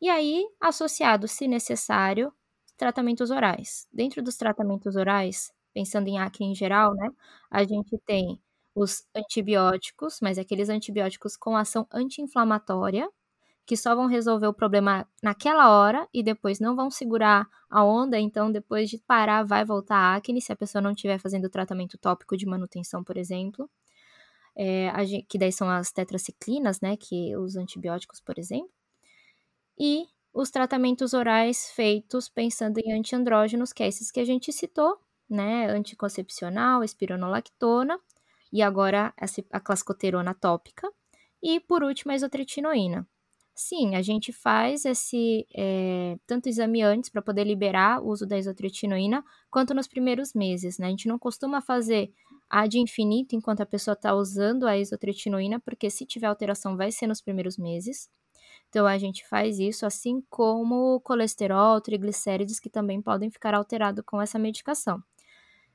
e 0.00 0.08
aí, 0.08 0.44
associado, 0.60 1.28
se 1.28 1.46
necessário, 1.46 2.32
tratamentos 2.76 3.30
orais. 3.30 3.86
Dentro 3.92 4.22
dos 4.22 4.36
tratamentos 4.36 4.96
orais, 4.96 5.52
pensando 5.72 6.08
em 6.08 6.18
acne 6.18 6.46
em 6.48 6.54
geral, 6.54 6.94
né, 6.94 7.08
a 7.50 7.62
gente 7.64 7.96
tem 8.06 8.40
os 8.74 9.04
antibióticos, 9.14 10.18
mas 10.20 10.38
aqueles 10.38 10.68
antibióticos 10.68 11.36
com 11.36 11.56
ação 11.56 11.86
anti-inflamatória, 11.92 13.08
que 13.66 13.76
só 13.76 13.94
vão 13.94 14.06
resolver 14.06 14.46
o 14.48 14.54
problema 14.54 15.06
naquela 15.22 15.70
hora 15.70 16.08
e 16.14 16.22
depois 16.22 16.60
não 16.60 16.76
vão 16.76 16.90
segurar 16.90 17.48
a 17.70 17.84
onda, 17.84 18.18
então 18.18 18.50
depois 18.52 18.90
de 18.90 18.98
parar 18.98 19.44
vai 19.44 19.64
voltar 19.64 19.96
a 19.96 20.16
acne 20.16 20.40
se 20.42 20.52
a 20.52 20.56
pessoa 20.56 20.82
não 20.82 20.92
estiver 20.92 21.18
fazendo 21.18 21.48
tratamento 21.50 21.98
tópico 21.98 22.36
de 22.36 22.46
manutenção, 22.46 23.04
por 23.04 23.16
exemplo 23.16 23.68
é, 24.56 24.92
gente, 25.04 25.26
que 25.26 25.38
daí 25.38 25.52
são 25.52 25.68
as 25.68 25.92
tetraciclinas, 25.92 26.80
né, 26.80 26.96
que 26.96 27.36
os 27.36 27.56
antibióticos, 27.56 28.20
por 28.20 28.38
exemplo, 28.38 28.70
e 29.78 30.06
os 30.32 30.50
tratamentos 30.50 31.12
orais 31.12 31.70
feitos 31.70 32.28
pensando 32.28 32.78
em 32.78 32.92
antiandrógenos, 32.92 33.72
que 33.72 33.82
é 33.82 33.88
esses 33.88 34.10
que 34.10 34.20
a 34.20 34.24
gente 34.24 34.52
citou, 34.52 34.98
né, 35.28 35.66
anticoncepcional, 35.66 36.82
espironolactona, 36.82 37.98
e 38.52 38.60
agora 38.62 39.14
a 39.50 39.60
clascoterona 39.60 40.34
tópica, 40.34 40.90
e 41.42 41.58
por 41.58 41.82
último 41.82 42.12
a 42.12 42.14
isotretinoína. 42.14 43.06
Sim, 43.54 43.96
a 43.96 44.02
gente 44.02 44.32
faz 44.32 44.84
esse 44.84 45.46
é, 45.54 46.18
tanto 46.26 46.48
exame 46.48 46.82
antes 46.82 47.10
para 47.10 47.20
poder 47.20 47.44
liberar 47.44 48.02
o 48.02 48.08
uso 48.08 48.26
da 48.26 48.38
isotretinoína, 48.38 49.24
quanto 49.50 49.74
nos 49.74 49.86
primeiros 49.86 50.32
meses, 50.34 50.78
né? 50.78 50.86
A 50.86 50.90
gente 50.90 51.06
não 51.06 51.18
costuma 51.18 51.60
fazer 51.60 52.12
ad 52.52 52.78
infinito 52.78 53.34
enquanto 53.34 53.62
a 53.62 53.66
pessoa 53.66 53.94
está 53.94 54.14
usando 54.14 54.66
a 54.66 54.76
isotretinoína, 54.76 55.58
porque 55.58 55.88
se 55.88 56.04
tiver 56.04 56.26
alteração 56.26 56.76
vai 56.76 56.92
ser 56.92 57.06
nos 57.06 57.22
primeiros 57.22 57.56
meses. 57.56 58.10
Então 58.68 58.86
a 58.86 58.98
gente 58.98 59.26
faz 59.26 59.58
isso, 59.58 59.86
assim 59.86 60.22
como 60.28 61.00
colesterol, 61.00 61.80
triglicérides, 61.80 62.60
que 62.60 62.68
também 62.68 63.00
podem 63.00 63.30
ficar 63.30 63.54
alterados 63.54 64.04
com 64.06 64.20
essa 64.20 64.38
medicação. 64.38 65.02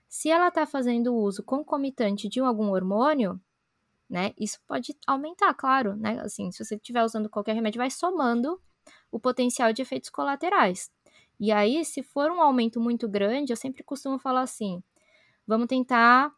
Se 0.08 0.30
ela 0.30 0.50
está 0.50 0.68
fazendo 0.68 1.16
uso 1.16 1.44
concomitante 1.44 2.30
de 2.30 2.40
algum 2.40 2.70
hormônio, 2.70 3.42
né? 4.08 4.34
Isso 4.40 4.60
pode 4.68 4.96
aumentar, 5.06 5.54
claro, 5.56 5.96
né? 5.96 6.20
Assim, 6.22 6.52
se 6.52 6.64
você 6.64 6.76
estiver 6.76 7.04
usando 7.04 7.28
qualquer 7.30 7.54
remédio, 7.54 7.80
vai 7.80 7.90
somando 7.90 8.62
o 9.12 9.20
potencial 9.20 9.74
de 9.74 9.82
efeitos 9.82 10.10
colaterais. 10.12 10.92
E 11.40 11.52
aí, 11.52 11.84
se 11.84 12.04
for 12.04 12.32
um 12.32 12.42
aumento 12.42 12.80
muito 12.80 13.08
grande, 13.08 13.52
eu 13.52 13.58
sempre 13.58 13.84
costumo 13.84 14.18
falar 14.20 14.42
assim: 14.42 14.82
vamos 15.46 15.68
tentar, 15.68 16.32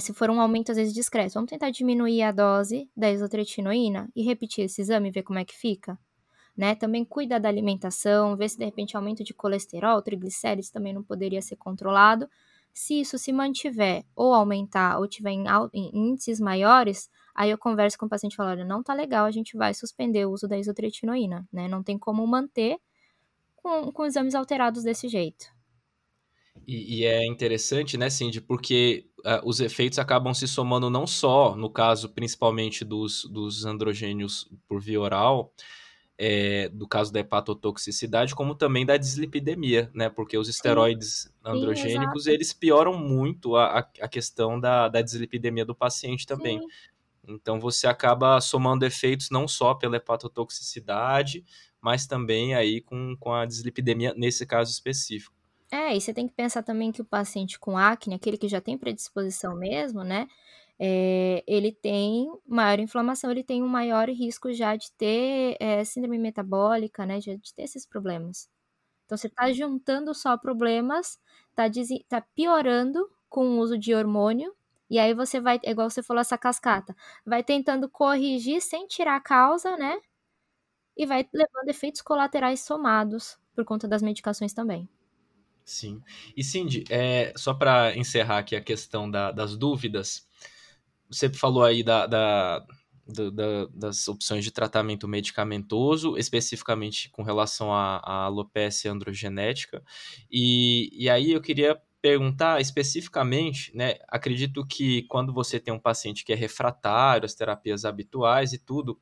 se 0.00 0.12
for 0.14 0.30
um 0.30 0.40
aumento 0.40 0.70
às 0.70 0.76
vezes 0.76 0.94
discreto, 0.94 1.34
vamos 1.34 1.50
tentar 1.50 1.70
diminuir 1.70 2.22
a 2.22 2.32
dose 2.32 2.90
da 2.96 3.10
isotretinoína 3.10 4.08
e 4.16 4.22
repetir 4.22 4.64
esse 4.64 4.80
exame 4.80 5.08
e 5.08 5.12
ver 5.12 5.22
como 5.22 5.38
é 5.38 5.44
que 5.44 5.56
fica. 5.56 5.98
Né? 6.56 6.74
Também 6.74 7.04
cuida 7.04 7.40
da 7.40 7.48
alimentação, 7.48 8.36
ver 8.36 8.48
se 8.48 8.58
de 8.58 8.64
repente 8.64 8.96
aumento 8.96 9.24
de 9.24 9.34
colesterol, 9.34 10.02
triglicérides 10.02 10.70
também 10.70 10.92
não 10.92 11.02
poderia 11.02 11.40
ser 11.40 11.56
controlado, 11.56 12.28
se 12.72 13.00
isso 13.00 13.18
se 13.18 13.32
mantiver 13.32 14.04
ou 14.16 14.32
aumentar 14.32 14.98
ou 14.98 15.06
tiver 15.06 15.30
em, 15.30 15.44
em 15.74 15.90
índices 15.94 16.40
maiores, 16.40 17.10
aí 17.34 17.50
eu 17.50 17.58
converso 17.58 17.98
com 17.98 18.06
o 18.06 18.08
paciente 18.08 18.32
e 18.32 18.36
falo, 18.36 18.50
olha, 18.50 18.64
não 18.64 18.82
tá 18.82 18.94
legal, 18.94 19.26
a 19.26 19.30
gente 19.30 19.56
vai 19.56 19.74
suspender 19.74 20.24
o 20.26 20.30
uso 20.30 20.48
da 20.48 20.58
isotretinoína, 20.58 21.46
né? 21.52 21.68
Não 21.68 21.82
tem 21.82 21.98
como 21.98 22.26
manter 22.26 22.78
com, 23.56 23.92
com 23.92 24.04
exames 24.06 24.34
alterados 24.34 24.82
desse 24.82 25.08
jeito. 25.08 25.46
E, 26.66 27.00
e, 27.00 27.04
é 27.04 27.26
interessante, 27.26 27.96
né, 27.98 28.08
Cindy, 28.08 28.40
porque 28.40 29.06
uh, 29.20 29.40
os 29.44 29.60
efeitos 29.60 29.98
acabam 29.98 30.32
se 30.32 30.46
somando 30.46 30.88
não 30.88 31.06
só, 31.06 31.56
no 31.56 31.68
caso 31.68 32.08
principalmente 32.10 32.84
dos, 32.84 33.24
dos 33.24 33.64
androgênios 33.64 34.48
por 34.68 34.80
via 34.80 35.00
oral, 35.00 35.52
é, 36.16 36.68
do 36.68 36.86
caso 36.86 37.12
da 37.12 37.20
hepatotoxicidade, 37.20 38.34
como 38.34 38.54
também 38.54 38.86
da 38.86 38.96
dislipidemia, 38.96 39.90
né? 39.92 40.08
Porque 40.08 40.38
os 40.38 40.48
esteroides 40.48 41.22
Sim. 41.22 41.30
androgênicos, 41.44 42.24
Sim, 42.24 42.30
eles 42.30 42.52
pioram 42.52 42.96
muito 42.96 43.56
a, 43.56 43.78
a 43.78 44.08
questão 44.08 44.60
da, 44.60 44.88
da 44.88 45.02
dislipidemia 45.02 45.64
do 45.64 45.74
paciente 45.74 46.26
também. 46.26 46.60
Sim. 46.60 46.66
Então 47.26 47.58
você 47.58 47.86
acaba 47.86 48.40
somando 48.40 48.84
efeitos 48.84 49.30
não 49.30 49.48
só 49.48 49.74
pela 49.74 49.96
hepatotoxicidade, 49.96 51.44
mas 51.80 52.06
também 52.06 52.54
aí 52.54 52.80
com, 52.80 53.16
com 53.18 53.32
a 53.32 53.44
dislipidemia 53.44 54.14
nesse 54.16 54.46
caso 54.46 54.70
específico. 54.70 55.34
É, 55.72 55.96
e 55.96 56.00
você 56.00 56.12
tem 56.12 56.28
que 56.28 56.34
pensar 56.34 56.62
também 56.62 56.92
que 56.92 57.00
o 57.00 57.04
paciente 57.04 57.58
com 57.58 57.78
acne, 57.78 58.14
aquele 58.14 58.36
que 58.36 58.46
já 58.48 58.60
tem 58.60 58.76
predisposição 58.76 59.56
mesmo, 59.56 60.04
né? 60.04 60.28
é, 60.80 61.44
ele 61.46 61.72
tem 61.72 62.28
maior 62.48 62.80
inflamação, 62.80 63.30
ele 63.30 63.44
tem 63.44 63.62
um 63.62 63.68
maior 63.68 64.08
risco 64.10 64.52
já 64.52 64.76
de 64.76 64.92
ter 64.94 65.56
é, 65.60 65.84
síndrome 65.84 66.18
metabólica, 66.18 67.06
né? 67.06 67.20
De, 67.20 67.36
de 67.38 67.54
ter 67.54 67.64
esses 67.64 67.86
problemas. 67.86 68.50
Então, 69.06 69.18
você 69.18 69.28
está 69.28 69.52
juntando 69.52 70.14
só 70.14 70.36
problemas, 70.38 71.20
está 71.56 71.64
tá 72.08 72.26
piorando 72.34 73.10
com 73.30 73.46
o 73.48 73.58
uso 73.60 73.78
de 73.78 73.94
hormônio, 73.94 74.54
e 74.90 74.98
aí 74.98 75.14
você 75.14 75.40
vai, 75.40 75.60
igual 75.64 75.90
você 75.90 76.02
falou, 76.02 76.20
essa 76.22 76.38
cascata, 76.38 76.96
vai 77.26 77.44
tentando 77.44 77.88
corrigir 77.90 78.60
sem 78.62 78.86
tirar 78.88 79.16
a 79.16 79.20
causa, 79.20 79.76
né? 79.76 80.00
E 80.96 81.04
vai 81.06 81.28
levando 81.34 81.68
efeitos 81.68 82.00
colaterais 82.02 82.60
somados 82.60 83.38
por 83.54 83.64
conta 83.64 83.86
das 83.88 84.00
medicações 84.02 84.54
também. 84.54 84.88
Sim. 85.64 86.02
E 86.36 86.42
Cindy, 86.42 86.84
é, 86.90 87.32
só 87.36 87.54
para 87.54 87.96
encerrar 87.96 88.38
aqui 88.38 88.56
a 88.56 88.60
questão 88.60 89.10
da, 89.10 89.30
das 89.30 89.56
dúvidas, 89.56 90.26
você 91.08 91.28
falou 91.28 91.62
aí 91.64 91.82
da, 91.82 92.06
da, 92.06 92.66
da, 93.06 93.66
das 93.72 94.08
opções 94.08 94.44
de 94.44 94.50
tratamento 94.50 95.06
medicamentoso, 95.06 96.16
especificamente 96.16 97.10
com 97.10 97.22
relação 97.22 97.72
à, 97.72 97.98
à 97.98 98.24
alopecia 98.24 98.90
androgenética. 98.90 99.82
E, 100.30 100.90
e 100.92 101.08
aí 101.08 101.32
eu 101.32 101.40
queria 101.40 101.80
perguntar 102.00 102.60
especificamente, 102.60 103.74
né? 103.76 103.94
Acredito 104.08 104.66
que 104.66 105.02
quando 105.04 105.32
você 105.32 105.60
tem 105.60 105.72
um 105.72 105.78
paciente 105.78 106.24
que 106.24 106.32
é 106.32 106.36
refratário 106.36 107.24
às 107.24 107.34
terapias 107.34 107.84
habituais 107.84 108.52
e 108.52 108.58
tudo, 108.58 109.00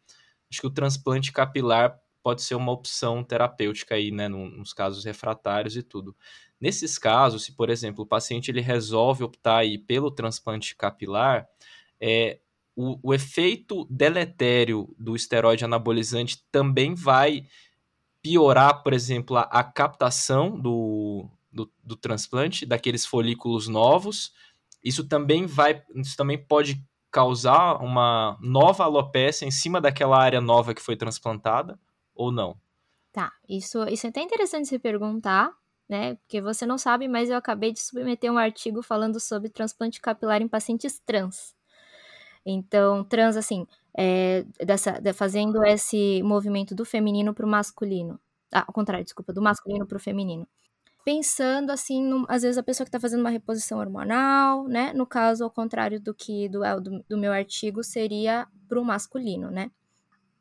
acho 0.51 0.61
que 0.61 0.67
o 0.67 0.71
transplante 0.71 1.33
capilar 1.33 1.99
pode 2.23 2.43
ser 2.43 2.55
uma 2.55 2.73
opção 2.73 3.25
terapêutica 3.25 3.95
aí, 3.95 4.11
né? 4.11 4.29
Nos 4.29 4.75
casos 4.75 5.05
refratários 5.05 5.77
e 5.77 5.83
tudo. 5.83 6.15
Nesses 6.61 6.99
casos, 6.99 7.45
se 7.45 7.53
por 7.53 7.71
exemplo 7.71 8.05
o 8.05 8.07
paciente 8.07 8.51
ele 8.51 8.61
resolve 8.61 9.25
optar 9.25 9.59
aí 9.59 9.79
pelo 9.79 10.11
transplante 10.11 10.77
capilar, 10.77 11.49
é, 12.01 12.39
o, 12.77 12.99
o 13.03 13.15
efeito 13.15 13.87
deletério 13.91 14.95
do 14.99 15.17
esteroide 15.17 15.65
anabolizante 15.65 16.45
também 16.51 16.95
vai 16.95 17.47
piorar, 18.23 18.83
por 18.83 18.93
exemplo, 18.93 19.37
a, 19.37 19.43
a 19.43 19.65
captação 19.65 20.59
do, 20.59 21.29
do, 21.51 21.71
do, 21.83 21.97
transplante, 21.97 22.67
daqueles 22.67 23.07
folículos 23.07 23.67
novos. 23.67 24.33
Isso 24.85 25.07
também 25.07 25.47
vai, 25.47 25.83
isso 25.95 26.17
também 26.17 26.39
pode 26.39 26.83
causar 27.11 27.83
uma 27.83 28.39
nova 28.41 28.85
alopecia 28.85 29.47
em 29.47 29.51
cima 29.51 29.81
daquela 29.81 30.19
área 30.19 30.41
nova 30.41 30.75
que 30.75 30.83
foi 30.83 30.97
transplantada 30.97 31.79
ou 32.15 32.31
não? 32.31 32.57
Tá, 33.13 33.33
isso, 33.49 33.83
isso 33.89 34.07
é 34.07 34.11
até 34.11 34.23
interessante 34.23 34.69
se 34.69 34.79
perguntar, 34.79 35.51
né? 35.91 36.15
Porque 36.17 36.41
você 36.41 36.65
não 36.65 36.79
sabe, 36.79 37.09
mas 37.09 37.31
eu 37.31 37.37
acabei 37.37 37.73
de 37.73 37.81
submeter 37.81 38.33
um 38.33 38.39
artigo 38.39 38.81
falando 38.81 39.19
sobre 39.19 39.51
transplante 39.51 40.01
capilar 40.01 40.41
em 40.41 40.49
pacientes 40.49 41.01
trans. 41.01 41.55
Então, 42.47 43.05
trans, 43.05 43.37
assim, 43.37 43.67
é, 43.97 44.45
dessa, 44.65 44.93
de, 45.01 45.13
fazendo 45.13 45.65
esse 45.65 46.23
movimento 46.23 46.75
do 46.75 46.85
feminino 46.85 47.35
para 47.35 47.45
o 47.47 47.49
masculino. 47.49 48.21
Ah, 48.53 48.65
ao 48.67 48.73
contrário, 48.75 49.05
desculpa, 49.05 49.33
do 49.33 49.43
masculino 49.43 49.87
para 49.87 49.97
o 49.97 50.01
feminino. 50.01 50.47
pensando 51.05 51.71
assim, 51.73 52.25
às 52.29 52.43
vezes 52.43 52.59
a 52.59 52.63
pessoa 52.63 52.85
que 52.85 52.89
está 52.91 53.01
fazendo 53.01 53.21
uma 53.21 53.31
reposição 53.31 53.79
hormonal, 53.81 54.69
né? 54.69 54.93
No 54.95 55.07
caso, 55.07 55.45
ao 55.45 55.51
contrário 55.51 56.01
do 56.01 56.15
que 56.15 56.49
do, 56.49 56.65
é, 56.65 56.79
do, 56.81 57.05
do 57.09 57.19
meu 57.19 57.33
artigo, 57.33 57.83
seria 57.85 58.47
para 58.69 58.81
o 58.81 58.85
masculino, 58.85 59.51
né? 59.51 59.71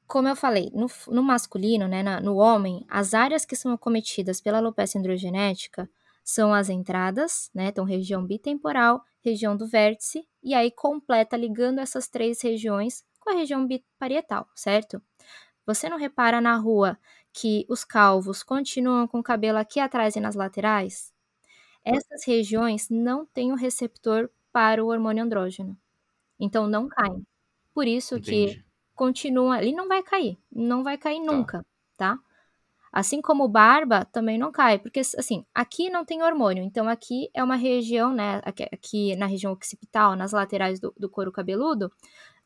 Como 0.09 0.27
eu 0.27 0.35
falei, 0.35 0.71
no, 0.73 0.87
no 1.13 1.21
masculino, 1.21 1.87
né, 1.87 2.01
na, 2.01 2.19
no 2.19 2.35
homem, 2.37 2.83
as 2.89 3.13
áreas 3.13 3.45
que 3.45 3.55
são 3.55 3.71
acometidas 3.71 4.41
pela 4.41 4.57
alopecia 4.57 4.99
androgenética 4.99 5.87
são 6.23 6.51
as 6.51 6.67
entradas, 6.67 7.51
né? 7.53 7.67
Então, 7.67 7.85
região 7.85 8.25
bitemporal, 8.25 9.03
região 9.23 9.55
do 9.55 9.67
vértice, 9.67 10.27
e 10.43 10.55
aí 10.55 10.71
completa 10.71 11.37
ligando 11.37 11.77
essas 11.77 12.07
três 12.07 12.41
regiões 12.41 13.03
com 13.19 13.29
a 13.29 13.33
região 13.33 13.67
biparietal, 13.67 14.49
certo? 14.55 14.99
Você 15.63 15.87
não 15.89 15.97
repara 15.97 16.41
na 16.41 16.55
rua 16.55 16.97
que 17.31 17.65
os 17.69 17.83
calvos 17.83 18.41
continuam 18.41 19.07
com 19.07 19.19
o 19.19 19.23
cabelo 19.23 19.59
aqui 19.59 19.79
atrás 19.79 20.15
e 20.15 20.19
nas 20.19 20.33
laterais? 20.33 21.13
Essas 21.85 22.25
regiões 22.25 22.89
não 22.89 23.25
têm 23.27 23.51
o 23.51 23.55
receptor 23.55 24.29
para 24.51 24.83
o 24.83 24.87
hormônio 24.87 25.23
andrógeno. 25.23 25.77
Então 26.39 26.67
não 26.67 26.89
caem. 26.89 27.25
Por 27.73 27.87
isso 27.87 28.17
Entendi. 28.17 28.55
que 28.55 28.68
continua, 28.99 29.61
ele 29.61 29.71
não 29.71 29.87
vai 29.87 30.03
cair, 30.03 30.37
não 30.51 30.83
vai 30.83 30.97
cair 30.97 31.23
tá. 31.23 31.31
nunca, 31.31 31.65
tá? 31.95 32.19
Assim 32.91 33.21
como 33.21 33.47
barba 33.47 34.03
também 34.03 34.37
não 34.37 34.51
cai, 34.51 34.77
porque 34.77 34.99
assim, 34.99 35.45
aqui 35.55 35.89
não 35.89 36.03
tem 36.03 36.21
hormônio, 36.21 36.61
então 36.61 36.89
aqui 36.89 37.29
é 37.33 37.41
uma 37.41 37.55
região, 37.55 38.11
né, 38.11 38.41
aqui, 38.43 38.63
aqui 38.63 39.15
na 39.15 39.25
região 39.25 39.53
occipital, 39.53 40.17
nas 40.17 40.33
laterais 40.33 40.81
do, 40.81 40.93
do 40.97 41.09
couro 41.09 41.31
cabeludo, 41.31 41.89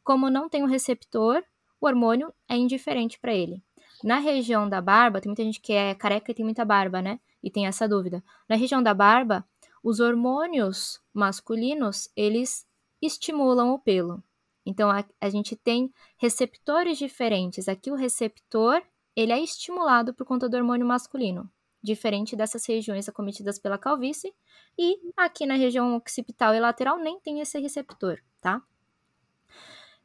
como 0.03 0.29
não 0.29 0.47
tem 0.47 0.61
um 0.61 0.67
receptor, 0.67 1.43
o 1.81 1.87
hormônio 1.87 2.31
é 2.47 2.55
indiferente 2.55 3.17
para 3.19 3.33
ele. 3.33 3.59
Na 4.03 4.19
região 4.19 4.69
da 4.69 4.79
barba, 4.79 5.19
tem 5.19 5.29
muita 5.31 5.43
gente 5.43 5.59
que 5.59 5.73
é 5.73 5.95
careca 5.95 6.29
e 6.29 6.35
tem 6.35 6.45
muita 6.45 6.63
barba, 6.63 7.01
né? 7.01 7.19
E 7.41 7.49
tem 7.49 7.65
essa 7.65 7.87
dúvida. 7.87 8.23
Na 8.47 8.55
região 8.55 8.83
da 8.83 8.93
barba, 8.93 9.43
os 9.81 9.99
hormônios 9.99 11.01
masculinos, 11.13 12.11
eles 12.15 12.67
estimulam 13.01 13.71
o 13.73 13.79
pelo. 13.79 14.21
Então, 14.65 14.89
a, 14.89 15.03
a 15.19 15.29
gente 15.29 15.55
tem 15.55 15.93
receptores 16.17 16.97
diferentes. 16.97 17.67
Aqui, 17.67 17.91
o 17.91 17.95
receptor, 17.95 18.81
ele 19.15 19.31
é 19.31 19.39
estimulado 19.39 20.13
por 20.13 20.25
conta 20.25 20.47
do 20.47 20.55
hormônio 20.55 20.85
masculino, 20.85 21.49
diferente 21.81 22.35
dessas 22.35 22.65
regiões 22.65 23.09
acometidas 23.09 23.59
pela 23.59 23.77
calvície. 23.77 24.33
E 24.77 24.99
aqui 25.17 25.45
na 25.45 25.55
região 25.55 25.95
occipital 25.95 26.53
e 26.53 26.59
lateral 26.59 26.97
nem 26.97 27.19
tem 27.19 27.41
esse 27.41 27.59
receptor, 27.59 28.19
tá? 28.39 28.61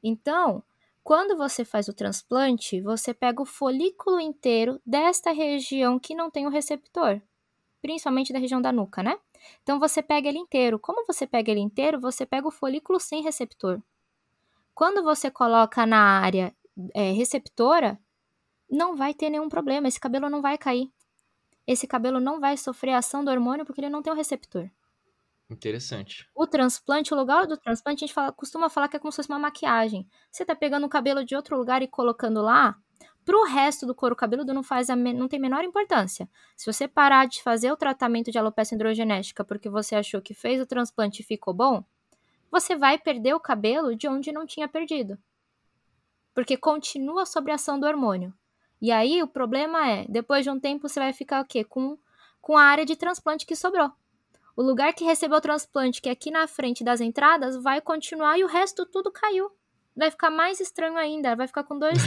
Então, 0.03 0.63
quando 1.03 1.37
você 1.37 1.65
faz 1.65 1.89
o 1.89 1.95
transplante, 1.95 2.81
você 2.81 3.15
pega 3.15 3.41
o 3.41 3.47
folículo 3.47 4.21
inteiro 4.21 4.81
desta 4.85 5.31
região 5.31 5.99
que 5.99 6.15
não 6.15 6.31
tem 6.31 6.47
o 6.47 6.51
receptor, 6.51 7.21
principalmente 7.81 8.33
da 8.33 8.39
região 8.39 8.61
da 8.61 8.71
nuca, 8.71 9.03
né? 9.03 9.19
Então 9.63 9.79
você 9.79 10.03
pega 10.03 10.29
ele 10.29 10.39
inteiro. 10.39 10.79
Como 10.79 11.07
você 11.07 11.27
pega 11.27 11.51
ele 11.51 11.61
inteiro, 11.61 11.99
você 11.99 12.27
pega 12.27 12.47
o 12.47 12.51
folículo 12.51 13.01
sem 13.01 13.23
receptor. 13.23 13.81
Quando 14.79 15.03
você 15.03 15.29
coloca 15.29 15.85
na 15.85 16.21
área 16.21 16.55
é, 16.95 17.11
receptora, 17.11 17.99
não 18.71 18.95
vai 18.95 19.13
ter 19.13 19.29
nenhum 19.29 19.49
problema, 19.49 19.89
esse 19.89 19.99
cabelo 19.99 20.31
não 20.31 20.41
vai 20.41 20.57
cair. 20.57 20.89
Esse 21.67 21.85
cabelo 21.85 22.21
não 22.21 22.39
vai 22.39 22.57
sofrer 22.57 22.93
ação 22.93 23.25
do 23.25 23.31
hormônio 23.33 23.67
porque 23.67 23.81
ele 23.81 23.91
não 23.91 24.03
tem 24.03 24.13
o 24.13 24.17
receptor. 24.17 24.71
Interessante. 25.51 26.31
O 26.33 26.47
transplante, 26.47 27.13
o 27.13 27.17
lugar 27.17 27.45
do 27.49 27.57
transplante, 27.57 28.05
a 28.05 28.07
gente 28.07 28.15
fala, 28.15 28.31
costuma 28.31 28.71
falar 28.71 28.87
que 28.87 28.95
é 28.95 29.01
como 29.01 29.11
se 29.11 29.17
fosse 29.17 29.29
uma 29.29 29.39
maquiagem. 29.41 30.09
Você 30.31 30.45
tá 30.45 30.55
pegando 30.55 30.87
o 30.87 30.89
cabelo 30.89 31.25
de 31.25 31.35
outro 31.35 31.59
lugar 31.59 31.83
e 31.83 31.89
colocando 31.89 32.41
lá, 32.41 32.79
pro 33.25 33.43
resto 33.47 33.85
do 33.85 33.97
couro 33.97 34.15
cabeludo 34.15 34.55
não 34.55 34.63
faz 34.63 34.89
a 34.89 34.95
não 34.95 35.27
tem 35.27 35.41
a 35.41 35.43
menor 35.43 35.65
importância. 35.65 36.31
Se 36.57 36.73
você 36.73 36.87
parar 36.87 37.27
de 37.27 37.43
fazer 37.43 37.73
o 37.73 37.77
tratamento 37.77 38.31
de 38.31 38.39
alopecia 38.39 38.77
androgenética 38.77 39.43
porque 39.43 39.69
você 39.69 39.97
achou 39.97 40.23
que 40.23 40.35
fez 40.35 40.61
o 40.61 40.67
transplante 40.67 41.21
e 41.21 41.25
ficou 41.25 41.53
bom, 41.53 41.85
você 42.51 42.77
vai 42.77 42.99
perder 42.99 43.35
o 43.35 43.41
cabelo 43.41 43.95
de 43.95 44.09
onde 44.09 44.33
não 44.33 44.47
tinha 44.47 44.69
perdido. 44.69 45.19
Porque 46.35 46.57
continua 46.57 47.27
sob 47.27 47.51
a 47.51 47.57
ação 47.57 47.79
do 47.79 47.87
hormônio. 47.87 48.33
E 48.81 48.93
aí 48.93 49.23
o 49.23 49.29
problema 49.29 49.89
é, 49.89 50.07
depois 50.09 50.45
de 50.45 50.51
um 50.51 50.61
tempo 50.61 50.89
você 50.89 51.01
vai 51.01 51.13
ficar 51.13 51.41
o 51.41 51.45
quê? 51.45 51.65
Com, 51.65 51.99
com 52.41 52.57
a 52.57 52.63
área 52.63 52.87
de 52.87 52.97
transplante 52.97 53.45
que 53.45 53.57
sobrou. 53.57 53.91
O 54.57 54.63
lugar 54.63 54.93
que 54.93 55.05
recebeu 55.05 55.39
o 55.39 55.41
transplante, 55.41 56.01
que 56.01 56.09
é 56.09 56.13
aqui 56.13 56.31
na 56.31 56.47
frente 56.47 56.83
das 56.83 57.01
entradas, 57.01 57.61
vai 57.63 57.81
continuar 57.81 58.39
e 58.39 58.45
o 58.45 58.49
resto 58.49 58.85
tudo 58.87 59.11
caiu. 59.11 59.51
Vai 59.97 60.11
ficar 60.11 60.31
mais 60.31 60.61
estranho 60.61 60.97
ainda. 60.97 61.35
Vai 61.35 61.47
ficar 61.47 61.65
com 61.65 61.79
dois, 61.79 61.99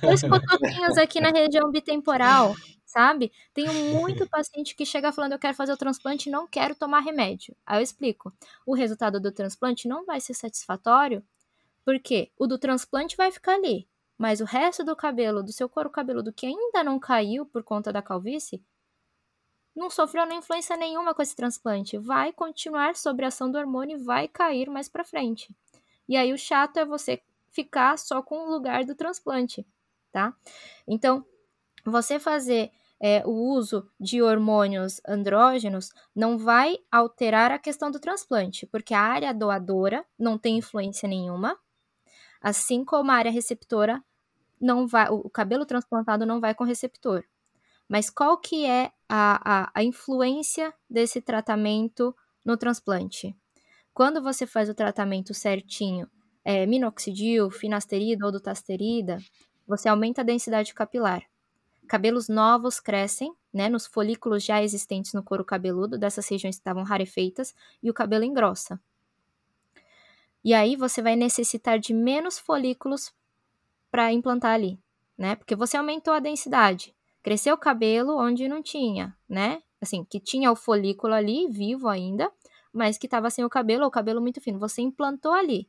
dois 0.00 0.20
cotoquinhos 0.28 0.98
aqui 0.98 1.20
na 1.20 1.30
região 1.30 1.70
bitemporal 1.70 2.54
sabe? 2.96 3.30
Tenho 3.52 3.72
muito 3.94 4.26
paciente 4.30 4.74
que 4.74 4.86
chega 4.86 5.12
falando 5.12 5.32
eu 5.32 5.38
quero 5.38 5.54
fazer 5.54 5.72
o 5.72 5.76
transplante 5.76 6.28
e 6.28 6.32
não 6.32 6.46
quero 6.48 6.74
tomar 6.74 7.00
remédio. 7.00 7.54
Aí 7.66 7.78
eu 7.78 7.82
explico. 7.82 8.32
O 8.64 8.74
resultado 8.74 9.20
do 9.20 9.30
transplante 9.30 9.86
não 9.86 10.06
vai 10.06 10.18
ser 10.18 10.32
satisfatório, 10.32 11.22
porque 11.84 12.32
o 12.38 12.46
do 12.46 12.58
transplante 12.58 13.14
vai 13.14 13.30
ficar 13.30 13.54
ali, 13.54 13.86
mas 14.16 14.40
o 14.40 14.46
resto 14.46 14.82
do 14.82 14.96
cabelo, 14.96 15.42
do 15.42 15.52
seu 15.52 15.68
couro 15.68 15.90
cabeludo 15.90 16.32
que 16.32 16.46
ainda 16.46 16.82
não 16.82 16.98
caiu 16.98 17.44
por 17.44 17.62
conta 17.62 17.92
da 17.92 18.00
calvície, 18.00 18.64
não 19.74 19.90
sofreu 19.90 20.24
nem 20.24 20.38
influência 20.38 20.74
nenhuma 20.74 21.14
com 21.14 21.20
esse 21.20 21.36
transplante. 21.36 21.98
Vai 21.98 22.32
continuar 22.32 22.96
sob 22.96 23.22
a 23.22 23.28
ação 23.28 23.50
do 23.50 23.58
hormônio 23.58 23.98
e 23.98 24.02
vai 24.02 24.26
cair 24.26 24.70
mais 24.70 24.88
para 24.88 25.04
frente. 25.04 25.54
E 26.08 26.16
aí 26.16 26.32
o 26.32 26.38
chato 26.38 26.78
é 26.78 26.84
você 26.86 27.20
ficar 27.50 27.98
só 27.98 28.22
com 28.22 28.38
o 28.38 28.50
lugar 28.50 28.86
do 28.86 28.94
transplante, 28.94 29.66
tá? 30.10 30.34
Então, 30.88 31.26
você 31.84 32.18
fazer 32.18 32.72
é, 33.00 33.22
o 33.26 33.30
uso 33.30 33.88
de 34.00 34.22
hormônios 34.22 35.00
andrógenos 35.06 35.90
não 36.14 36.38
vai 36.38 36.78
alterar 36.90 37.50
a 37.50 37.58
questão 37.58 37.90
do 37.90 38.00
transplante, 38.00 38.66
porque 38.66 38.94
a 38.94 39.00
área 39.00 39.34
doadora 39.34 40.04
não 40.18 40.38
tem 40.38 40.58
influência 40.58 41.08
nenhuma, 41.08 41.58
assim 42.40 42.84
como 42.84 43.10
a 43.10 43.14
área 43.14 43.30
receptora 43.30 44.02
não 44.60 44.86
vai, 44.86 45.08
o 45.10 45.28
cabelo 45.28 45.66
transplantado 45.66 46.24
não 46.24 46.40
vai 46.40 46.54
com 46.54 46.64
receptor. 46.64 47.24
Mas 47.88 48.10
qual 48.10 48.38
que 48.38 48.64
é 48.66 48.90
a, 49.08 49.64
a, 49.64 49.70
a 49.74 49.84
influência 49.84 50.74
desse 50.88 51.20
tratamento 51.20 52.14
no 52.44 52.56
transplante? 52.56 53.36
Quando 53.92 54.22
você 54.22 54.46
faz 54.46 54.68
o 54.68 54.74
tratamento 54.74 55.32
certinho, 55.32 56.10
é, 56.44 56.66
minoxidil, 56.66 57.50
finasterida 57.50 58.24
ou 58.26 58.32
dutasterida, 58.32 59.18
você 59.66 59.88
aumenta 59.88 60.20
a 60.20 60.24
densidade 60.24 60.74
capilar. 60.74 61.22
Cabelos 61.86 62.28
novos 62.28 62.80
crescem, 62.80 63.32
né, 63.52 63.68
nos 63.68 63.86
folículos 63.86 64.44
já 64.44 64.62
existentes 64.62 65.12
no 65.14 65.22
couro 65.22 65.44
cabeludo 65.44 65.96
dessas 65.98 66.28
regiões 66.28 66.56
que 66.56 66.60
estavam 66.60 66.82
rarefeitas 66.82 67.54
e 67.82 67.88
o 67.88 67.94
cabelo 67.94 68.24
engrossa. 68.24 68.78
E 70.44 70.54
aí 70.54 70.76
você 70.76 71.02
vai 71.02 71.16
necessitar 71.16 71.78
de 71.78 71.92
menos 71.94 72.38
folículos 72.38 73.12
para 73.90 74.12
implantar 74.12 74.52
ali, 74.52 74.78
né? 75.18 75.34
Porque 75.34 75.56
você 75.56 75.76
aumentou 75.76 76.14
a 76.14 76.20
densidade. 76.20 76.94
Cresceu 77.22 77.54
o 77.54 77.58
cabelo 77.58 78.16
onde 78.16 78.46
não 78.46 78.62
tinha, 78.62 79.16
né? 79.28 79.62
Assim, 79.80 80.04
que 80.04 80.20
tinha 80.20 80.52
o 80.52 80.56
folículo 80.56 81.14
ali, 81.14 81.48
vivo 81.48 81.88
ainda, 81.88 82.30
mas 82.72 82.98
que 82.98 83.06
estava 83.06 83.30
sem 83.30 83.44
o 83.44 83.50
cabelo, 83.50 83.82
ou 83.82 83.88
o 83.88 83.90
cabelo 83.90 84.20
muito 84.20 84.40
fino. 84.40 84.58
Você 84.58 84.82
implantou 84.82 85.32
ali. 85.32 85.68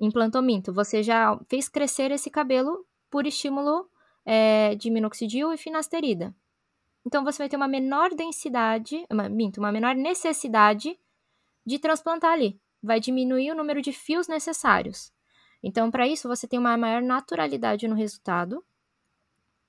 Implantou 0.00 0.40
minto. 0.40 0.72
Você 0.72 1.02
já 1.02 1.38
fez 1.48 1.68
crescer 1.68 2.10
esse 2.10 2.30
cabelo 2.30 2.86
por 3.10 3.26
estímulo 3.26 3.90
é, 4.26 4.74
de 4.74 4.90
minoxidil 4.90 5.52
e 5.52 5.56
finasterida. 5.56 6.34
Então 7.06 7.24
você 7.24 7.38
vai 7.38 7.48
ter 7.48 7.56
uma 7.56 7.68
menor 7.68 8.10
densidade, 8.10 9.06
uma, 9.08 9.28
minto, 9.28 9.58
uma 9.58 9.70
menor 9.70 9.94
necessidade 9.94 10.98
de 11.64 11.78
transplantar 11.78 12.32
ali. 12.32 12.60
Vai 12.82 12.98
diminuir 12.98 13.52
o 13.52 13.54
número 13.54 13.80
de 13.80 13.92
fios 13.92 14.26
necessários. 14.26 15.12
Então, 15.62 15.90
para 15.90 16.06
isso, 16.06 16.28
você 16.28 16.46
tem 16.46 16.58
uma 16.58 16.76
maior 16.76 17.02
naturalidade 17.02 17.88
no 17.88 17.94
resultado, 17.94 18.64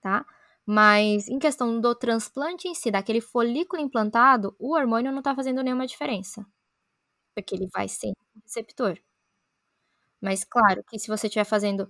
tá? 0.02 0.26
Mas 0.66 1.28
em 1.28 1.40
questão 1.40 1.80
do 1.80 1.96
transplante 1.96 2.68
em 2.68 2.76
si, 2.76 2.92
daquele 2.92 3.22
folículo 3.22 3.82
implantado, 3.82 4.56
o 4.60 4.76
hormônio 4.76 5.12
não 5.12 5.20
está 5.20 5.34
fazendo 5.34 5.64
nenhuma 5.64 5.88
diferença. 5.88 6.46
Porque 7.34 7.56
ele 7.56 7.68
vai 7.74 7.88
ser 7.88 8.12
receptor. 8.44 9.00
Mas 10.22 10.44
claro 10.44 10.84
que 10.84 11.00
se 11.00 11.08
você 11.08 11.28
estiver 11.28 11.46
fazendo 11.46 11.90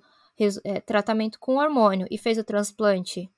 é, 0.64 0.80
tratamento 0.80 1.40
com 1.40 1.58
hormônio 1.58 2.08
e 2.12 2.18
fez 2.18 2.38
o 2.38 2.44
transplante, 2.44 3.30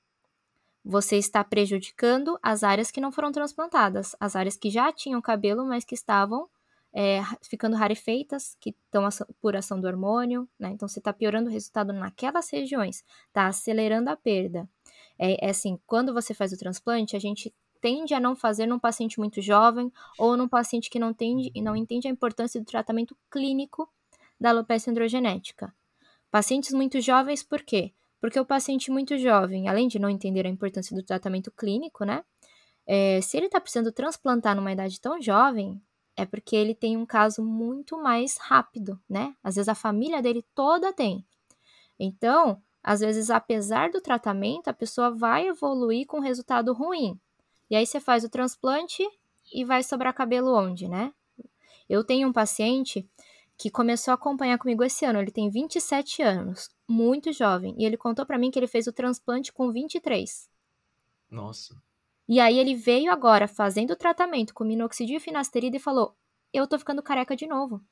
você 0.84 1.16
está 1.16 1.44
prejudicando 1.44 2.38
as 2.42 2.62
áreas 2.62 2.90
que 2.90 3.00
não 3.00 3.12
foram 3.12 3.32
transplantadas, 3.32 4.16
as 4.18 4.34
áreas 4.34 4.56
que 4.56 4.70
já 4.70 4.92
tinham 4.92 5.20
cabelo, 5.20 5.64
mas 5.64 5.84
que 5.84 5.94
estavam 5.94 6.48
é, 6.92 7.20
ficando 7.42 7.76
rarefeitas, 7.76 8.56
que 8.58 8.70
estão 8.70 9.08
por 9.40 9.54
ação 9.54 9.80
do 9.80 9.86
hormônio, 9.86 10.48
né? 10.58 10.70
Então 10.70 10.88
você 10.88 10.98
está 10.98 11.12
piorando 11.12 11.48
o 11.48 11.52
resultado 11.52 11.92
naquelas 11.92 12.50
regiões, 12.50 13.04
está 13.28 13.46
acelerando 13.46 14.10
a 14.10 14.16
perda. 14.16 14.68
É, 15.18 15.46
é 15.46 15.50
assim, 15.50 15.78
quando 15.86 16.12
você 16.12 16.34
faz 16.34 16.52
o 16.52 16.58
transplante, 16.58 17.14
a 17.14 17.20
gente 17.20 17.54
tende 17.80 18.12
a 18.12 18.20
não 18.20 18.36
fazer 18.36 18.66
num 18.66 18.78
paciente 18.78 19.18
muito 19.18 19.40
jovem 19.40 19.92
ou 20.18 20.36
num 20.36 20.48
paciente 20.48 20.90
que 20.90 20.98
não, 20.98 21.14
não 21.62 21.76
entende 21.76 22.08
a 22.08 22.10
importância 22.10 22.60
do 22.60 22.66
tratamento 22.66 23.16
clínico 23.30 23.88
da 24.38 24.50
alopecia 24.50 24.90
androgenética. 24.90 25.72
Pacientes 26.30 26.72
muito 26.72 27.00
jovens, 27.00 27.42
por 27.42 27.62
quê? 27.62 27.92
Porque 28.20 28.38
o 28.38 28.44
paciente 28.44 28.90
muito 28.90 29.18
jovem, 29.18 29.68
além 29.68 29.88
de 29.88 29.98
não 29.98 30.08
entender 30.08 30.46
a 30.46 30.50
importância 30.50 30.94
do 30.94 31.02
tratamento 31.02 31.50
clínico, 31.50 32.04
né? 32.04 32.22
é, 32.92 33.20
se 33.20 33.36
ele 33.36 33.46
está 33.46 33.60
precisando 33.60 33.92
transplantar 33.92 34.56
numa 34.56 34.72
idade 34.72 35.00
tão 35.00 35.22
jovem, 35.22 35.80
é 36.16 36.26
porque 36.26 36.56
ele 36.56 36.74
tem 36.74 36.96
um 36.96 37.06
caso 37.06 37.40
muito 37.40 37.96
mais 37.96 38.36
rápido, 38.36 39.00
né? 39.08 39.32
Às 39.44 39.54
vezes 39.54 39.68
a 39.68 39.76
família 39.76 40.20
dele 40.20 40.44
toda 40.56 40.92
tem. 40.92 41.24
Então, 41.96 42.60
às 42.82 42.98
vezes, 42.98 43.30
apesar 43.30 43.90
do 43.90 44.00
tratamento, 44.00 44.66
a 44.66 44.72
pessoa 44.72 45.08
vai 45.08 45.46
evoluir 45.46 46.04
com 46.04 46.18
resultado 46.18 46.72
ruim. 46.72 47.16
E 47.70 47.76
aí 47.76 47.86
você 47.86 48.00
faz 48.00 48.24
o 48.24 48.28
transplante 48.28 49.06
e 49.54 49.64
vai 49.64 49.84
sobrar 49.84 50.12
cabelo 50.12 50.52
onde, 50.52 50.88
né? 50.88 51.12
Eu 51.88 52.02
tenho 52.02 52.28
um 52.28 52.32
paciente 52.32 53.08
que 53.60 53.70
começou 53.70 54.12
a 54.12 54.14
acompanhar 54.14 54.56
comigo 54.56 54.82
esse 54.82 55.04
ano, 55.04 55.18
ele 55.18 55.30
tem 55.30 55.50
27 55.50 56.22
anos, 56.22 56.70
muito 56.88 57.30
jovem, 57.30 57.74
e 57.78 57.84
ele 57.84 57.94
contou 57.94 58.24
para 58.24 58.38
mim 58.38 58.50
que 58.50 58.58
ele 58.58 58.66
fez 58.66 58.86
o 58.86 58.92
transplante 58.92 59.52
com 59.52 59.70
23. 59.70 60.48
Nossa. 61.30 61.74
E 62.26 62.40
aí 62.40 62.58
ele 62.58 62.74
veio 62.74 63.12
agora 63.12 63.46
fazendo 63.46 63.90
o 63.90 63.96
tratamento 63.96 64.54
com 64.54 64.64
minoxidil 64.64 65.18
e 65.18 65.20
finasterida 65.20 65.76
e 65.76 65.80
falou: 65.80 66.16
"Eu 66.54 66.66
tô 66.66 66.78
ficando 66.78 67.02
careca 67.02 67.36
de 67.36 67.46
novo". 67.46 67.82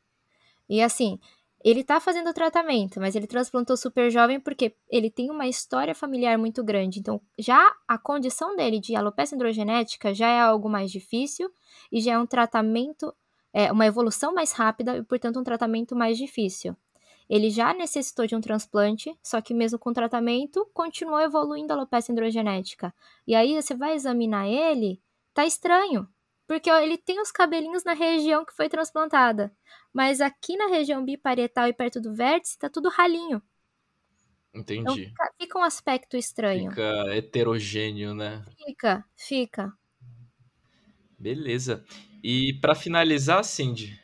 E 0.66 0.80
assim, 0.80 1.18
ele 1.62 1.84
tá 1.84 2.00
fazendo 2.00 2.30
o 2.30 2.34
tratamento, 2.34 2.98
mas 2.98 3.14
ele 3.14 3.26
transplantou 3.26 3.76
super 3.76 4.10
jovem 4.10 4.40
porque 4.40 4.74
ele 4.88 5.10
tem 5.10 5.30
uma 5.30 5.48
história 5.48 5.94
familiar 5.94 6.38
muito 6.38 6.64
grande. 6.64 6.98
Então, 6.98 7.20
já 7.38 7.76
a 7.86 7.98
condição 7.98 8.56
dele 8.56 8.80
de 8.80 8.96
alopecia 8.96 9.36
androgenética 9.36 10.14
já 10.14 10.28
é 10.28 10.40
algo 10.40 10.68
mais 10.70 10.90
difícil 10.90 11.52
e 11.92 12.00
já 12.00 12.12
é 12.12 12.18
um 12.18 12.26
tratamento, 12.26 13.14
é, 13.52 13.70
uma 13.72 13.86
evolução 13.86 14.32
mais 14.32 14.52
rápida 14.52 14.96
e, 14.96 15.02
portanto, 15.02 15.38
um 15.38 15.44
tratamento 15.44 15.96
mais 15.96 16.16
difícil. 16.18 16.76
Ele 17.28 17.50
já 17.50 17.74
necessitou 17.74 18.26
de 18.26 18.34
um 18.34 18.40
transplante, 18.40 19.14
só 19.22 19.40
que 19.40 19.52
mesmo 19.52 19.78
com 19.78 19.92
tratamento, 19.92 20.66
continuou 20.72 21.20
evoluindo 21.20 21.72
a 21.72 21.76
alopecia 21.76 22.12
androgenética. 22.12 22.94
E 23.26 23.34
aí 23.34 23.54
você 23.54 23.74
vai 23.74 23.94
examinar 23.94 24.48
ele, 24.48 25.00
tá 25.34 25.44
estranho, 25.44 26.08
porque 26.46 26.70
ele 26.70 26.96
tem 26.96 27.20
os 27.20 27.30
cabelinhos 27.30 27.84
na 27.84 27.92
região 27.92 28.44
que 28.44 28.54
foi 28.54 28.70
transplantada. 28.70 29.52
Mas 29.92 30.22
aqui 30.22 30.56
na 30.56 30.68
região 30.68 31.04
biparietal 31.04 31.68
e 31.68 31.74
perto 31.74 32.00
do 32.00 32.14
vértice, 32.14 32.58
tá 32.58 32.70
tudo 32.70 32.88
ralinho. 32.88 33.42
Entendi. 34.54 34.80
Então 34.80 34.94
fica, 34.94 35.32
fica 35.38 35.58
um 35.58 35.62
aspecto 35.62 36.16
estranho. 36.16 36.70
Fica 36.70 37.14
heterogêneo, 37.14 38.14
né? 38.14 38.42
Fica, 38.56 39.04
fica. 39.14 39.72
Beleza. 41.18 41.84
E 42.22 42.54
para 42.60 42.74
finalizar, 42.74 43.44
Cindy, 43.44 43.98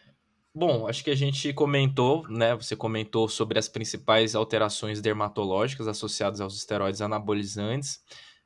Bom, 0.57 0.87
acho 0.87 1.03
que 1.03 1.11
a 1.11 1.17
gente 1.17 1.53
comentou, 1.53 2.29
né? 2.29 2.55
Você 2.55 2.77
comentou 2.77 3.29
sobre 3.29 3.59
as 3.59 3.69
principais 3.69 4.37
alterações 4.37 5.01
dermatológicas 5.01 5.89
associadas 5.89 6.41
aos 6.41 6.55
esteroides 6.55 7.01
anabolizantes. 7.01 8.01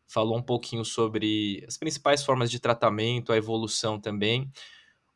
Falou 0.06 0.38
um 0.38 0.42
pouquinho 0.42 0.86
sobre 0.86 1.62
as 1.68 1.76
principais 1.76 2.24
formas 2.24 2.50
de 2.50 2.58
tratamento, 2.58 3.30
a 3.30 3.36
evolução 3.36 4.00
também. 4.00 4.50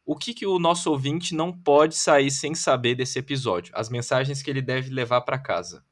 O 0.04 0.14
que, 0.14 0.34
que 0.34 0.46
o 0.46 0.58
nosso 0.58 0.90
ouvinte 0.90 1.34
não 1.34 1.50
pode 1.50 1.96
sair 1.96 2.30
sem 2.30 2.54
saber 2.54 2.94
desse 2.94 3.18
episódio? 3.18 3.72
As 3.74 3.88
mensagens 3.88 4.42
que 4.42 4.50
ele 4.50 4.60
deve 4.60 4.90
levar 4.90 5.22
para 5.22 5.38
casa. 5.38 5.82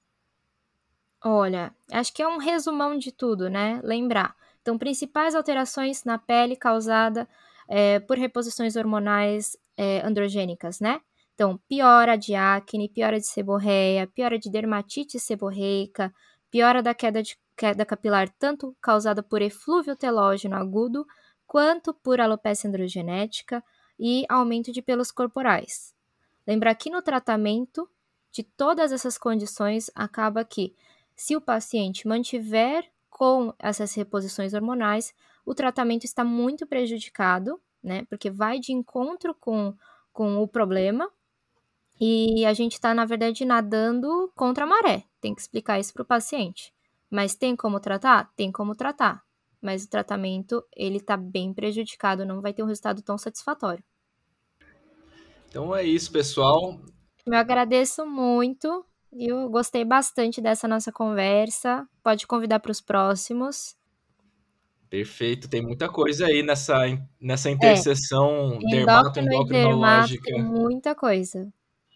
Olha, 1.24 1.74
acho 1.90 2.12
que 2.12 2.22
é 2.22 2.28
um 2.28 2.36
resumão 2.36 2.98
de 2.98 3.10
tudo, 3.10 3.48
né? 3.48 3.80
Lembrar. 3.82 4.36
Então, 4.60 4.76
principais 4.76 5.34
alterações 5.34 6.04
na 6.04 6.18
pele 6.18 6.56
causada 6.56 7.26
é, 7.70 8.00
por 8.00 8.18
reposições 8.18 8.74
hormonais 8.74 9.56
é, 9.76 10.04
androgênicas, 10.04 10.80
né? 10.80 11.00
Então, 11.34 11.58
piora 11.68 12.16
de 12.16 12.34
acne, 12.34 12.88
piora 12.88 13.18
de 13.18 13.26
seborreia, 13.26 14.08
piora 14.08 14.36
de 14.36 14.50
dermatite 14.50 15.20
seborreica, 15.20 16.12
piora 16.50 16.82
da 16.82 16.92
queda, 16.92 17.22
de, 17.22 17.38
queda 17.56 17.86
capilar, 17.86 18.28
tanto 18.38 18.76
causada 18.82 19.22
por 19.22 19.40
eflúvio 19.40 19.94
telógeno 19.94 20.56
agudo, 20.56 21.06
quanto 21.46 21.94
por 21.94 22.20
alopecia 22.20 22.68
androgenética 22.68 23.64
e 23.98 24.26
aumento 24.28 24.72
de 24.72 24.82
pelos 24.82 25.12
corporais. 25.12 25.94
Lembrar 26.46 26.74
que 26.74 26.90
no 26.90 27.00
tratamento 27.00 27.88
de 28.32 28.42
todas 28.42 28.92
essas 28.92 29.16
condições, 29.16 29.90
acaba 29.94 30.44
que, 30.44 30.74
se 31.14 31.36
o 31.36 31.40
paciente 31.40 32.06
mantiver 32.06 32.84
com 33.08 33.54
essas 33.58 33.94
reposições 33.94 34.54
hormonais, 34.54 35.12
o 35.50 35.54
tratamento 35.54 36.04
está 36.04 36.24
muito 36.24 36.66
prejudicado 36.66 37.60
né? 37.82 38.04
Porque 38.08 38.30
vai 38.30 38.58
de 38.58 38.72
encontro 38.72 39.34
com, 39.34 39.74
com 40.12 40.38
o 40.38 40.48
problema 40.48 41.10
e 42.00 42.44
a 42.46 42.52
gente 42.52 42.74
está, 42.74 42.94
na 42.94 43.04
verdade, 43.04 43.44
nadando 43.44 44.30
contra 44.34 44.64
a 44.64 44.66
maré. 44.66 45.04
Tem 45.20 45.34
que 45.34 45.40
explicar 45.40 45.78
isso 45.78 45.92
para 45.92 46.02
o 46.02 46.06
paciente. 46.06 46.72
Mas 47.10 47.34
tem 47.34 47.56
como 47.56 47.80
tratar? 47.80 48.30
Tem 48.36 48.50
como 48.50 48.74
tratar. 48.74 49.22
Mas 49.60 49.84
o 49.84 49.90
tratamento, 49.90 50.64
ele 50.74 50.96
está 50.96 51.16
bem 51.16 51.52
prejudicado, 51.52 52.24
não 52.24 52.40
vai 52.40 52.54
ter 52.54 52.62
um 52.62 52.66
resultado 52.66 53.02
tão 53.02 53.18
satisfatório. 53.18 53.84
Então 55.48 55.74
é 55.74 55.84
isso, 55.84 56.10
pessoal. 56.10 56.80
Eu 57.26 57.34
agradeço 57.34 58.06
muito. 58.06 58.86
Eu 59.12 59.50
gostei 59.50 59.84
bastante 59.84 60.40
dessa 60.40 60.66
nossa 60.68 60.90
conversa. 60.92 61.86
Pode 62.02 62.26
convidar 62.26 62.60
para 62.60 62.70
os 62.70 62.80
próximos. 62.80 63.76
Perfeito, 64.90 65.48
tem 65.48 65.62
muita 65.62 65.88
coisa 65.88 66.26
aí 66.26 66.42
nessa, 66.42 66.76
nessa 67.20 67.48
é. 67.48 67.52
interseção 67.52 68.58
é. 68.60 68.70
dermato-endocrinológica. 68.70 70.36
Muita 70.38 70.96
coisa. 70.96 71.48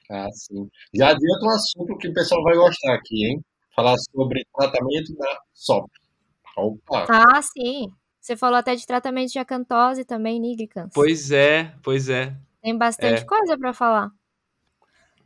Ah, 0.08 0.28
sim. 0.32 0.68
Já 0.94 1.08
adianta 1.08 1.44
um 1.44 1.50
assunto 1.50 1.98
que 1.98 2.08
o 2.08 2.14
pessoal 2.14 2.40
vai 2.44 2.54
gostar 2.54 2.94
aqui, 2.94 3.26
hein? 3.26 3.44
Falar 3.74 3.96
sobre 3.98 4.46
tratamento 4.54 5.12
da 5.16 5.40
SOP. 5.52 5.90
Opa! 6.56 7.06
Ah, 7.10 7.42
sim. 7.42 7.90
Você 8.20 8.36
falou 8.36 8.56
até 8.56 8.76
de 8.76 8.86
tratamento 8.86 9.32
de 9.32 9.40
acantose 9.40 10.04
também, 10.04 10.38
nigricans. 10.38 10.90
Pois 10.94 11.32
é, 11.32 11.74
pois 11.82 12.08
é. 12.08 12.36
Tem 12.62 12.78
bastante 12.78 13.22
é. 13.22 13.24
coisa 13.24 13.58
para 13.58 13.74
falar. 13.74 14.10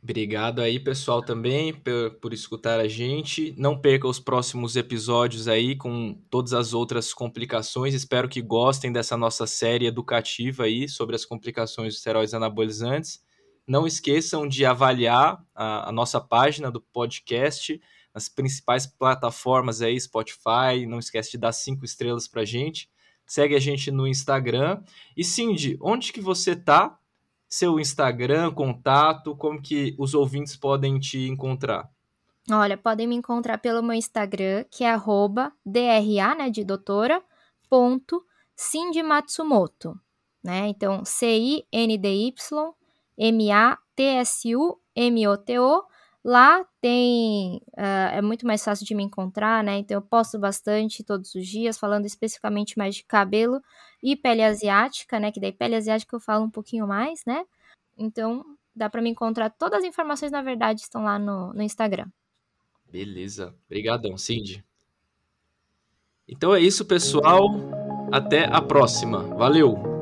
Obrigado 0.01 0.61
aí, 0.61 0.79
pessoal, 0.79 1.21
também 1.21 1.73
por, 1.73 2.11
por, 2.21 2.33
escutar 2.33 2.79
a 2.79 2.87
gente. 2.87 3.53
Não 3.57 3.77
perca 3.77 4.07
os 4.07 4.17
próximos 4.17 4.77
episódios 4.77 5.45
aí 5.47 5.75
com 5.75 6.13
todas 6.29 6.53
as 6.53 6.73
outras 6.73 7.13
complicações. 7.13 7.93
Espero 7.93 8.29
que 8.29 8.41
gostem 8.41 8.93
dessa 8.93 9.17
nossa 9.17 9.45
série 9.45 9.87
educativa 9.87 10.63
aí 10.63 10.87
sobre 10.87 11.17
as 11.17 11.25
complicações 11.25 11.89
dos 11.89 11.97
esteroides 11.97 12.33
anabolizantes. 12.33 13.21
Não 13.67 13.85
esqueçam 13.85 14.47
de 14.47 14.65
avaliar 14.65 15.43
a, 15.53 15.89
a 15.89 15.91
nossa 15.91 16.21
página 16.21 16.71
do 16.71 16.81
podcast 16.81 17.79
nas 18.13 18.29
principais 18.29 18.87
plataformas 18.87 19.81
aí, 19.81 19.99
Spotify. 19.99 20.85
Não 20.87 20.97
esquece 20.97 21.31
de 21.31 21.37
dar 21.37 21.51
cinco 21.51 21.83
estrelas 21.83 22.25
pra 22.25 22.45
gente. 22.45 22.89
Segue 23.25 23.53
a 23.53 23.59
gente 23.59 23.91
no 23.91 24.07
Instagram. 24.07 24.81
E 25.15 25.25
Cindy, 25.25 25.77
onde 25.81 26.13
que 26.13 26.21
você 26.21 26.55
tá 26.55 26.98
seu 27.49 27.79
Instagram, 27.79 28.53
contato, 28.53 29.35
como 29.35 29.61
que 29.61 29.95
os 29.97 30.13
ouvintes 30.13 30.55
podem 30.55 30.99
te 30.99 31.27
encontrar? 31.27 31.89
Olha, 32.51 32.77
podem 32.77 33.07
me 33.07 33.15
encontrar 33.15 33.57
pelo 33.57 33.81
meu 33.81 33.93
Instagram, 33.93 34.63
que 34.71 34.83
é 34.83 34.91
arroba 34.91 35.51
DRA, 35.65 36.35
né, 36.35 36.49
de 36.49 36.63
doutora, 36.63 37.21
ponto, 37.69 38.23
Cindy 38.55 39.03
Matsumoto, 39.03 39.99
né? 40.43 40.67
Então, 40.67 41.03
C-I-N-D-Y 41.03 42.33
M-A-T-S-U-M-O-T-O. 43.19 43.89
Lá 46.23 46.65
tem. 46.81 47.61
Uh, 47.77 48.09
é 48.13 48.21
muito 48.21 48.45
mais 48.45 48.63
fácil 48.63 48.85
de 48.85 48.93
me 48.93 49.03
encontrar, 49.03 49.63
né? 49.63 49.77
Então, 49.77 49.95
eu 49.95 50.01
posto 50.01 50.37
bastante 50.37 51.03
todos 51.03 51.33
os 51.33 51.47
dias, 51.47 51.77
falando 51.77 52.05
especificamente 52.05 52.77
mais 52.77 52.95
de 52.95 53.03
cabelo 53.05 53.61
e 54.03 54.15
pele 54.15 54.43
asiática, 54.43 55.19
né? 55.19 55.31
Que 55.31 55.39
daí 55.39 55.51
pele 55.51 55.75
asiática 55.75 56.15
eu 56.15 56.19
falo 56.19 56.45
um 56.45 56.49
pouquinho 56.49 56.85
mais, 56.85 57.23
né? 57.25 57.43
Então, 57.97 58.43
dá 58.75 58.89
para 58.89 59.01
me 59.01 59.09
encontrar. 59.09 59.49
Todas 59.49 59.79
as 59.79 59.85
informações, 59.85 60.31
na 60.31 60.41
verdade, 60.41 60.81
estão 60.81 61.03
lá 61.03 61.17
no, 61.17 61.53
no 61.53 61.61
Instagram. 61.61 62.07
Beleza. 62.91 63.55
Obrigadão, 63.65 64.17
Cindy. 64.17 64.63
Então 66.27 66.53
é 66.53 66.61
isso, 66.61 66.85
pessoal. 66.85 67.49
Até 68.11 68.45
a 68.45 68.61
próxima. 68.61 69.23
Valeu! 69.35 69.98